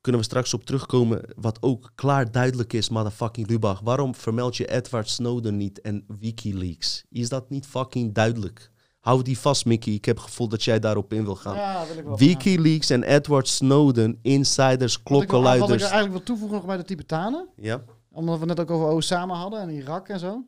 kunnen 0.00 0.20
we 0.20 0.26
straks 0.26 0.54
op 0.54 0.64
terugkomen, 0.64 1.22
wat 1.36 1.62
ook 1.62 1.92
klaar 1.94 2.32
duidelijk 2.32 2.72
is, 2.72 2.88
motherfucking 2.88 3.48
Lubach. 3.48 3.80
Waarom 3.80 4.14
vermeld 4.14 4.56
je 4.56 4.70
Edward 4.70 5.08
Snowden 5.08 5.56
niet 5.56 5.80
en 5.80 6.04
Wikileaks? 6.06 7.04
Is 7.08 7.28
dat 7.28 7.50
niet 7.50 7.66
fucking 7.66 8.14
duidelijk? 8.14 8.70
Hou 9.00 9.22
die 9.22 9.38
vast, 9.38 9.64
Mickey. 9.64 9.92
Ik 9.92 10.04
heb 10.04 10.16
het 10.16 10.24
gevoel 10.24 10.48
dat 10.48 10.62
jij 10.62 10.78
daarop 10.78 11.12
in 11.12 11.24
wil 11.24 11.34
gaan. 11.36 11.54
Ja, 11.54 11.86
wil 11.86 11.96
ik 11.98 12.04
wel. 12.04 12.18
Wikileaks 12.18 12.90
en 12.90 13.02
Edward 13.02 13.48
Snowden, 13.48 14.18
insiders, 14.22 14.92
ja. 14.94 15.00
Wat 15.02 15.12
ik, 15.12 15.12
wat 15.12 15.22
ik 15.22 15.28
klokkenluiders. 15.28 15.82
eigenlijk 15.82 16.12
wil 16.12 16.22
toevoegen 16.22 16.56
nog 16.56 16.66
bij 16.66 16.76
de 16.76 16.84
Tibetanen, 16.84 17.48
Ja, 17.56 17.82
omdat 18.12 18.38
we 18.38 18.46
net 18.46 18.60
ook 18.60 18.70
over 18.70 18.88
Osama 18.88 19.34
hadden 19.34 19.60
en 19.60 19.70
Irak 19.70 20.08
en 20.08 20.18
zo, 20.18 20.44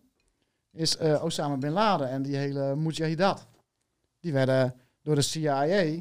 is 0.72 0.96
eh, 0.96 1.24
Osama 1.24 1.56
Bin 1.56 1.70
Laden 1.70 2.10
en 2.10 2.22
die 2.22 2.36
hele 2.36 2.76
Mujahidat. 2.76 3.46
Die 4.20 4.32
werden 4.32 4.74
door 5.02 5.14
de 5.14 5.22
CIA 5.22 6.00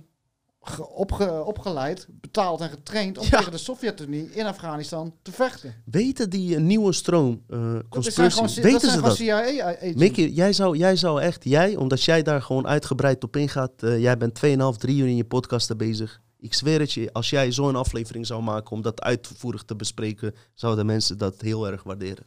opge- 0.96 1.44
opgeleid, 1.44 2.08
betaald 2.12 2.62
en 2.62 2.70
getraind 2.70 3.18
om 3.18 3.24
Ja. 3.30 3.38
tegen 3.38 3.52
de 3.52 3.58
Sovjet-Unie 3.58 4.30
in 4.34 4.46
Afghanistan 4.46 5.14
te 5.22 5.32
vechten. 5.32 5.74
weten 5.86 6.30
die 6.30 6.56
een 6.56 6.66
nieuwe 6.68 6.94
stroom 6.94 7.42
uh, 7.50 7.74
dat 7.90 8.04
weten 8.04 8.12
zijn 8.80 8.92
ze 8.92 9.02
dat? 9.02 9.16
CIA-agents. 9.16 10.00
Mickey, 10.00 10.30
jij 10.30 10.54
zou, 10.54 10.78
jij 10.78 10.96
zou 10.96 11.22
echt, 11.22 11.44
jij, 11.44 11.76
omdat 11.76 12.04
jij 12.04 12.24
daar 12.24 12.42
gewoon 12.42 12.68
uitgebreid 12.68 13.24
op 13.24 13.36
ingaat, 13.36 13.72
eh, 13.84 14.00
jij 14.02 14.18
bent 14.18 14.34
2,5, 14.46 14.78
3 14.78 14.98
uur 14.98 15.08
in 15.08 15.16
je 15.16 15.24
podcasten 15.26 15.78
bezig. 15.78 16.22
Ik 16.40 16.54
zweer 16.54 16.80
het 16.80 16.92
je, 16.92 17.14
als 17.14 17.30
jij 17.30 17.52
zo'n 17.52 17.76
aflevering 17.76 18.26
zou 18.28 18.42
maken 18.44 18.72
om 18.72 18.82
dat 18.82 19.02
uitvoerig 19.02 19.64
te 19.64 19.76
bespreken, 19.76 20.36
zouden 20.54 20.86
mensen 20.86 21.18
dat 21.18 21.42
heel 21.42 21.68
erg 21.68 21.84
waarderen. 21.84 22.26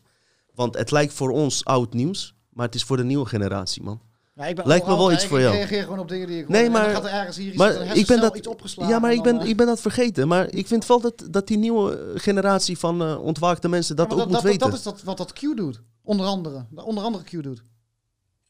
Want 0.54 0.74
het 0.76 0.90
lijkt 0.90 1.12
voor 1.12 1.30
ons 1.30 1.64
oud 1.64 1.92
nieuws, 1.94 2.34
maar 2.50 2.66
het 2.66 2.74
is 2.74 2.84
voor 2.84 2.96
de 2.96 3.04
nieuwe 3.04 3.26
generatie, 3.26 3.82
man. 3.82 4.00
Ja, 4.34 4.46
ik 4.46 4.56
ben 4.56 4.66
Lijkt 4.66 4.86
me 4.86 4.96
wel 4.96 5.12
iets 5.12 5.26
voor 5.26 5.40
jou. 5.40 5.52
Ik 5.54 5.58
reageer 5.58 5.82
gewoon 5.82 5.98
op 5.98 6.08
dingen 6.08 6.26
die 6.26 6.38
ik 6.40 6.48
Nee, 6.48 6.62
hoor. 6.62 6.72
Dan 6.72 6.82
maar- 6.82 6.90
gaat 6.94 7.04
er 7.04 7.10
ergens 7.10 7.36
hier 7.36 7.54
maar 7.56 7.96
ik 7.96 8.06
ben 8.06 8.20
dat- 8.20 8.36
iets 8.36 8.46
opgeslagen. 8.46 8.92
Ja, 8.94 8.98
maar 8.98 9.12
ik 9.12 9.22
ben, 9.22 9.40
eh, 9.40 9.48
ik 9.48 9.56
ben 9.56 9.66
dat 9.66 9.80
vergeten. 9.80 10.28
Maar 10.28 10.50
ik 10.50 10.66
vind 10.66 10.86
wel 10.86 11.00
dat, 11.00 11.26
dat 11.30 11.46
die 11.46 11.58
nieuwe 11.58 12.12
generatie 12.14 12.78
van 12.78 13.02
eh, 13.02 13.24
ontwaakte 13.24 13.68
mensen 13.68 13.96
dat 13.96 14.10
Ja, 14.10 14.16
ook 14.16 14.22
moet 14.24 14.32
dat, 14.32 14.42
weten. 14.42 14.58
Dat 14.70 14.72
is 14.78 14.82
dat, 14.82 15.02
wat 15.02 15.16
dat 15.16 15.32
Q 15.32 15.40
doet. 15.40 15.80
Onder 16.02 16.26
andere. 16.26 16.64
De 16.70 16.84
onder 16.84 17.04
andere 17.04 17.24
Q 17.24 17.42
doet. 17.42 17.62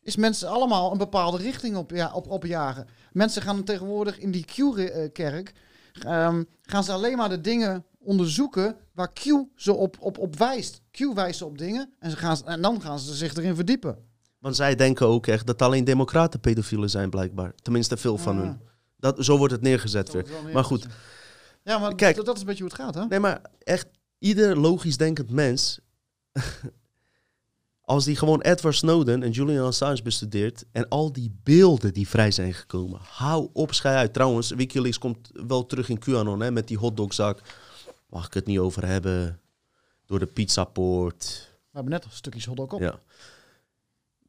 Is 0.03 0.17
mensen 0.17 0.49
allemaal 0.49 0.93
een 0.93 0.99
bepaalde 0.99 1.37
richting 1.37 1.77
op, 1.77 1.91
ja, 1.91 2.11
op, 2.15 2.31
opjagen. 2.31 2.87
Mensen 3.13 3.43
gaan 3.43 3.65
tegenwoordig 3.65 4.19
in 4.19 4.31
die 4.31 4.45
Q-kerk. 4.45 5.53
ehm, 6.03 6.43
gaan 6.63 6.85
ze 6.85 6.93
alleen 6.93 7.17
maar 7.17 7.29
de 7.29 7.41
dingen 7.41 7.85
onderzoeken 7.99 8.77
waar 8.95 9.13
Q 9.13 9.21
ze 9.57 9.73
op, 9.73 9.97
op, 10.01 10.19
op 10.19 10.37
wijst. 10.37 10.81
Q 10.91 10.99
wijst 11.15 11.39
ze 11.39 11.45
op 11.45 11.59
dingen 11.59 11.95
en, 11.99 12.11
ze 12.11 12.17
gaan, 12.17 12.37
en 12.45 12.63
dan 12.63 12.81
gaan 12.83 12.99
ze 12.99 13.15
zich 13.15 13.35
erin 13.35 13.55
verdiepen. 13.55 13.99
Want 14.45 14.57
zij 14.57 14.75
denken 14.75 15.07
ook 15.07 15.27
echt 15.27 15.47
dat 15.47 15.63
alleen 15.63 15.85
democraten 15.85 16.41
pedofielen 16.41 16.91
zijn, 16.91 17.11
blijkbaar. 17.11 17.55
Tenminste, 17.63 17.97
veel 17.97 18.19
van 18.19 18.37
hun. 18.37 18.61
Dat, 18.97 19.25
zo 19.25 19.39
wordt 19.39 19.53
het 19.53 19.63
neergezet 19.63 20.13
weer. 20.13 20.27
Maar 20.53 20.65
goed. 20.65 20.87
Ja, 21.63 21.79
maar 21.79 21.95
Kijk. 21.95 22.17
dat, 22.17 22.27
dat 22.27 22.35
is 22.35 22.41
een 22.41 22.47
beetje 22.47 22.63
hoe 22.63 22.73
het 22.73 22.81
gaat, 22.81 22.95
hè? 22.95 23.07
Nee, 23.07 23.21
maar 23.21 23.41
echt, 23.59 23.87
ieder 24.19 24.59
logisch 24.59 24.97
denkend 24.97 25.31
mens. 25.31 25.79
als 27.81 28.05
die 28.05 28.17
gewoon 28.17 28.41
Edward 28.41 28.77
Snowden 28.77 29.23
en 29.23 29.31
Julian 29.31 29.67
Assange 29.67 30.03
bestudeert. 30.03 30.65
en 30.73 30.89
al 30.89 31.13
die 31.13 31.35
beelden 31.43 31.93
die 31.93 32.09
vrij 32.09 32.31
zijn 32.31 32.55
gekomen. 32.55 33.01
hou 33.03 33.49
op, 33.53 33.75
schei 33.75 33.97
uit. 33.97 34.13
Trouwens, 34.13 34.51
Wikileaks 34.51 34.99
komt 34.99 35.31
wel 35.33 35.67
terug 35.67 35.89
in 35.89 35.99
QAnon 35.99 36.41
hè, 36.41 36.51
met 36.51 36.69
die 36.69 36.79
hotdogzak. 36.79 37.41
Mag 38.07 38.27
ik 38.27 38.35
het 38.35 38.47
niet 38.47 38.59
over 38.59 38.87
hebben? 38.87 39.41
Door 40.07 40.19
de 40.19 40.27
pizzapoort. 40.27 41.53
We 41.75 41.81
hebben 41.81 41.93
net 41.93 42.07
stukjes 42.11 42.45
hotdog 42.45 42.73
op. 42.73 42.81
Ja. 42.81 43.01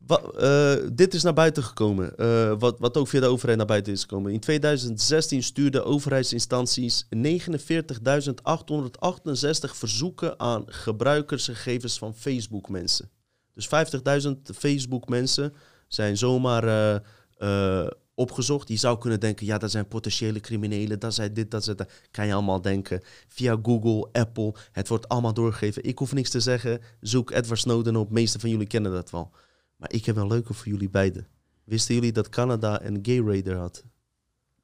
Eh, 0.07 0.75
dit 0.93 1.13
is 1.13 1.23
naar 1.23 1.33
buiten 1.33 1.63
gekomen, 1.63 2.17
eh, 2.17 2.53
wat, 2.59 2.79
wat 2.79 2.97
ook 2.97 3.07
via 3.07 3.19
de 3.19 3.25
overheid 3.25 3.57
naar 3.57 3.67
buiten 3.67 3.93
is 3.93 4.01
gekomen. 4.01 4.31
In 4.31 4.39
2016 4.39 5.43
stuurden 5.43 5.85
overheidsinstanties 5.85 7.07
49.868 7.09 9.75
verzoeken 9.75 10.39
aan 10.39 10.63
gebruikersgegevens 10.65 11.97
van 11.97 12.15
Facebook-mensen. 12.15 13.09
Dus 13.53 13.67
50.000 13.67 14.51
Facebook-mensen 14.55 15.53
zijn 15.87 16.17
zomaar 16.17 17.01
eh, 17.37 17.87
opgezocht. 18.15 18.67
Je 18.67 18.77
zou 18.77 18.97
kunnen 18.97 19.19
denken, 19.19 19.45
ja, 19.45 19.57
dat 19.57 19.71
zijn 19.71 19.87
potentiële 19.87 20.39
criminelen, 20.39 20.99
dat 20.99 21.13
zijn 21.13 21.33
dit, 21.33 21.51
dat 21.51 21.63
zijn 21.63 21.75
dat. 21.75 21.91
Kan 22.11 22.27
je 22.27 22.33
allemaal 22.33 22.61
denken. 22.61 23.01
Via 23.27 23.59
Google, 23.63 24.09
Apple, 24.11 24.53
het 24.71 24.87
wordt 24.87 25.09
allemaal 25.09 25.33
doorgegeven. 25.33 25.83
Ik 25.83 25.97
hoef 25.97 26.13
niks 26.13 26.29
te 26.29 26.39
zeggen. 26.39 26.81
Zoek 27.01 27.31
Edward 27.31 27.59
Snowden 27.59 27.95
op. 27.95 28.11
Meeste 28.11 28.39
van 28.39 28.49
jullie 28.49 28.67
kennen 28.67 28.91
dat 28.91 29.09
wel. 29.09 29.31
Maar 29.75 29.91
ik 29.91 30.05
heb 30.05 30.15
een 30.15 30.27
leuke 30.27 30.53
voor 30.53 30.67
jullie 30.67 30.89
beiden. 30.89 31.27
Wisten 31.63 31.95
jullie 31.95 32.11
dat 32.11 32.29
Canada 32.29 32.81
een 32.81 32.99
gay 33.01 33.19
raider 33.19 33.57
had? 33.57 33.83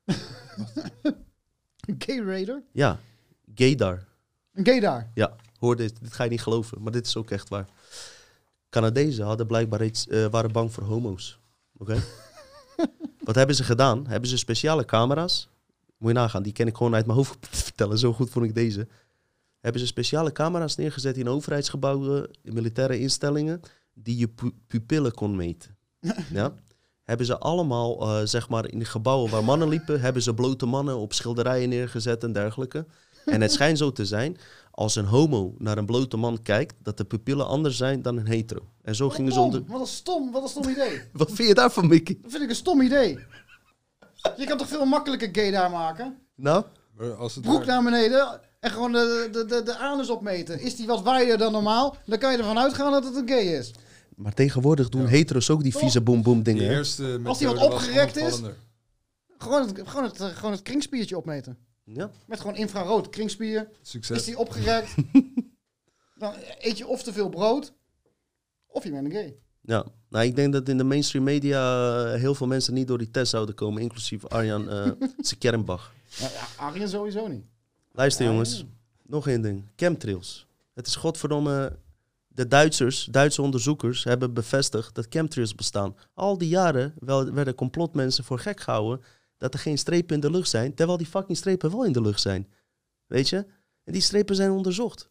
Een 0.05 1.95
gay 2.05 2.19
raider? 2.19 2.63
Ja, 2.71 2.99
gaydar. 3.55 4.03
Een 4.53 4.65
gay 4.65 4.79
daar. 4.79 5.11
Ja, 5.13 5.35
hoor 5.59 5.75
dit. 5.75 5.99
Dit 6.01 6.13
ga 6.13 6.23
je 6.23 6.29
niet 6.29 6.41
geloven, 6.41 6.81
maar 6.81 6.91
dit 6.91 7.07
is 7.07 7.17
ook 7.17 7.31
echt 7.31 7.49
waar. 7.49 7.65
Canadezen 8.69 9.25
hadden 9.25 9.47
blijkbaar 9.47 9.83
iets, 9.83 10.07
eh, 10.07 10.25
waren 10.25 10.51
bang 10.51 10.73
voor 10.73 10.83
homo's. 10.83 11.39
Oké? 11.77 12.03
Wat 13.23 13.35
hebben 13.35 13.55
ze 13.55 13.63
gedaan? 13.63 14.07
Hebben 14.07 14.29
ze 14.29 14.37
speciale 14.37 14.85
camera's? 14.85 15.49
Moet 15.97 16.11
je 16.11 16.17
nagaan, 16.17 16.43
die 16.43 16.53
ken 16.53 16.67
ik 16.67 16.75
gewoon 16.75 16.95
uit 16.95 17.05
mijn 17.05 17.17
hoofd 17.17 17.37
vertellen. 17.67 17.97
Zo 17.97 18.13
goed 18.13 18.29
vond 18.29 18.45
ik 18.45 18.55
deze. 18.55 18.87
Hebben 19.59 19.81
ze 19.81 19.87
speciale 19.87 20.31
camera's 20.31 20.75
neergezet 20.75 21.17
in 21.17 21.29
overheidsgebouwen, 21.29 22.29
in 22.41 22.53
militaire 22.53 22.99
instellingen, 22.99 23.61
die 23.93 24.17
je 24.17 24.27
pu- 24.27 24.55
pupillen 24.67 25.13
kon 25.13 25.35
meten. 25.35 25.77
ja? 26.33 26.53
Hebben 27.03 27.25
ze 27.25 27.37
allemaal, 27.37 28.01
eh, 28.01 28.25
zeg 28.25 28.49
maar, 28.49 28.69
in 28.69 28.79
de 28.79 28.85
gebouwen 28.85 29.31
waar 29.31 29.43
mannen 29.43 29.67
liepen, 29.67 30.01
hebben 30.01 30.21
ze 30.21 30.33
blote 30.33 30.65
mannen 30.65 30.97
op 30.97 31.13
schilderijen 31.13 31.69
neergezet 31.69 32.23
en 32.23 32.31
dergelijke. 32.31 32.85
En 33.25 33.41
het 33.41 33.51
schijnt 33.51 33.77
zo 33.77 33.91
te 33.91 34.05
zijn, 34.05 34.37
als 34.71 34.95
een 34.95 35.05
homo 35.05 35.55
naar 35.57 35.77
een 35.77 35.85
blote 35.85 36.17
man 36.17 36.41
kijkt, 36.41 36.75
dat 36.83 36.97
de 36.97 37.03
pupillen 37.03 37.47
anders 37.47 37.77
zijn 37.77 38.01
dan 38.01 38.17
een 38.17 38.27
hetero. 38.27 38.69
En 38.81 38.95
zo 38.95 39.09
gingen 39.09 39.31
ze 39.31 39.39
onder... 39.39 39.63
Wat 39.67 39.79
een 39.81 39.87
stom, 39.87 40.31
wat 40.31 40.43
een 40.43 40.49
stom 40.49 40.69
idee. 40.69 41.01
Wat 41.13 41.31
vind 41.31 41.47
je 41.47 41.53
daarvan, 41.53 41.87
Mickey? 41.87 42.17
Dat 42.21 42.31
vind 42.31 42.43
ik 42.43 42.49
een 42.49 42.55
stom 42.55 42.81
idee. 42.81 43.19
Je 44.37 44.45
kan 44.45 44.57
toch 44.57 44.67
veel 44.67 44.85
makkelijker 44.85 45.29
gay 45.31 45.51
daar 45.51 45.69
maken? 45.71 46.17
Nou? 46.35 46.65
Als 47.17 47.35
het 47.35 47.43
Broek 47.43 47.65
naar 47.65 47.83
beneden 47.83 48.39
en 48.61 48.71
gewoon 48.71 48.91
de, 48.91 49.29
de, 49.31 49.45
de, 49.45 49.63
de 49.63 49.77
anus 49.77 50.09
opmeten. 50.09 50.59
Is 50.59 50.75
die 50.75 50.87
wat 50.87 51.01
wijder 51.03 51.37
dan 51.37 51.51
normaal? 51.51 51.95
Dan 52.05 52.19
kan 52.19 52.31
je 52.31 52.37
ervan 52.37 52.59
uitgaan 52.59 52.91
dat 52.91 53.03
het 53.03 53.15
een 53.15 53.27
gay 53.27 53.57
is. 53.57 53.71
Maar 54.15 54.33
tegenwoordig 54.33 54.89
doen 54.89 55.07
hetero's 55.07 55.49
ook 55.49 55.63
die 55.63 55.75
vieze 55.75 56.01
boom 56.01 56.23
boom 56.23 56.43
die 56.43 56.43
dingen. 56.43 56.71
hè? 56.71 56.77
Als 57.23 57.37
die 57.37 57.47
wat 57.47 57.57
opgerekt 57.57 58.15
is? 58.15 58.41
Gewoon 59.37 59.67
het, 59.67 59.81
gewoon 59.85 60.03
het, 60.03 60.19
eh, 60.19 60.27
gewoon 60.27 60.51
het 60.51 60.61
kringspiertje 60.61 61.17
opmeten. 61.17 61.57
Ja. 61.83 62.11
Met 62.25 62.39
gewoon 62.39 62.55
infrarood 62.55 63.09
kringspier. 63.09 63.69
Succes. 63.81 64.17
Is 64.17 64.23
die 64.23 64.37
opgerekt? 64.37 64.95
dan 66.15 66.33
eet 66.59 66.77
je 66.77 66.87
of 66.87 67.03
te 67.03 67.13
veel 67.13 67.29
brood, 67.29 67.73
of 68.67 68.83
je 68.83 68.91
bent 68.91 69.05
een 69.05 69.11
gay. 69.11 69.35
ja. 69.61 69.85
Nou, 70.09 70.25
ik 70.25 70.35
denk 70.35 70.53
dat 70.53 70.69
in 70.69 70.77
de 70.77 70.83
mainstream 70.83 71.23
media 71.25 71.59
eh, 72.13 72.19
heel 72.19 72.35
veel 72.35 72.47
mensen 72.47 72.73
niet 72.73 72.87
door 72.87 72.97
die 72.97 73.11
test 73.11 73.31
zouden 73.31 73.55
komen, 73.55 73.81
inclusief 73.81 74.25
Arjan 74.25 74.69
uh, 74.75 74.91
Sekernbach. 75.17 75.93
Ja, 76.17 76.27
ja, 76.29 76.63
Arjen 76.63 76.89
sowieso 76.89 77.27
niet. 77.27 77.45
Luister 77.91 78.25
jongens, 78.25 78.65
nog 79.03 79.27
één 79.27 79.41
ding. 79.41 79.63
Chemtrails. 79.75 80.47
Het 80.73 80.87
is 80.87 80.95
godverdomme... 80.95 81.79
De 82.33 82.47
Duitsers, 82.47 83.05
Duitse 83.05 83.41
onderzoekers, 83.41 84.03
hebben 84.03 84.33
bevestigd 84.33 84.95
dat 84.95 85.05
chemtrails 85.09 85.55
bestaan. 85.55 85.95
Al 86.13 86.37
die 86.37 86.49
jaren 86.49 86.93
wel, 86.99 87.31
werden 87.31 87.55
complotmensen 87.55 88.23
voor 88.23 88.39
gek 88.39 88.59
gehouden 88.59 89.05
dat 89.37 89.53
er 89.53 89.59
geen 89.59 89.77
strepen 89.77 90.15
in 90.15 90.21
de 90.21 90.31
lucht 90.31 90.49
zijn, 90.49 90.73
terwijl 90.73 90.97
die 90.97 91.07
fucking 91.07 91.37
strepen 91.37 91.71
wel 91.71 91.85
in 91.85 91.91
de 91.91 92.01
lucht 92.01 92.21
zijn. 92.21 92.51
Weet 93.05 93.29
je? 93.29 93.45
En 93.83 93.93
die 93.93 94.01
strepen 94.01 94.35
zijn 94.35 94.51
onderzocht. 94.51 95.09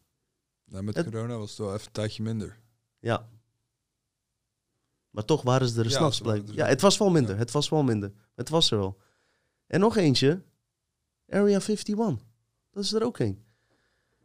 Nou, 0.65 0.83
met 0.83 0.95
Het- 0.95 1.05
corona 1.09 1.37
was 1.37 1.49
het 1.49 1.59
wel 1.59 1.73
even 1.73 1.85
een 1.85 1.91
tijdje 1.91 2.23
minder. 2.23 2.59
Ja. 2.99 3.29
Maar 5.09 5.25
toch 5.25 5.41
waren 5.41 5.67
ze 5.67 5.79
er 5.79 5.89
Ja, 5.89 5.91
s'nachts 5.97 6.21
blijkbaar. 6.21 6.55
Ja, 6.55 6.65
het 6.65 6.81
was 6.81 6.97
wel 6.97 7.09
minder. 7.09 7.33
Ja. 7.33 7.39
Het 7.39 7.51
was 7.51 7.69
wel 7.69 7.83
minder. 7.83 8.11
Het 8.35 8.49
was 8.49 8.71
er 8.71 8.77
wel. 8.77 8.97
En 9.67 9.79
nog 9.79 9.97
eentje. 9.97 10.41
Area 11.29 11.59
51. 11.59 12.17
Dat 12.71 12.83
is 12.83 12.93
er 12.93 13.03
ook 13.03 13.19
een. 13.19 13.43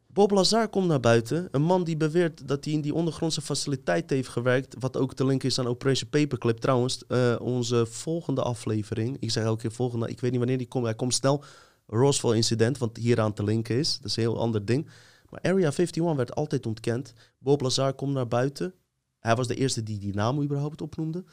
Bob 0.07 0.31
Lazar 0.31 0.69
komt 0.69 0.87
naar 0.87 1.01
buiten. 1.01 1.49
Een 1.51 1.63
man 1.63 1.85
die 1.85 1.97
beweert 1.97 2.49
dat 2.49 2.65
hij 2.65 2.75
in 2.75 2.81
die 2.81 2.95
ondergrondse 2.95 3.41
faciliteit 3.41 4.11
heeft 4.11 4.29
gewerkt. 4.29 4.77
Wat 4.79 4.97
ook 4.97 5.17
de 5.17 5.27
link 5.27 5.43
is 5.43 5.59
aan 5.59 5.67
Operation 5.67 6.11
Paperclip. 6.11 6.59
Trouwens, 6.59 7.07
eh, 7.07 7.37
onze 7.41 7.87
volgende 7.87 8.43
aflevering. 8.43 9.17
Ik 9.21 9.31
zeg 9.31 9.45
elke 9.45 9.61
keer 9.61 9.73
volgende. 9.73 10.09
Ik 10.09 10.21
weet 10.21 10.31
niet 10.31 10.41
wanneer 10.41 10.59
die 10.59 10.69
komt. 10.69 10.85
Hij 10.85 10.95
komt 10.95 11.15
snel. 11.15 11.45
Roswell 11.87 12.35
incident, 12.35 12.79
wat 12.79 12.97
hieraan 12.97 13.33
te 13.33 13.45
linken 13.45 13.77
is. 13.77 13.97
Dat 13.97 14.11
is 14.11 14.17
een 14.17 14.23
heel 14.23 14.39
ander 14.39 14.65
ding. 14.65 14.89
Maar 15.31 15.41
Area 15.41 15.71
51 15.71 16.15
werd 16.15 16.35
altijd 16.35 16.67
ontkend. 16.67 17.13
Bob 17.39 17.61
Lazar 17.61 17.95
komt 17.95 18.13
naar 18.13 18.29
buiten. 18.29 18.75
Hij 19.19 19.35
was 19.35 19.47
de 19.47 19.55
eerste 19.55 19.83
die 19.83 19.99
die 19.99 20.15
naam 20.15 20.43
überhaupt 20.43 20.83
opnoemde. 20.83 21.25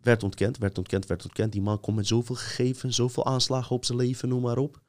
Werd 0.00 0.22
ontkend, 0.22 0.58
werd 0.58 0.78
ontkend, 0.78 1.06
werd 1.06 1.24
ontkend. 1.24 1.52
Die 1.52 1.62
man 1.62 1.80
komt 1.80 1.96
met 1.96 2.06
zoveel 2.06 2.34
gegevens, 2.34 2.96
zoveel 2.96 3.26
aanslagen 3.26 3.76
op 3.76 3.84
zijn 3.84 3.98
leven, 3.98 4.28
noem 4.28 4.42
maar 4.42 4.58
op. 4.58 4.80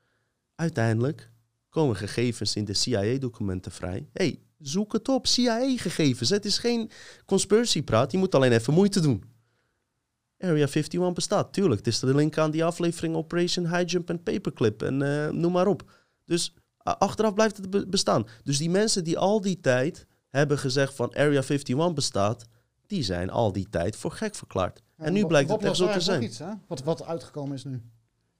Uiteindelijk 0.63 1.31
komen 1.69 1.95
gegevens 1.95 2.55
in 2.55 2.65
de 2.65 2.73
CIA-documenten 2.73 3.71
vrij. 3.71 4.07
hey, 4.13 4.39
zoek 4.59 4.93
het 4.93 5.09
op, 5.09 5.27
CIA-gegevens. 5.27 6.29
Het 6.29 6.45
is 6.45 6.57
geen 6.57 6.91
conspiracy-praat, 7.25 8.11
je 8.11 8.17
moet 8.17 8.35
alleen 8.35 8.51
even 8.51 8.73
moeite 8.73 8.99
doen. 8.99 9.23
Area 10.37 10.65
51 10.67 11.13
bestaat, 11.13 11.53
tuurlijk. 11.53 11.77
Het 11.77 11.87
is 11.87 11.99
de 11.99 12.15
link 12.15 12.37
aan 12.37 12.51
die 12.51 12.65
aflevering 12.65 13.15
Operation 13.15 13.75
Highjump 13.75 14.09
en 14.09 14.23
Paperclip 14.23 14.81
en 14.81 15.01
eh, 15.01 15.29
noem 15.31 15.51
maar 15.51 15.67
op. 15.67 15.91
Dus 16.25 16.53
achteraf 16.77 17.33
blijft 17.33 17.57
het 17.57 17.69
be- 17.69 17.87
bestaan. 17.87 18.27
Dus 18.43 18.57
die 18.57 18.69
mensen 18.69 19.03
die 19.03 19.17
al 19.17 19.41
die 19.41 19.59
tijd 19.59 20.05
hebben 20.29 20.57
gezegd 20.57 20.93
van 20.95 21.09
Area 21.15 21.41
51 21.41 21.93
bestaat, 21.93 22.45
die 22.87 23.03
zijn 23.03 23.29
al 23.29 23.51
die 23.51 23.69
tijd 23.69 23.95
voor 23.95 24.11
gek 24.11 24.35
verklaard. 24.35 24.81
Ja, 24.97 25.03
en 25.03 25.13
nu 25.13 25.25
blijkt 25.25 25.49
het 25.49 25.63
echt 25.63 25.75
zo 25.77 25.91
te 25.91 25.99
zijn. 25.99 26.23
iets, 26.23 26.39
hè? 26.39 26.51
Wat, 26.67 26.83
wat 26.83 27.03
uitgekomen 27.03 27.55
is 27.55 27.63
nu. 27.63 27.81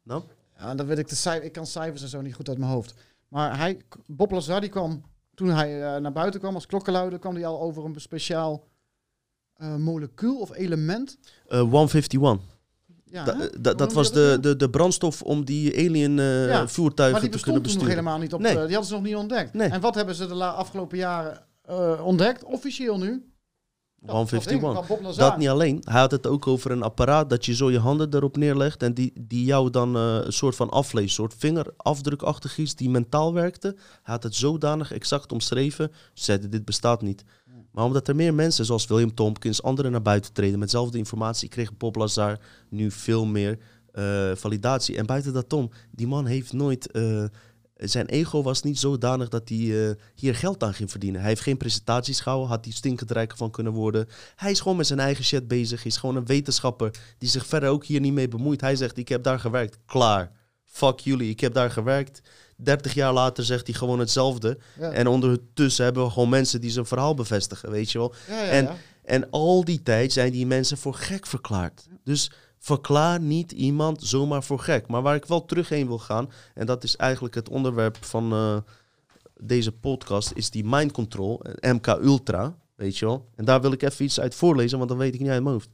Nou? 0.03 0.23
Ja, 0.57 0.75
dan 0.75 0.85
weet 0.85 0.97
ik 0.97 1.07
de 1.09 1.15
cijfers. 1.15 1.45
Ik 1.45 1.51
kan 1.53 1.65
cijfers 1.65 2.01
en 2.01 2.07
zo 2.07 2.21
niet 2.21 2.35
goed 2.35 2.49
uit 2.49 2.57
mijn 2.57 2.71
hoofd. 2.71 2.93
Maar 3.27 3.57
hij, 3.57 3.81
Bob 4.05 4.31
Lazar, 4.31 4.61
die 4.61 4.69
kwam 4.69 5.03
toen 5.35 5.47
hij 5.49 5.95
eh, 5.95 6.01
naar 6.01 6.11
buiten 6.11 6.39
kwam 6.39 6.53
als 6.53 6.65
klokkenluider, 6.65 7.19
kwam 7.19 7.35
hij 7.35 7.45
al 7.45 7.61
over 7.61 7.85
een 7.85 7.95
speciaal 8.01 8.67
eh, 9.53 9.75
molecuul 9.75 10.39
of 10.39 10.55
element. 10.55 11.17
Eh, 11.47 11.59
151. 11.59 12.39
Ja, 13.05 13.23
Da- 13.25 13.49
da- 13.61 13.73
dat 13.73 13.93
was 13.93 14.11
de, 14.11 14.37
de, 14.41 14.55
de 14.55 14.69
brandstof 14.69 15.21
om 15.21 15.45
die 15.45 15.73
alien 15.89 16.17
Ja, 16.17 16.67
voertuigen 16.67 17.21
Maar 17.21 17.29
die 17.29 17.37
te 17.39 17.43
kunnen 17.43 17.43
bestond 17.43 17.43
toen 17.43 17.53
nog 17.53 17.63
besturen. 17.63 17.89
helemaal 17.89 18.17
niet 18.17 18.33
op. 18.33 18.39
Nee. 18.39 18.51
die 18.51 18.61
hadden 18.61 18.85
ze 18.85 18.93
nog 18.93 19.03
niet 19.03 19.15
ontdekt. 19.15 19.53
Nee. 19.53 19.69
En 19.69 19.81
wat 19.81 19.95
hebben 19.95 20.15
ze 20.15 20.27
de 20.27 20.43
afgelopen 20.45 20.97
jaren 20.97 21.45
ontdekt? 22.03 22.43
Officieel 22.43 22.97
nu. 22.97 23.32
Dat- 24.05 24.15
dat 24.29 24.29
ding 24.43 24.61
151. 24.61 24.87
van 24.87 24.97
Bob 24.97 25.01
Lazar. 25.05 25.29
Dat 25.29 25.37
niet 25.37 25.47
alleen. 25.47 25.81
Hij 25.83 25.99
had 25.99 26.11
het 26.11 26.27
ook 26.27 26.47
over 26.47 26.71
een 26.71 26.83
apparaat 26.83 27.29
dat 27.29 27.45
je 27.45 27.55
zo 27.55 27.71
je 27.71 27.79
handen 27.79 28.13
erop 28.13 28.37
neerlegt 28.37 28.83
en 28.83 28.93
die, 28.93 29.13
die 29.19 29.45
jou 29.45 29.69
dan 29.69 29.95
eh, 29.95 30.17
een 30.23 30.33
soort 30.33 30.55
van 30.55 30.69
afleest, 30.69 31.07
een 31.07 31.13
soort 31.13 31.33
vingerafdrukachtig 31.37 32.57
iets 32.57 32.75
die 32.75 32.89
mentaal 32.89 33.33
werkte. 33.33 33.67
Hij 33.77 34.13
had 34.13 34.23
het 34.23 34.35
zodanig 34.35 34.91
exact 34.91 35.31
omschreven, 35.31 35.91
ze 36.13 36.23
zeiden 36.23 36.49
dit 36.49 36.65
bestaat 36.65 37.01
niet. 37.01 37.23
Maar 37.71 37.85
omdat 37.85 38.07
er 38.07 38.15
meer 38.15 38.33
mensen 38.33 38.65
zoals 38.65 38.87
William 38.87 39.13
Tompkins, 39.13 39.63
anderen 39.63 39.91
naar 39.91 40.01
buiten 40.01 40.33
treden 40.33 40.59
met 40.59 40.71
dezelfde 40.71 40.97
informatie, 40.97 41.49
kreeg 41.49 41.77
Bob 41.77 41.95
Lazar 41.95 42.39
nu 42.69 42.91
veel 42.91 43.25
meer 43.25 43.59
eh, 43.91 44.31
validatie. 44.35 44.97
En 44.97 45.05
buiten 45.05 45.33
dat 45.33 45.49
Tom, 45.49 45.69
die 45.91 46.07
man 46.07 46.25
heeft 46.25 46.53
nooit... 46.53 46.91
eh, 46.91 47.23
zijn 47.75 48.05
ego 48.05 48.43
was 48.43 48.61
niet 48.61 48.79
zodanig 48.79 49.29
dat 49.29 49.49
hij 49.49 49.89
eh, 49.89 49.95
hier 50.15 50.35
geld 50.35 50.63
aan 50.63 50.73
ging 50.73 50.91
verdienen. 50.91 51.19
Hij 51.19 51.29
heeft 51.29 51.41
geen 51.41 51.57
presentaties 51.57 52.19
gehouden, 52.19 52.49
had 52.49 52.65
hij 52.65 52.73
stinkend 52.73 53.11
rijk 53.11 53.37
van 53.37 53.51
kunnen 53.51 53.73
worden. 53.73 54.07
Hij 54.35 54.51
is 54.51 54.59
gewoon 54.59 54.77
met 54.77 54.87
zijn 54.87 54.99
eigen 54.99 55.23
shit 55.23 55.47
bezig. 55.47 55.83
Hij 55.83 55.91
is 55.91 55.97
gewoon 55.97 56.15
een 56.15 56.25
wetenschapper 56.25 56.91
die 57.17 57.29
zich 57.29 57.45
verder 57.45 57.69
ook 57.69 57.85
hier 57.85 57.99
niet 57.99 58.13
mee 58.13 58.27
bemoeit. 58.27 58.61
Hij 58.61 58.75
zegt, 58.75 58.97
ik 58.97 59.09
heb 59.09 59.23
daar 59.23 59.39
gewerkt, 59.39 59.77
klaar. 59.85 60.31
Fuck 60.63 60.99
jullie, 60.99 61.29
ik 61.29 61.39
heb 61.39 61.53
daar 61.53 61.71
gewerkt. 61.71 62.21
30 62.57 62.93
jaar 62.93 63.13
later 63.13 63.43
zegt 63.43 63.67
hij 63.67 63.75
gewoon 63.75 63.99
hetzelfde. 63.99 64.57
Ja. 64.79 64.91
En 64.91 65.07
ondertussen 65.07 65.85
hebben 65.85 66.03
we 66.03 66.09
gewoon 66.11 66.29
mensen 66.29 66.61
die 66.61 66.71
zijn 66.71 66.85
verhaal 66.85 67.13
bevestigen, 67.13 67.71
weet 67.71 67.91
je 67.91 67.97
wel. 67.97 68.13
ja, 68.27 68.43
ja, 68.43 68.49
en-. 68.49 68.69
En 69.03 69.29
al 69.29 69.65
die 69.65 69.83
tijd 69.83 70.13
zijn 70.13 70.31
die 70.31 70.47
mensen 70.47 70.77
voor 70.77 70.93
gek 70.93 71.25
verklaard. 71.27 71.87
Dus 72.03 72.31
verklaar 72.63 73.19
niet 73.19 73.51
iemand 73.51 74.03
zomaar 74.03 74.43
voor 74.43 74.59
gek. 74.59 74.87
Maar 74.87 75.01
waar 75.01 75.15
ik 75.15 75.25
wel 75.25 75.45
terug 75.45 75.69
heen 75.69 75.87
wil 75.87 75.99
gaan, 75.99 76.31
en 76.53 76.65
dat 76.65 76.83
is 76.83 76.95
eigenlijk 76.95 77.35
het 77.35 77.49
onderwerp 77.49 77.97
van 78.05 78.31
eh, 78.31 78.57
deze 79.37 79.71
podcast, 79.71 80.31
is 80.35 80.49
die 80.49 80.65
mind 80.65 80.91
control, 80.91 81.43
eh, 81.43 81.73
MK 81.73 81.87
Ultra, 81.87 82.55
weet 82.75 82.97
je 82.97 83.05
wel. 83.05 83.29
En 83.35 83.45
daar 83.45 83.61
wil 83.61 83.71
ik 83.71 83.81
even 83.81 84.05
iets 84.05 84.19
uit 84.19 84.35
voorlezen, 84.35 84.77
want 84.77 84.89
dan 84.89 84.97
weet 84.97 85.13
ik 85.13 85.19
niet 85.19 85.29
uit 85.29 85.43
mijn 85.43 85.55
hoofd. 85.55 85.69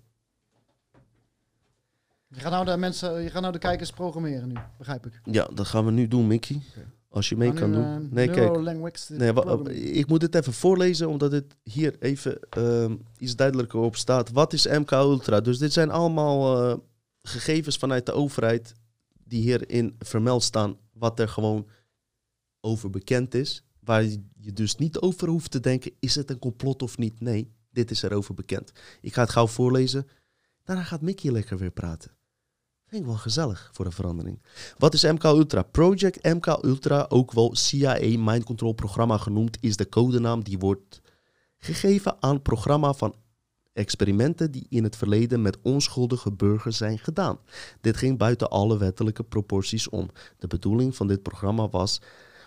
Je 2.28 2.40
gaat 2.40 2.52
nou 2.52 2.66
de 2.66 2.78
mensen, 2.78 3.22
je 3.22 3.30
gaat 3.30 3.42
nou 3.42 3.54
de 3.54 3.60
kijkers 3.60 3.92
programmeren 3.92 4.48
nu, 4.48 4.56
begrijp 4.78 5.06
ik. 5.06 5.22
Ja, 5.24 5.50
dat 5.54 5.68
gaan 5.68 5.86
we 5.86 5.92
nu 5.92 6.08
doen, 6.08 6.28
Mickey. 6.28 6.62
Als 7.10 7.30
je 7.30 7.36
mee 7.38 7.54
kan 7.54 7.72
doen. 7.72 7.84
eh, 7.84 7.98
nee, 8.12 8.30
kijk. 8.30 8.52
Nee, 9.10 9.34
programmeren. 9.34 9.96
ik 9.96 10.08
moet 10.08 10.22
het 10.22 10.36
even 10.36 10.54
voorlezen, 10.54 11.10
omdat 11.10 11.32
het 11.32 11.56
hier 11.64 11.96
even 12.00 12.40
ehm, 12.50 12.96
iets 13.18 13.36
duidelijker 13.36 13.80
op 13.80 13.96
staat. 13.96 14.32
Wat 14.32 14.54
is 14.54 14.68
MK 14.68 14.92
Ultra? 14.92 15.42
Dus 15.42 15.58
dit 15.58 15.74
zijn 15.74 15.90
allemaal 15.92 16.70
eh, 16.70 16.78
gegevens 17.22 17.78
vanuit 17.78 18.06
de 18.06 18.12
overheid 18.12 18.74
die 19.24 19.42
hierin 19.42 19.96
vermeld 20.00 20.44
staan, 20.44 20.78
wat 20.94 21.20
er 21.20 21.30
gewoon 21.30 21.68
over 22.62 22.90
bekend 22.90 23.34
is. 23.34 23.64
Waar 23.80 24.04
je 24.04 24.24
je 24.40 24.54
dus 24.54 24.76
niet 24.76 25.00
over 25.00 25.28
hoeft 25.28 25.52
te 25.52 25.60
denken, 25.60 25.92
is 26.00 26.16
het 26.16 26.30
een 26.30 26.40
complot 26.40 26.82
of 26.82 26.98
niet? 26.98 27.22
Nee, 27.22 27.52
dit 27.72 27.92
is 27.92 28.02
erover 28.04 28.34
bekend. 28.34 28.72
Ik 29.02 29.14
ga 29.14 29.22
het 29.22 29.30
gauw 29.30 29.48
voorlezen. 29.48 30.08
Daarna 30.64 30.84
gaat 30.84 31.02
Mickey 31.02 31.32
lekker 31.32 31.58
weer 31.58 31.72
praten. 31.72 32.12
Vind 32.90 33.02
ik 33.02 33.08
wel 33.08 33.18
gezellig 33.18 33.70
voor 33.74 33.86
een 33.86 33.92
verandering. 33.92 34.42
Wat 34.78 34.94
is 34.94 35.04
MK 35.04 35.24
Ultra? 35.24 35.62
Project 35.62 36.24
MK 36.24 36.60
Ultra, 36.62 37.06
ook 37.10 37.32
wel 37.32 37.56
CIA 37.56 38.18
Mind 38.18 38.44
Control 38.44 38.74
Programma 38.74 39.18
genoemd, 39.18 39.58
is 39.62 39.76
de 39.76 39.90
codenaam 39.90 40.44
die 40.44 40.60
wordt 40.60 41.02
gegeven 41.58 42.16
aan 42.20 42.42
programma 42.42 42.94
van 42.94 43.16
experimenten 43.74 44.52
die 44.52 44.66
in 44.70 44.84
het 44.84 44.96
verleden 44.96 45.42
met 45.42 45.58
onschuldige 45.62 46.32
burgers 46.32 46.78
zijn 46.78 47.00
gedaan. 47.00 47.40
Dit 47.82 47.98
ging 47.98 48.18
buiten 48.18 48.50
alle 48.50 48.78
wettelijke 48.78 49.24
proporties 49.24 49.90
om. 49.90 50.10
De 50.38 50.48
bedoeling 50.48 50.96
van 50.96 51.08
dit 51.08 51.22
programma 51.22 51.70
was 51.70 52.02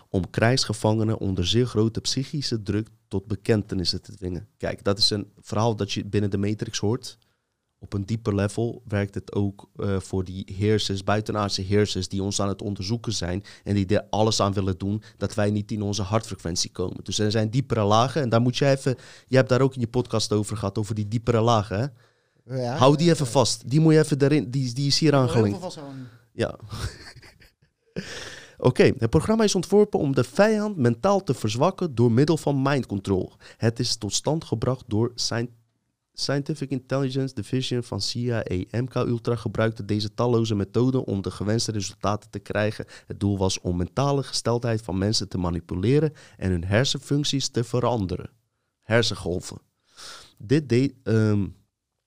om 0.09 0.29
krijgsgevangenen 0.29 1.17
onder 1.17 1.47
zeer 1.47 1.65
grote 1.65 2.01
psychische 2.01 2.61
druk 2.61 2.87
tot 3.07 3.25
bekentenissen 3.25 4.01
te 4.01 4.15
dwingen. 4.15 4.47
Kijk, 4.57 4.83
dat 4.83 4.97
is 4.97 5.09
een 5.09 5.31
verhaal 5.39 5.75
dat 5.75 5.91
je 5.91 6.05
binnen 6.05 6.29
de 6.29 6.37
Matrix 6.37 6.79
hoort. 6.79 7.17
Op 7.83 7.93
een 7.93 8.05
dieper 8.05 8.35
level 8.35 8.81
werkt 8.87 9.15
het 9.15 9.33
ook 9.33 9.69
eh, 9.75 9.99
voor 9.99 10.23
die 10.23 10.53
heersers, 10.55 11.03
buitenaardse 11.03 11.61
heersers, 11.61 12.07
die 12.07 12.23
ons 12.23 12.41
aan 12.41 12.47
het 12.47 12.61
onderzoeken 12.61 13.13
zijn 13.13 13.43
en 13.63 13.75
die 13.75 13.87
er 13.87 14.05
alles 14.09 14.39
aan 14.39 14.53
willen 14.53 14.77
doen 14.77 15.03
dat 15.17 15.33
wij 15.33 15.51
niet 15.51 15.71
in 15.71 15.81
onze 15.81 16.01
hartfrequentie 16.01 16.71
komen. 16.71 17.03
Dus 17.03 17.19
er 17.19 17.31
zijn 17.31 17.49
diepere 17.49 17.83
lagen 17.83 18.21
en 18.21 18.29
daar 18.29 18.41
moet 18.41 18.57
je 18.57 18.69
even, 18.69 18.95
je 19.27 19.35
hebt 19.35 19.49
daar 19.49 19.61
ook 19.61 19.73
in 19.73 19.79
je 19.79 19.87
podcast 19.87 20.31
over 20.31 20.57
gehad, 20.57 20.77
over 20.77 20.95
die 20.95 21.07
diepere 21.07 21.41
lagen. 21.41 21.79
Hè? 21.79 21.85
Ja. 22.61 22.75
Hou 22.75 22.95
die 22.95 23.09
even 23.09 23.27
vast, 23.27 23.69
die 23.69 23.79
moet 23.79 23.93
je 23.93 23.99
even 23.99 24.21
erin, 24.21 24.51
die, 24.51 24.73
die 24.73 24.87
is 24.87 24.99
hier 24.99 25.15
aangelinkt. 25.15 25.79
Ja. 26.33 26.55
Oké, 28.57 28.91
het 28.97 29.09
programma 29.09 29.43
is 29.43 29.55
ontworpen 29.55 29.99
om 29.99 30.15
de 30.15 30.23
vijand 30.23 30.77
mentaal 30.77 31.23
te 31.23 31.33
verzwakken 31.33 31.95
door 31.95 32.11
middel 32.11 32.37
van 32.37 32.61
mind 32.61 32.85
control. 32.85 33.33
Het 33.57 33.79
is 33.79 33.95
tot 33.95 34.13
stand 34.13 34.43
gebracht 34.43 34.83
door 34.87 35.11
Scien- 35.15 35.61
Scientific 36.13 36.69
Intelligence 36.69 37.33
Division 37.33 37.83
van 37.83 38.01
CIA. 38.01 38.43
MK 38.71 38.95
Ultra 38.95 39.35
gebruikte 39.35 39.85
deze 39.85 40.13
talloze 40.13 40.55
methoden 40.55 41.03
om 41.03 41.21
de 41.21 41.31
gewenste 41.31 41.71
resultaten 41.71 42.29
te 42.29 42.39
krijgen. 42.39 42.85
Het 43.05 43.19
doel 43.19 43.37
was 43.37 43.59
om 43.59 43.77
mentale 43.77 44.23
gesteldheid 44.23 44.81
van 44.81 44.97
mensen 44.97 45.29
te 45.29 45.37
manipuleren 45.37 46.13
en 46.37 46.51
hun 46.51 46.63
hersenfuncties 46.63 47.47
te 47.47 47.63
veranderen. 47.63 48.29
Hersengolven. 48.81 49.57
Dit 50.37 50.93
ehm, 51.03 51.45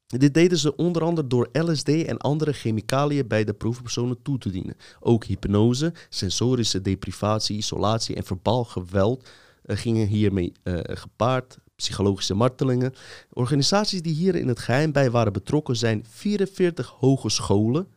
dit 0.07 0.35
deden 0.35 0.59
ze 0.59 0.77
onder 0.77 1.03
andere 1.03 1.27
door 1.27 1.49
LSD 1.53 1.89
en 1.89 2.19
andere 2.19 2.53
chemicaliën 2.53 3.27
bij 3.27 3.45
de 3.45 3.55
proefpersonen 3.55 4.23
toe 4.23 4.39
te 4.39 4.51
dienen. 4.51 4.77
Ook 5.01 5.25
hypnose, 5.25 5.93
sensorische 6.09 6.81
deprivatie, 6.81 7.57
isolatie 7.57 8.17
en 8.17 8.25
verbaal 8.25 8.65
geweld 8.65 9.29
eh, 9.63 9.77
gingen 9.77 10.07
hiermee 10.07 10.53
eh, 10.63 10.79
gepaard. 10.83 11.59
Psychologische 11.77 12.35
martelingen. 12.35 12.95
Organisaties 13.33 14.03
die 14.03 14.15
hier 14.15 14.35
in 14.35 14.49
het 14.49 14.59
geheim 14.59 14.93
bij 14.93 15.11
waren 15.11 15.33
betrokken 15.33 15.77
zijn 15.77 16.05
44 16.09 16.89
hogescholen. 16.89 17.89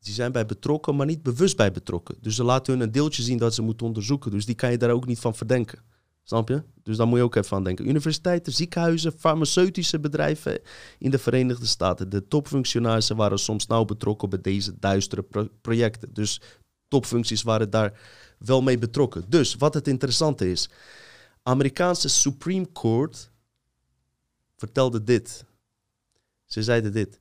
Die 0.00 0.12
zijn 0.14 0.32
bij 0.32 0.46
betrokken, 0.46 0.96
maar 0.96 1.06
niet 1.06 1.22
bewust 1.22 1.56
bij 1.56 1.70
betrokken. 1.70 2.16
Dus 2.20 2.36
ze 2.36 2.44
laten 2.44 2.72
hun 2.72 2.82
een 2.82 2.92
deeltje 2.92 3.22
zien 3.22 3.38
dat 3.38 3.54
ze 3.54 3.62
moeten 3.62 3.86
onderzoeken. 3.86 4.30
Dus 4.30 4.46
die 4.46 4.54
kan 4.54 4.70
je 4.70 4.78
daar 4.78 4.90
ook 4.90 5.06
niet 5.06 5.18
van 5.18 5.34
verdenken. 5.34 5.78
Snap 6.22 6.48
je? 6.48 6.62
Dus 6.82 6.96
daar 6.96 7.06
moet 7.06 7.18
je 7.18 7.24
ook 7.24 7.34
even 7.34 7.56
aan 7.56 7.64
denken. 7.64 7.88
Universiteiten, 7.88 8.52
ziekenhuizen, 8.52 9.12
farmaceutische 9.12 10.00
bedrijven 10.00 10.60
in 10.98 11.10
de 11.10 11.18
Verenigde 11.18 11.66
Staten. 11.66 12.08
De 12.08 12.28
topfunctionarissen 12.28 13.16
waren 13.16 13.38
soms 13.38 13.66
nauw 13.66 13.84
betrokken 13.84 14.30
bij 14.30 14.40
deze 14.40 14.78
duistere 14.78 15.22
pro- 15.22 15.48
projecten. 15.60 16.08
Dus 16.12 16.40
topfuncties 16.88 17.42
waren 17.42 17.70
daar 17.70 18.00
wel 18.38 18.62
mee 18.62 18.78
betrokken. 18.78 19.24
Dus 19.28 19.54
wat 19.54 19.74
het 19.74 19.88
interessante 19.88 20.50
is. 20.50 20.70
Amerikaanse 21.48 22.08
Supreme 22.08 22.72
Court 22.72 23.30
vertelde 24.56 25.02
dit. 25.04 25.44
Ze 26.44 26.62
zeiden 26.62 26.92
dit. 26.92 27.20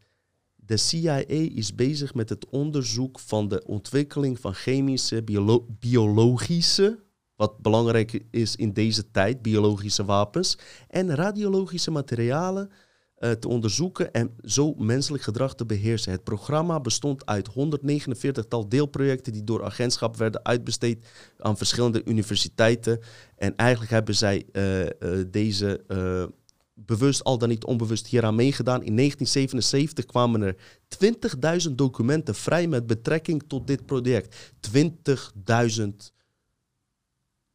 De 0.56 0.78
CIA 0.78 1.16
is 1.28 1.76
bezig 1.76 2.14
met 2.14 2.30
het 2.30 2.50
onderzoek 2.50 3.20
van 3.20 3.48
de 3.48 3.66
ontwikkeling 3.66 4.40
van 4.40 4.54
chemische, 4.54 5.24
biolo- 5.24 5.66
biologische, 5.80 7.04
wat 7.36 7.58
belangrijk 7.58 8.24
is 8.32 8.56
in 8.56 8.74
deze 8.74 9.12
tijd, 9.12 9.42
biologische 9.42 10.06
wapens, 10.06 10.58
en 10.88 11.16
radiologische 11.16 11.92
materialen 11.92 12.72
eh, 13.18 13.32
te 13.32 13.48
onderzoeken 13.48 14.14
en 14.14 14.36
zo 14.44 14.74
menselijk 14.74 15.24
gedrag 15.24 15.56
te 15.56 15.66
beheersen. 15.66 16.12
Het 16.12 16.24
programma 16.24 16.80
bestond 16.80 17.26
uit 17.26 17.50
149-tal 17.50 18.70
deelprojecten 18.70 19.34
die 19.34 19.44
door 19.44 19.64
agentschap 19.64 20.18
werden 20.18 20.46
uitbesteed 20.46 21.08
aan 21.38 21.58
verschillende 21.58 22.02
universiteiten. 22.06 23.00
En 23.36 23.56
eigenlijk 23.56 23.92
hebben 23.92 24.16
zij 24.16 24.46
eh, 24.52 24.86
eh, 24.86 24.92
deze 25.28 25.86
bewust 26.74 27.24
al 27.24 27.38
dan 27.38 27.50
niet 27.50 27.66
onbewust 27.66 28.08
hieraan 28.08 28.36
meegedaan. 28.36 28.84
In 28.84 28.96
1977 28.96 30.06
kwamen 30.06 30.42
er 30.42 30.56
20.000 31.70 31.76
documenten 31.76 32.36
vrij 32.36 32.68
met 32.68 32.88
betrekking 32.88 33.44
tot 33.48 33.68
dit 33.68 33.86
project. 33.86 34.54
20.000 35.80 35.88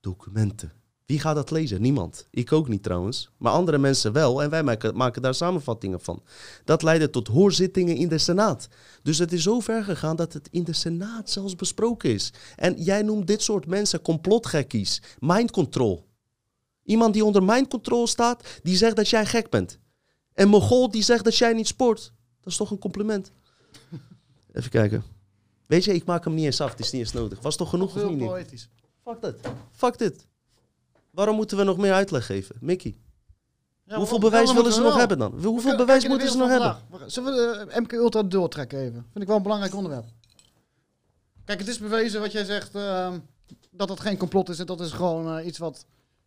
documenten. 0.01 0.82
Wie 1.13 1.21
gaat 1.21 1.35
dat 1.35 1.51
lezen? 1.51 1.83
Niemand. 1.83 2.27
Ik 2.31 2.53
ook 2.53 2.69
niet 2.69 2.83
trouwens. 2.83 3.31
Maar 3.37 3.53
andere 3.53 3.79
mensen 3.79 4.13
wel. 4.13 4.43
En 4.43 4.51
wij 4.51 4.63
maken, 4.63 4.97
maken 4.97 5.23
daar 5.23 5.35
samenvattingen 5.35 6.01
van. 6.01 6.23
Dat 6.65 6.83
leidde 6.83 7.11
tot 7.11 7.29
hoorzittingen 7.29 7.97
in 7.97 8.09
de 8.09 8.19
Senaat. 8.19 8.69
Dus 9.03 9.19
het 9.19 9.33
is 9.33 9.43
zo 9.43 9.61
ver 9.61 9.85
gegaan 9.85 10.17
dat 10.17 10.33
het 10.33 10.49
in 10.51 10.65
de 10.65 10.73
Senaat 10.73 11.31
zelfs 11.31 11.57
besproken 11.57 12.11
is. 12.11 12.33
En 12.57 12.83
jij 12.83 13.03
noemt 13.03 13.27
dit 13.27 13.43
soort 13.43 13.67
mensen 13.67 14.03
complotgekkies. 14.03 15.03
Mind 15.19 15.51
control. 15.51 16.07
Iemand 16.85 17.13
die 17.13 17.25
onder 17.25 17.43
mind 17.43 17.69
control 17.69 18.07
staat, 18.07 18.61
die 18.63 18.77
zegt 18.77 18.97
dat 18.97 19.09
jij 19.09 19.27
gek 19.27 19.51
bent. 19.51 19.79
En 20.35 20.49
Mogol 20.49 20.91
die 20.91 21.03
zegt 21.03 21.25
dat 21.25 21.37
jij 21.37 21.53
niet 21.53 21.67
sport. 21.67 22.13
Dat 22.41 22.53
is 22.53 22.59
toch 22.59 22.71
een 22.71 22.79
compliment? 22.79 23.33
Even 24.53 24.71
kijken. 24.71 25.05
Weet 25.67 25.85
je, 25.85 25.95
ik 25.95 26.05
maak 26.05 26.25
hem 26.25 26.35
niet 26.35 26.45
eens 26.45 26.61
af. 26.61 26.71
Het 26.71 26.81
is 26.81 26.91
niet 26.91 27.01
eens 27.01 27.13
nodig. 27.13 27.41
Was 27.41 27.57
toch 27.57 27.71
genoeg 27.71 27.97
of 27.97 28.11
niet? 28.11 28.19
Poëtisch. 28.19 28.69
Fuck 29.05 29.21
dit. 29.23 29.37
Fuck 29.73 29.99
dit. 29.99 30.31
Waarom 31.13 31.37
moeten 31.37 31.57
we 31.57 31.65
nog 31.65 31.77
meer 31.77 31.93
uitleg 31.93 32.27
geven? 32.27 32.57
Mickey, 32.61 32.97
Ja, 33.85 33.97
hoeveel 33.97 34.19
bewijs 34.19 34.53
willen 34.53 34.73
ze 34.73 34.81
nog 34.81 34.89
wel. 34.89 34.99
hebben 34.99 35.19
dan? 35.19 35.45
Hoeveel 35.45 35.77
bewijs 35.77 36.09
moeten 36.09 36.29
ze 36.31 36.37
nog 36.37 36.49
hebben? 36.49 36.77
Zullen 37.11 37.33
we 37.35 37.67
de 37.75 37.81
MK 37.81 37.93
Ultra 37.93 38.23
doortrekken 38.23 38.79
even? 38.79 39.03
Vind 39.13 39.21
ik 39.23 39.27
wel 39.27 39.37
een 39.37 39.43
belangrijk 39.43 39.75
onderwerp. 39.75 40.05
Kijk, 41.45 41.59
het 41.59 41.69
is 41.69 41.79
bewezen 41.79 42.21
wat 42.21 42.33
jij 42.33 42.45
zegt, 42.45 42.75
ehm, 42.75 43.19
dat 43.71 43.89
het 43.89 44.01
geen 44.01 44.17
complot 44.17 44.49
is. 44.49 44.59
En 44.59 44.67
dat 44.67 44.81
is 44.81 44.93
gewoon 44.93 45.39
eh, 45.39 45.47
iets 45.47 45.59
wat 45.59 45.87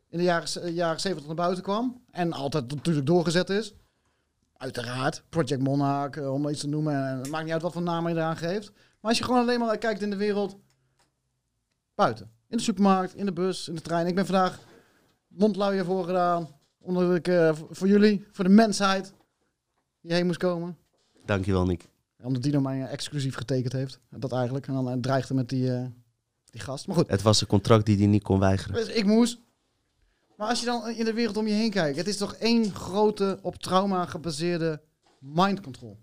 in 0.09 0.17
de 0.17 0.23
jaren, 0.23 0.47
z- 0.47 0.59
jaren 0.63 0.99
70 0.99 1.25
naar 1.27 1.35
buiten 1.35 1.63
kwam. 1.63 2.01
En 2.11 2.33
altijd 2.33 2.73
natuurlijk 2.75 3.05
doorgezet 3.05 3.49
is. 3.49 3.73
Uiteraard. 4.57 5.23
Project 5.29 5.61
Monarch, 5.61 6.15
eh, 6.15 6.33
om 6.33 6.41
maar 6.41 6.51
iets 6.51 6.61
te 6.61 6.67
noemen. 6.67 7.07
En 7.07 7.17
het 7.17 7.29
maakt 7.29 7.43
niet 7.43 7.53
uit 7.53 7.61
wat 7.61 7.73
voor 7.73 7.81
naam 7.81 8.07
je 8.07 8.13
eraan 8.15 8.37
geeft. 8.37 8.71
Maar 8.71 9.09
als 9.11 9.17
je 9.17 9.23
gewoon 9.23 9.39
alleen 9.41 9.59
maar 9.59 9.77
kijkt 9.77 10.01
in 10.01 10.09
de 10.09 10.15
wereld 10.15 10.57
buiten. 11.95 12.31
In 12.47 12.57
de 12.57 12.63
supermarkt, 12.63 13.15
in 13.15 13.25
de 13.25 13.33
bus, 13.33 13.67
in 13.67 13.75
de 13.75 13.81
trein. 13.81 14.07
Ik 14.07 14.15
ben 14.15 14.25
vandaag 14.25 14.59
mondluier 15.37 15.85
voor 15.85 16.05
gedaan. 16.05 16.47
Omdat 16.81 17.15
ik 17.15 17.27
eh, 17.27 17.55
voor- 17.69 17.87
jullie, 17.87 18.25
voor 18.31 18.43
de 18.43 18.49
mensheid, 18.49 19.13
hierheen 20.01 20.25
moest 20.25 20.37
komen. 20.39 20.77
Dankjewel, 21.25 21.65
Nick. 21.65 21.87
Omdat 22.23 22.43
Dino 22.43 22.59
mij 22.61 22.81
eh, 22.83 22.91
exclusief 22.91 23.35
getekend 23.35 23.73
heeft. 23.73 23.99
Dat 24.09 24.31
eigenlijk. 24.33 24.67
En 24.67 24.73
dan 24.73 24.89
eh, 24.89 24.97
dreigde 24.99 25.33
met 25.33 25.49
die, 25.49 25.73
eh, 25.73 25.85
die 26.45 26.61
gast. 26.61 26.87
Maar 26.87 26.95
goed, 26.95 27.09
Het 27.09 27.21
was 27.21 27.41
een 27.41 27.47
contract 27.47 27.85
die 27.85 27.97
hij 27.97 28.05
niet 28.07 28.23
kon 28.23 28.39
weigeren. 28.39 28.75
dus 28.75 28.87
ik 28.95 29.05
moest. 29.05 29.39
Maar 30.37 30.47
als 30.49 30.59
je 30.59 30.65
dan 30.65 30.89
in 30.89 31.05
de 31.05 31.13
wereld 31.13 31.37
om 31.37 31.47
je 31.47 31.53
heen 31.53 31.71
kijkt. 31.71 31.97
Het 31.97 32.07
is 32.07 32.17
toch 32.17 32.33
één 32.35 32.71
grote 32.73 33.39
op 33.41 33.55
trauma 33.55 34.05
gebaseerde 34.05 34.81
mind 35.19 35.61
control. 35.61 35.97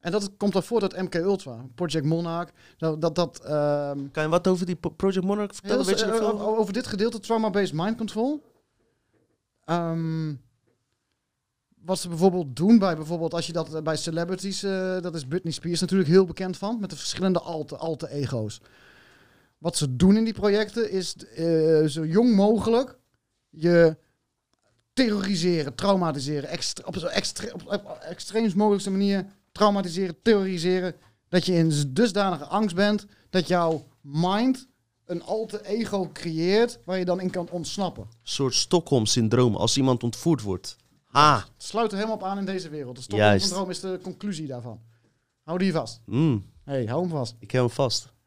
En 0.00 0.10
dat 0.10 0.30
komt 0.36 0.52
dan 0.52 0.62
voort 0.62 0.82
uit 0.82 1.02
MK 1.02 1.14
Ultra, 1.14 1.64
Project 1.74 2.06
Monarch. 2.06 2.50
Dat, 2.76 3.00
dat, 3.00 3.14
dat 3.14 3.40
ehm, 3.44 4.08
Kan 4.12 4.22
je 4.22 4.28
wat 4.28 4.48
over 4.48 4.66
die 4.66 4.76
Project 4.96 5.24
Monarch 5.24 5.52
vertellen? 5.54 5.76
Heel 5.76 5.94
Weet 5.94 6.00
je 6.00 6.06
veel 6.06 6.38
eh, 6.38 6.46
over? 6.46 6.72
dit 6.72 6.86
gedeelte, 6.86 7.20
trauma-based 7.20 7.72
mind 7.72 7.96
control. 7.96 8.42
Ehm, 9.64 10.34
wat 11.84 11.98
ze 11.98 12.08
bijvoorbeeld 12.08 12.56
doen 12.56 12.78
bij 12.78 12.96
bijvoorbeeld 12.96 13.34
als 13.34 13.46
je 13.46 13.52
dat 13.52 13.74
eh, 13.74 13.82
bij 13.82 13.96
celebrities, 13.96 14.62
eh, 14.62 15.00
dat 15.00 15.14
is 15.14 15.24
Britney 15.26 15.52
Spears 15.52 15.80
natuurlijk 15.80 16.10
heel 16.10 16.24
bekend 16.24 16.56
van, 16.56 16.80
met 16.80 16.90
de 16.90 16.96
verschillende 16.96 17.40
alte, 17.40 17.76
alte 17.76 18.10
ego's. 18.10 18.60
Wat 19.58 19.76
ze 19.76 19.96
doen 19.96 20.16
in 20.16 20.24
die 20.24 20.32
projecten 20.32 20.90
is 20.90 21.16
eh, 21.16 21.84
zo 21.84 22.04
jong 22.06 22.34
mogelijk 22.34 22.98
je 23.48 23.96
terroriseren, 24.92 25.74
traumatiseren, 25.74 26.48
extre- 26.48 26.86
op 26.86 26.96
zo 26.96 27.06
extre- 27.06 27.52
op, 27.52 27.66
op 27.66 27.98
extreemst 28.00 28.56
mogelijkste 28.56 28.90
manier 28.90 29.26
traumatiseren, 29.58 30.16
terroriseren, 30.22 30.94
dat 31.28 31.46
je 31.46 31.54
in 31.54 31.72
dusdanige 31.88 32.44
angst 32.44 32.74
bent 32.76 33.06
dat 33.30 33.48
jouw 33.48 33.86
mind 34.00 34.68
een 35.04 35.22
alter 35.22 35.60
ego 35.62 36.10
creëert 36.12 36.78
waar 36.84 36.98
je 36.98 37.04
dan 37.04 37.20
in 37.20 37.30
kan 37.30 37.48
ontsnappen. 37.50 38.02
Een 38.02 38.08
soort 38.22 38.54
Stockholm-syndroom 38.54 39.54
als 39.56 39.76
iemand 39.76 40.02
ontvoerd 40.02 40.42
wordt. 40.42 40.76
Ah, 41.10 41.36
Het 41.36 41.62
sluit 41.64 41.90
er 41.90 41.96
helemaal 41.96 42.16
op 42.16 42.24
aan 42.24 42.38
in 42.38 42.44
deze 42.44 42.68
wereld. 42.68 42.96
De. 42.96 43.02
Stockholm-syndroom 43.02 43.70
is 43.70 43.80
de 43.80 43.98
conclusie 44.02 44.46
daarvan. 44.46 44.80
Hou 45.42 45.58
die 45.58 45.72
vast. 45.72 46.00
mm, 46.04 46.44
hey, 46.64 46.84
hou 46.84 47.00
hem 47.00 47.10
vast. 47.10 47.34
ik 47.38 47.50
heb 47.50 47.60
hem 47.60 47.70
vast. 47.70 48.12